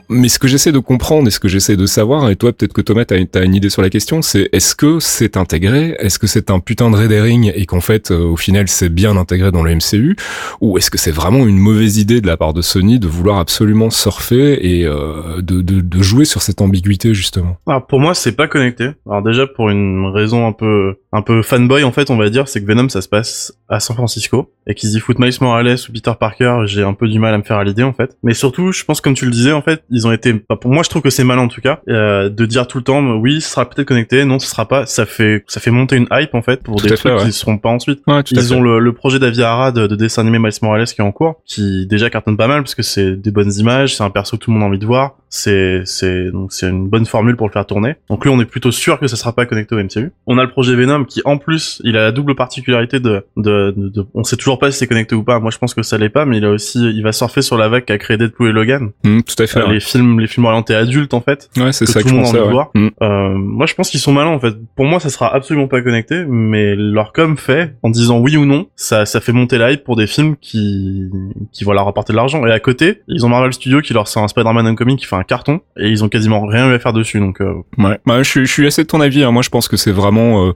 [0.08, 2.72] Mais ce que j'essaie de comprendre et ce que j'essaie de savoir, et toi peut-être
[2.72, 6.18] que Thomas t'as as une idée sur la question, c'est est-ce que c'est intégré, est-ce
[6.18, 9.16] que c'est un putain de red herring et qu'en fait euh, au final c'est bien
[9.16, 10.16] intégré dans le MCU,
[10.60, 13.38] ou est-ce que c'est vraiment une mauvaise idée de la part de Sony de vouloir
[13.38, 17.56] absolument surfer et euh, de, de, de jouer sur cette ambiguïté justement?
[17.66, 18.90] Alors pour moi, c'est pas connecté.
[19.06, 22.48] Alors déjà pour une raison un peu un peu fanboy en fait, on va dire,
[22.48, 25.59] c'est que Venom ça se passe à San Francisco et qu'ils y foutent Miles Morales
[25.88, 28.16] ou Peter Parker, j'ai un peu du mal à me faire à l'idée en fait.
[28.22, 30.70] Mais surtout, je pense comme tu le disais en fait, ils ont été bah, pour
[30.70, 33.00] moi je trouve que c'est malin en tout cas euh, de dire tout le temps
[33.16, 36.06] oui, ce sera peut-être connecté, non, ce sera pas, ça fait ça fait monter une
[36.12, 37.24] hype en fait pour Tout des fait, trucs ouais.
[37.24, 38.00] qui seront pas ensuite.
[38.06, 41.00] Ouais, Ils ont le, le projet d'Avi Arad de, de dessin animé Miles Morales qui
[41.00, 44.02] est en cours, qui déjà cartonne pas mal parce que c'est des bonnes images, c'est
[44.04, 46.88] un perso que tout le monde a envie de voir, c'est c'est donc c'est une
[46.88, 47.94] bonne formule pour le faire tourner.
[48.10, 50.10] Donc lui on est plutôt sûr que ça sera pas connecté au MCU.
[50.26, 53.72] On a le projet Venom qui en plus il a la double particularité de de,
[53.76, 55.38] de, de- on sait toujours pas si c'est connecté ou pas.
[55.38, 57.56] Moi je pense que ça l'est pas, mais il a aussi il va surfer sur
[57.56, 59.60] la vague qu'a créé Deadpool et Logan, Mm, tout à fait.
[59.60, 59.74] Euh, ouais.
[59.74, 61.48] les films les films orientés adultes en fait.
[61.56, 62.40] Ouais, c'est ça tout que monde pensais.
[62.40, 62.50] ouais.
[62.50, 62.70] voir.
[62.74, 62.88] Mm.
[63.02, 64.54] Euh, moi, je pense qu'ils sont malins en fait.
[64.74, 68.46] Pour moi, ça sera absolument pas connecté, mais leur com fait en disant oui ou
[68.46, 71.08] non, ça, ça fait monter la hype pour des films qui,
[71.52, 72.44] qui vont leur rapporter de l'argent.
[72.46, 75.16] Et à côté, ils ont Marvel Studios qui leur sort un Spider-Man Homecoming qui fait
[75.20, 77.20] un carton et ils ont quasiment rien eu à faire dessus.
[77.20, 79.22] Donc euh, Ouais, bah, je, suis- je suis assez de ton avis.
[79.22, 79.30] hein.
[79.30, 80.52] Moi, je pense que c'est vraiment euh,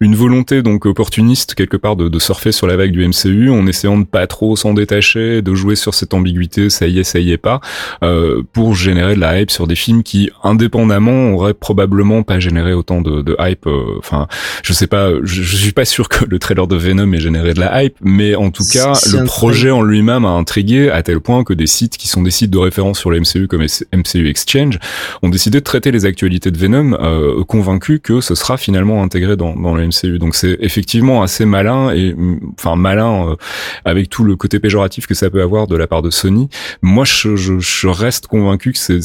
[0.00, 3.66] une volonté donc opportuniste quelque part de, de surfer sur la vague du MCU en
[3.66, 7.18] essayant de pas trop s'en détacher, de jouer sur cette ambiguïté, ça y est, ça
[7.18, 7.60] y est pas,
[8.02, 12.72] euh, pour générer de la hype sur des films qui, indépendamment, auraient probablement pas généré
[12.72, 13.66] autant de, de hype.
[13.66, 14.26] euh, Enfin,
[14.62, 17.54] je sais pas, je, je suis pas sûr que le trailer de Venom ait généré
[17.54, 21.20] de la hype, mais en tout cas, le projet en lui-même a intrigué à tel
[21.20, 23.62] point que des sites qui sont des sites de référence sur le MCU comme
[24.04, 24.78] MCU Exchange
[25.22, 29.36] ont décidé de traiter les actualités de Venom, euh, convaincus que ce sera finalement intégré
[29.36, 30.18] dans, le MCU.
[30.18, 33.36] Donc c'est effectivement assez malin et mm, enfin malin euh,
[33.84, 36.48] avec tout le côté péjoratif que ça peut avoir de la part de Sony.
[36.82, 39.00] Moi, je, je, je reste convaincu que c'est,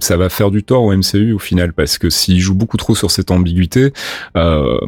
[0.00, 2.94] ça va faire du tort au MCU au final parce que s'il joue beaucoup trop
[2.94, 3.92] sur cette ambiguïté,
[4.36, 4.78] euh,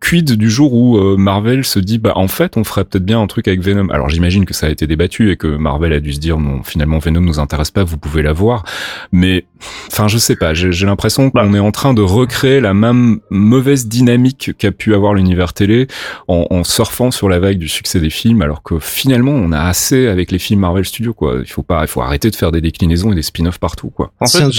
[0.00, 3.20] quid du jour où euh, Marvel se dit bah en fait on ferait peut-être bien
[3.20, 3.88] un truc avec Venom.
[3.90, 6.62] Alors j'imagine que ça a été débattu et que Marvel a dû se dire non
[6.62, 8.63] finalement Venom nous intéresse pas, vous pouvez l'avoir.
[9.12, 9.44] Mais
[9.90, 11.56] enfin je sais pas, j'ai j'ai l'impression qu'on Bah.
[11.56, 15.86] est en train de recréer la même mauvaise dynamique qu'a pu avoir l'univers télé
[16.28, 19.60] en, en surfant sur la vague du succès des films, alors que finalement on a
[19.60, 21.36] assez avec les films Marvel Studios quoi.
[21.40, 24.12] Il faut pas, il faut arrêter de faire des déclinaisons et des spin-offs partout quoi.
[24.20, 24.50] en fait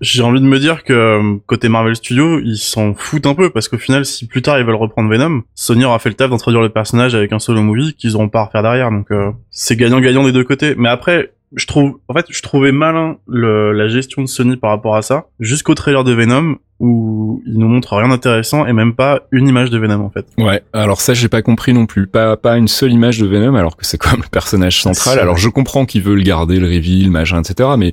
[0.00, 3.50] j'ai envie de me dire que euh, côté Marvel Studios ils s'en foutent un peu
[3.50, 6.30] parce qu'au final si plus tard ils veulent reprendre Venom, Sony aura fait le taf
[6.30, 8.90] d'introduire le personnage avec un solo movie qu'ils auront pas à refaire derrière.
[8.90, 10.74] Donc euh, c'est gagnant-gagnant des deux côtés.
[10.76, 14.96] Mais après je trouve, en fait, je trouvais malin la gestion de Sony par rapport
[14.96, 19.22] à ça, jusqu'au trailer de Venom où il nous montre rien d'intéressant et même pas
[19.32, 20.26] une image de Venom en fait.
[20.38, 23.56] Ouais, alors ça j'ai pas compris non plus, pas pas une seule image de Venom
[23.56, 25.18] alors que c'est quand même le personnage central.
[25.18, 27.70] Alors je comprends qu'ils veulent garder le reveal, machin, etc.
[27.76, 27.92] Mais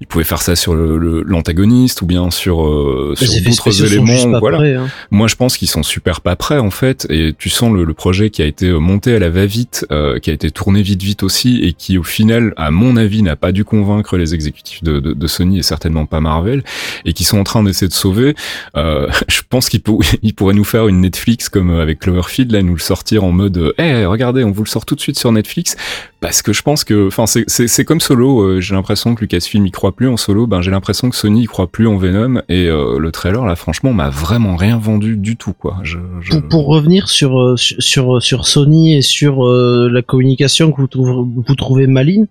[0.00, 3.86] ils pouvaient faire ça sur le- le- l'antagoniste ou bien sur euh, sur d'autres spéciaux
[3.86, 4.32] sont juste éléments.
[4.32, 4.58] pas Voilà.
[4.58, 4.86] prêts, hein.
[5.10, 7.94] Moi, je pense qu'ils sont super pas prêts en fait, et tu sens le, le
[7.94, 11.02] projet qui a été euh, monté à la va-vite, euh, qui a été tourné vite
[11.02, 14.82] vite aussi, et qui au final, à mon avis, n'a pas dû convaincre les exécutifs
[14.82, 16.64] de, de, de Sony et certainement pas Marvel,
[17.04, 18.23] et qui sont en train d'essayer de sauver.
[18.76, 22.50] Euh, je pense qu'ils pour- ils pourraient nous faire une Netflix comme euh, avec Cloverfield,
[22.52, 25.18] là, nous le sortir en mode, eh, regardez, on vous le sort tout de suite
[25.18, 25.76] sur Netflix,
[26.20, 28.42] parce que je pense que, enfin, c'est comme Solo.
[28.42, 30.46] euh, j'ai l'impression que Lucasfilm y croit plus en Solo.
[30.46, 32.40] Ben, j'ai l'impression que Sony y croit plus en Venom.
[32.48, 35.78] Et le trailer, là, franchement, m'a vraiment rien vendu du tout, quoi.
[36.48, 40.88] Pour, revenir sur, Sony et sur la communication que vous,
[41.46, 42.26] vous trouvez maligne,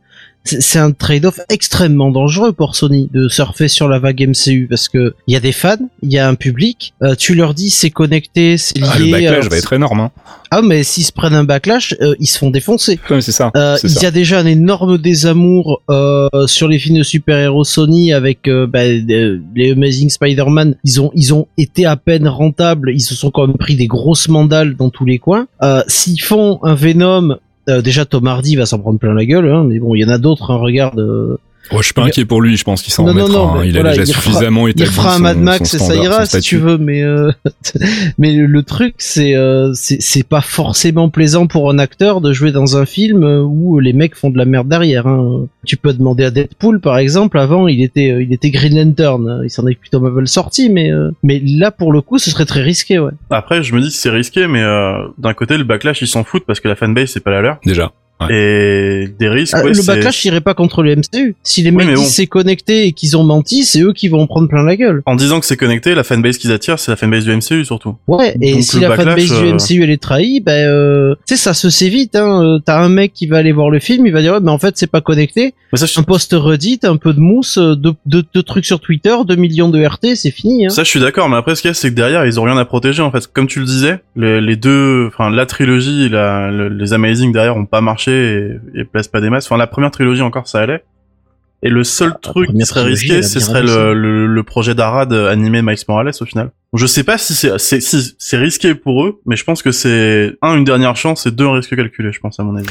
[0.45, 5.15] c'est un trade-off extrêmement dangereux pour Sony de surfer sur la vague MCU parce que
[5.27, 6.93] il y a des fans, il y a un public.
[7.01, 8.87] euh, tu leur dis c'est connecté, c'est lié.
[8.91, 9.99] Ah, le backlash alors, va être énorme.
[10.01, 10.11] Hein.
[10.51, 12.99] Ah mais s'ils se prennent un backlash, euh, ils se font défoncer.
[13.09, 13.51] Ouais, c'est ça.
[13.55, 14.01] Euh, il ça.
[14.03, 18.67] y a déjà un énorme désamour euh, sur les films de super-héros Sony avec euh,
[18.67, 20.75] bah, les Amazing Spider-Man.
[20.83, 22.91] Ils ont ils ont été à peine rentables.
[22.93, 25.47] Ils se sont quand même pris des grosses mandales dans tous les coins.
[25.63, 27.37] Euh, S'ils font un Venom,
[27.67, 29.49] déjà Tom Hardy va s'en prendre plein la gueule.
[29.49, 30.51] Hein, mais bon, il y en a d'autres.
[30.51, 31.39] Hein, regarde.
[31.71, 32.57] Ouais, je suis pas inquiet pour lui.
[32.57, 33.31] Je pense qu'il s'en non, remettra.
[33.31, 33.61] non, hein.
[33.65, 35.95] Il voilà, a déjà il suffisamment il établi refera un son- Mad Max et ça
[35.95, 36.77] ira si tu veux.
[36.77, 37.31] Mais euh,
[38.17, 42.51] mais le, truc c'est euh, c'est c'est pas forcément plaisant pour un acteur de jouer
[42.51, 45.07] dans un film où les mecs font de la merde derrière.
[45.07, 45.47] Hein.
[45.65, 47.39] Tu peux demander à Deadpool par exemple.
[47.39, 49.41] Avant il était euh, il était Green Lantern.
[49.43, 52.45] Il s'en est plutôt mal sorti, mais euh, mais là pour le coup ce serait
[52.45, 52.99] très risqué.
[52.99, 53.11] Ouais.
[53.29, 56.23] Après, je me dis que c'est risqué, mais euh, d'un côté, le backlash, ils s'en
[56.23, 57.59] foutent parce que la fanbase, c'est pas la leur.
[57.65, 57.91] Déjà.
[58.29, 61.35] Et des risques, Ah, ouais, le backlash irait pas contre le MCU.
[61.43, 62.09] Si les Oui, mecs mais disent bon.
[62.09, 65.01] c'est connecté et qu'ils ont menti, c'est eux qui vont en prendre plein la gueule.
[65.05, 67.95] En disant que c'est connecté, la fanbase qu'ils attirent, c'est la fanbase du MCU surtout.
[68.07, 71.15] Ouais, et Donc, si la backlash, fanbase du euh, MCU elle est trahie, ben euh,
[71.27, 72.15] tu sais ça se sait vite.
[72.15, 72.43] Hein.
[72.43, 74.51] Euh, T'as un mec qui va aller voir le film, il va dire ouais, mais
[74.51, 75.53] en fait c'est pas connecté.
[75.73, 78.79] Mais ça, je, Un post Reddit, un peu de mousse, deux, deux, deux trucs sur
[78.79, 80.67] Twitter, 2 millions de RT, c'est fini.
[80.67, 80.69] Hein.
[80.69, 82.43] ça, je suis d'accord, mais après, ce qu'il y a, c'est que derrière, ils ont
[82.43, 83.25] rien à protéger, en fait.
[83.25, 87.65] Comme tu le disais, les, les deux, enfin, la trilogie la, les Amazing derrière ont
[87.65, 89.45] pas marché et, et placent pas des masses.
[89.45, 90.83] Enfin, la première trilogie encore, ça allait.
[91.61, 95.61] Et le seul truc qui serait risqué, ce serait le, le, le projet d'Arad animé
[95.61, 96.51] Miles Morales, au final.
[96.75, 100.33] Je sais pas si c'est, si c'est risqué pour eux, mais je pense que c'est,
[100.41, 102.65] un, une dernière chance et deux, un risque calculé, je pense, à mon avis.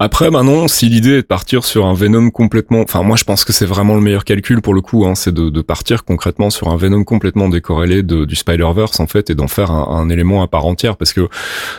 [0.00, 3.44] Après, maintenant, si l'idée est de partir sur un Venom complètement, enfin, moi, je pense
[3.44, 6.50] que c'est vraiment le meilleur calcul pour le coup, hein, c'est de, de partir concrètement
[6.50, 10.08] sur un Venom complètement décorrélé de, du Spider-Verse, en fait, et d'en faire un, un
[10.08, 11.28] élément à part entière, parce que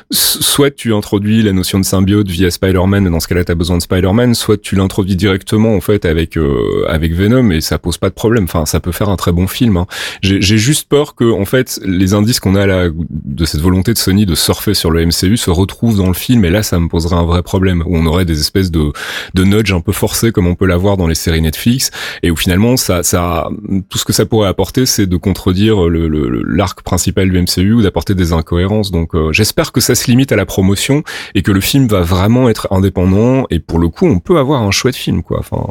[0.10, 3.78] soit tu introduis la notion de symbiote via Spider-Man, et dans ce cas-là, t'as besoin
[3.78, 7.98] de Spider-Man, soit tu l'introduis directement, en fait, avec, euh, avec Venom, et ça pose
[7.98, 8.46] pas de problème.
[8.46, 9.88] Enfin, ça peut faire un très bon film, hein.
[10.22, 13.94] J'ai juste peur que, en fait, fait, les indices qu'on a là de cette volonté
[13.94, 16.80] de Sony de surfer sur le MCU se retrouvent dans le film, et là, ça
[16.80, 18.92] me poserait un vrai problème où on aurait des espèces de
[19.34, 21.92] de nudge un peu forcés comme on peut l'avoir dans les séries Netflix,
[22.24, 23.50] et où finalement, ça, ça,
[23.90, 28.16] tout ce que ça pourrait apporter, c'est de contredire l'arc principal du MCU ou d'apporter
[28.16, 28.92] des incohérences.
[28.92, 31.04] Donc, euh, j'espère que ça se limite à la promotion
[31.36, 33.46] et que le film va vraiment être indépendant.
[33.50, 35.40] Et pour le coup, on peut avoir un chouette film, quoi.
[35.40, 35.66] Enfin,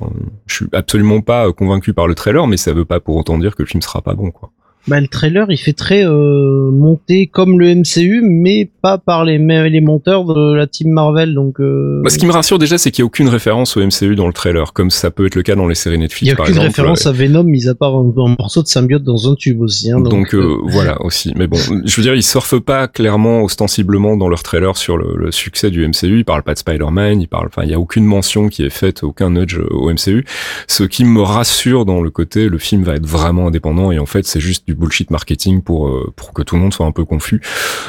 [0.47, 3.55] je suis absolument pas convaincu par le trailer, mais ça veut pas pour autant dire
[3.55, 4.51] que le film sera pas bon, quoi.
[4.89, 9.39] Bah, le trailer, il fait très euh, monté comme le MCU, mais pas par les,
[9.39, 11.35] les monteurs de la team Marvel.
[11.35, 12.03] Donc, euh...
[12.05, 14.29] bah, ce qui me rassure déjà, c'est qu'il n'y a aucune référence au MCU dans
[14.29, 16.31] le trailer, comme ça peut être le cas dans les séries Netflix.
[16.31, 19.31] Il n'y a aucune référence à Venom, mis à part un, morceau de symbiote dans
[19.31, 19.91] un tube aussi.
[19.91, 21.33] Hein, donc, donc euh, voilà aussi.
[21.37, 25.17] Mais bon, je veux dire, ils surfent pas clairement, ostensiblement dans leur trailer sur le,
[25.17, 26.19] le succès du MCU.
[26.19, 27.49] Ils parlent pas de Spider-Man, ils parlent.
[27.49, 30.25] Enfin, il y a aucune mention qui est faite, aucun nudge au MCU.
[30.69, 34.07] Ce qui me rassure dans le côté, le film va être vraiment indépendant et en
[34.07, 36.93] fait, c'est juste du bullshit marketing pour euh, pour que tout le monde soit un
[36.93, 37.41] peu confus.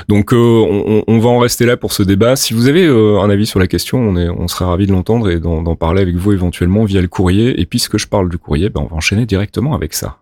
[0.08, 2.36] Donc euh, on, on, va en rester là pour ce débat.
[2.36, 4.92] Si vous avez euh, un avis sur la question, on est on serait ravi de
[4.92, 7.60] l'entendre et d'en parler avec vous éventuellement via le courrier.
[7.60, 10.18] Et puisque je parle du courrier, ben on va enchaîner directement avec ça.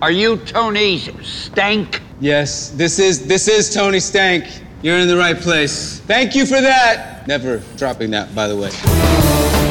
[0.00, 2.02] Are you Tony Stank?
[2.20, 4.44] Yes, this is this is Tony Stank.
[4.82, 6.02] You're in the right place.
[6.06, 7.26] Thank you for that.
[7.26, 9.65] Never dropping that, by the way.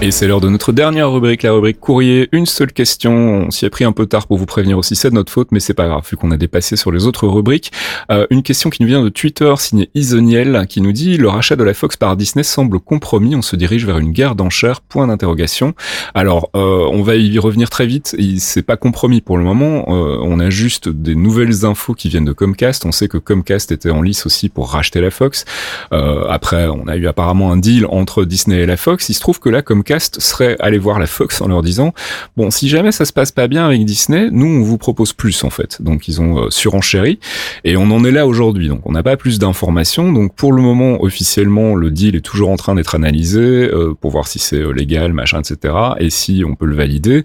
[0.00, 2.28] Et c'est l'heure de notre dernière rubrique, la rubrique courrier.
[2.30, 3.12] Une seule question.
[3.48, 5.48] On s'y a pris un peu tard pour vous prévenir aussi, c'est de notre faute,
[5.50, 7.72] mais c'est pas grave, vu qu'on a dépassé sur les autres rubriques.
[8.12, 11.56] Euh, une question qui nous vient de Twitter, signée Isoniel, qui nous dit le rachat
[11.56, 13.34] de la Fox par Disney semble compromis.
[13.34, 14.82] On se dirige vers une guerre d'enchères.
[14.82, 15.74] Point d'interrogation.
[16.14, 18.16] Alors, euh, on va y revenir très vite.
[18.38, 19.86] C'est pas compromis pour le moment.
[19.88, 22.86] Euh, on a juste des nouvelles infos qui viennent de Comcast.
[22.86, 25.44] On sait que Comcast était en lice aussi pour racheter la Fox.
[25.92, 29.08] Euh, après, on a eu apparemment un deal entre Disney et la Fox.
[29.08, 31.92] Il se trouve que là, Comcast serait aller voir la Fox en leur disant
[32.36, 35.44] bon si jamais ça se passe pas bien avec Disney, nous on vous propose plus
[35.44, 35.80] en fait.
[35.80, 37.18] Donc ils ont euh, surenchéri
[37.64, 38.68] et on en est là aujourd'hui.
[38.68, 40.12] Donc on n'a pas plus d'informations.
[40.12, 44.10] Donc pour le moment officiellement le deal est toujours en train d'être analysé euh, pour
[44.10, 45.74] voir si c'est euh, légal, machin, etc.
[45.98, 47.24] Et si on peut le valider,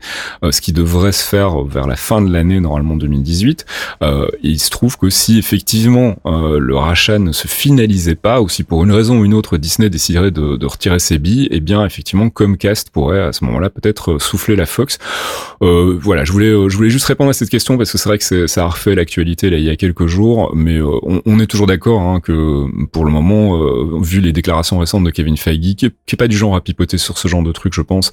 [0.50, 3.66] ce qui devrait se faire vers la fin de l'année normalement 2018.
[4.42, 8.84] il se trouve que si effectivement le rachat ne se finalisait pas ou si pour
[8.84, 11.86] une raison ou une autre Disney déciderait de, de retirer ses billes, et eh bien
[11.86, 15.00] effectivement comme Comcast pourrait à ce moment-là peut-être euh, souffler la Fox.
[15.62, 18.10] Euh, voilà, je voulais euh, je voulais juste répondre à cette question parce que c'est
[18.10, 21.48] vrai que ça a refait l'actualité là il y a quelques jours, mais on, est
[21.48, 23.60] toujours d'accord hein, que pour le moment,
[24.02, 27.18] vu les déclarations récentes de Kevin Feige, qui est, pas du genre à pipoter sur
[27.18, 28.12] ce genre de truc, je pense.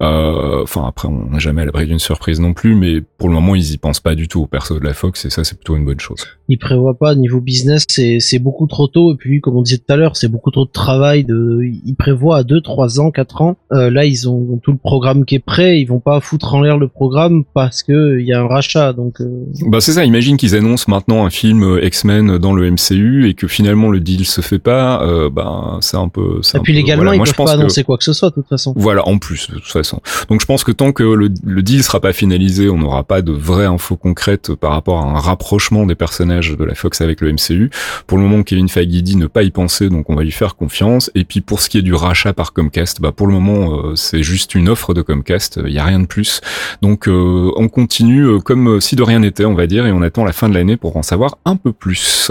[0.00, 3.54] Enfin après, on n'est jamais à l'abri d'une surprise non plus, mais pour le moment,
[3.54, 5.76] ils y pensent pas du tout au perso de la Fox et ça c'est plutôt
[5.76, 6.26] une bonne chose.
[6.50, 9.92] Ils prévoient pas niveau business, c'est beaucoup trop tôt et puis comme on disait tout
[9.92, 11.24] à l'heure, c'est beaucoup trop de travail.
[11.24, 13.56] De, ils prévoient à 2, 3 ans, 4 ans.
[13.72, 15.80] Euh, là, ils ont tout le programme qui est prêt.
[15.80, 18.92] Ils vont pas foutre en l'air le programme parce que il y a un rachat.
[18.92, 19.46] Donc, euh.
[19.66, 20.04] bah c'est ça.
[20.04, 24.00] Imagine qu'ils annoncent maintenant un film euh, X-Men dans le MCU et que finalement le
[24.00, 25.04] deal se fait pas.
[25.04, 26.40] Euh, bah c'est un peu.
[26.54, 28.74] Et puis légalement, ils Moi, peuvent pas annoncer quoi que ce soit de toute façon.
[28.76, 30.00] Voilà, en plus de toute façon.
[30.28, 33.22] Donc je pense que tant que le, le deal sera pas finalisé, on n'aura pas
[33.22, 37.20] de vraies infos concrètes par rapport à un rapprochement des personnages de la Fox avec
[37.20, 37.70] le MCU.
[38.06, 40.56] Pour le moment, Kevin Feige dit ne pas y penser, donc on va lui faire
[40.56, 41.10] confiance.
[41.14, 44.22] Et puis pour ce qui est du rachat par Comcast, bah pour le moment c'est
[44.22, 46.40] juste une offre de Comcast, il y a rien de plus.
[46.82, 50.02] Donc euh, on continue euh, comme si de rien n'était, on va dire, et on
[50.02, 52.30] attend la fin de l'année pour en savoir un peu plus.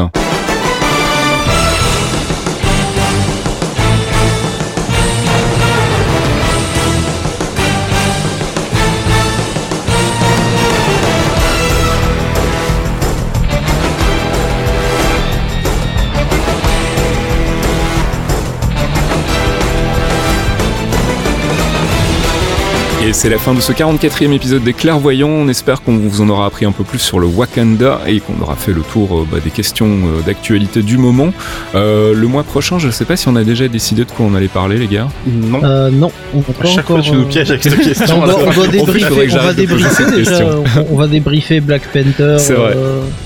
[23.09, 25.29] Et c'est la fin de ce 44e épisode des Clairvoyants.
[25.29, 28.39] On espère qu'on vous en aura appris un peu plus sur le Wakanda et qu'on
[28.39, 31.33] aura fait le tour euh, bah, des questions euh, d'actualité du moment.
[31.73, 34.27] Euh, le mois prochain, je ne sais pas si on a déjà décidé de quoi
[34.27, 35.07] on allait parler, les gars.
[35.25, 35.59] Non.
[35.63, 36.11] Euh, non.
[36.35, 38.21] On va chaque fois, tu nous pièges avec cette question.
[38.21, 40.45] on, va, on, va débriefer, on va débriefer déjà.
[40.91, 42.35] On, va débriefer Black Panther.
[42.37, 42.77] C'est vrai.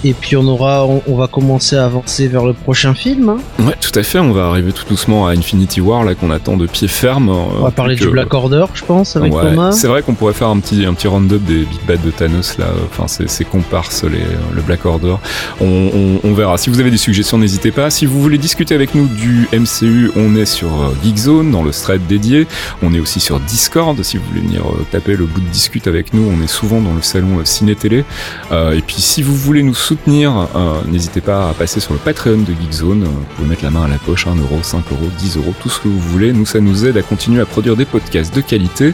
[0.06, 3.28] et puis on aura, on, va commencer à avancer vers le prochain film.
[3.28, 3.38] Hein.
[3.60, 4.20] Ouais, tout à fait.
[4.20, 7.28] On va arriver tout doucement à Infinity War, là qu'on attend de pied ferme.
[7.28, 9.73] On va parler du Black Order, je pense, avec Thomas.
[9.74, 12.58] C'est vrai qu'on pourrait faire un petit, un petit round-up des Big Bad de Thanos
[12.58, 14.24] là, enfin ces comparses, les,
[14.54, 15.16] le Black Order.
[15.62, 16.58] On, on, on, verra.
[16.58, 17.90] Si vous avez des suggestions, n'hésitez pas.
[17.90, 21.72] Si vous voulez discuter avec nous du MCU, on est sur euh, Geekzone, dans le
[21.72, 22.48] thread dédié.
[22.82, 25.88] On est aussi sur Discord, si vous voulez venir euh, taper le bout de discute
[25.88, 26.24] avec nous.
[26.30, 28.06] On est souvent dans le salon euh, ciné-télé.
[28.52, 32.00] Euh, et puis si vous voulez nous soutenir, euh, n'hésitez pas à passer sur le
[32.00, 33.04] Patreon de Geekzone.
[33.04, 34.80] Vous pouvez mettre la main à la poche, 1€, 5€,
[35.20, 36.34] 10€, tout ce que vous voulez.
[36.34, 38.94] Nous, ça nous aide à continuer à produire des podcasts de qualité,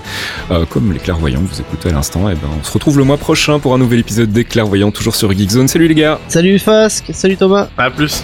[0.69, 2.29] comme les clairvoyants que vous écoutez à l'instant.
[2.29, 5.15] Et ben, on se retrouve le mois prochain pour un nouvel épisode des clairvoyants, toujours
[5.15, 5.67] sur Geekzone.
[5.67, 8.23] Salut les gars Salut Fasque, salut Thomas À plus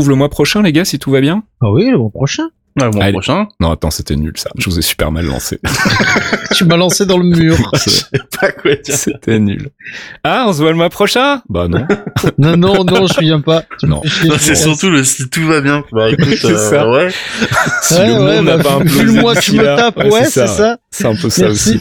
[0.00, 1.42] retrouve le mois prochain les gars, si tout va bien?
[1.60, 2.48] Ah oui, le mois prochain.
[2.76, 3.12] Le mois Allez.
[3.12, 3.48] prochain.
[3.60, 4.48] Non, attends, c'était nul ça.
[4.56, 5.60] Je vous ai super mal lancé.
[6.54, 7.56] tu m'as lancé dans le mur.
[7.74, 8.06] Je sais
[8.40, 8.94] pas quoi dire.
[8.94, 9.68] C'était nul.
[10.24, 11.42] Ah, on se voit le mois prochain?
[11.50, 11.86] Bah non.
[12.38, 13.64] non, non, non, je viens pas.
[13.82, 14.00] Non.
[14.38, 15.84] c'est surtout le si tout va bien.
[15.92, 16.88] Bah écoute, C'est euh, ça.
[16.88, 17.10] ouais.
[17.82, 20.78] Si Ouais, le ouais, monde n'a bah, pas le mois tu me ouais, c'est ça.
[20.90, 21.70] C'est un peu ça Merci.
[21.72, 21.80] aussi.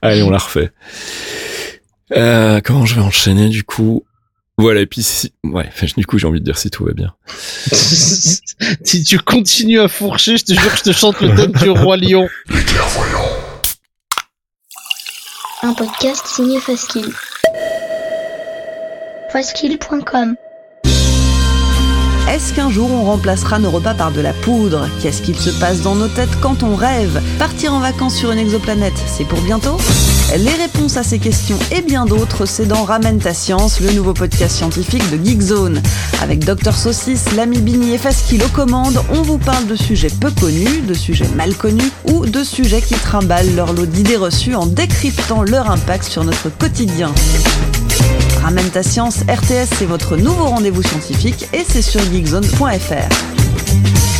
[0.00, 0.70] Allez, on la refait.
[2.16, 4.04] Euh, comment je vais enchaîner du coup?
[4.58, 5.32] Voilà, et puis si...
[5.44, 7.14] Ouais, enfin, du coup j'ai envie de dire si tout va bien.
[7.72, 11.70] si tu continues à fourcher, je te jure que je te chante le thème du
[11.70, 12.28] roi lion.
[15.62, 17.12] Un podcast signé Faskill.
[19.32, 20.34] Faskill.com
[22.28, 24.88] Est-ce qu'un jour on remplacera nos repas par de la poudre?
[25.00, 27.22] Qu'est-ce qu'il se passe dans nos têtes quand on rêve?
[27.38, 29.78] Partir en vacances sur une exoplanète, c'est pour bientôt?
[30.38, 34.14] Les réponses à ces questions et bien d'autres, c'est dans Ramène ta science, le nouveau
[34.14, 35.82] podcast scientifique de Geekzone.
[36.22, 40.30] Avec Dr Saucisse, l'ami Bini et Faskill aux commandes, on vous parle de sujets peu
[40.30, 44.64] connus, de sujets mal connus ou de sujets qui trimballent leur lot d'idées reçues en
[44.64, 47.12] décryptant leur impact sur notre quotidien.
[48.42, 54.11] Ramène ta science, RTS, c'est votre nouveau rendez-vous scientifique et c'est sur geekzone.fr.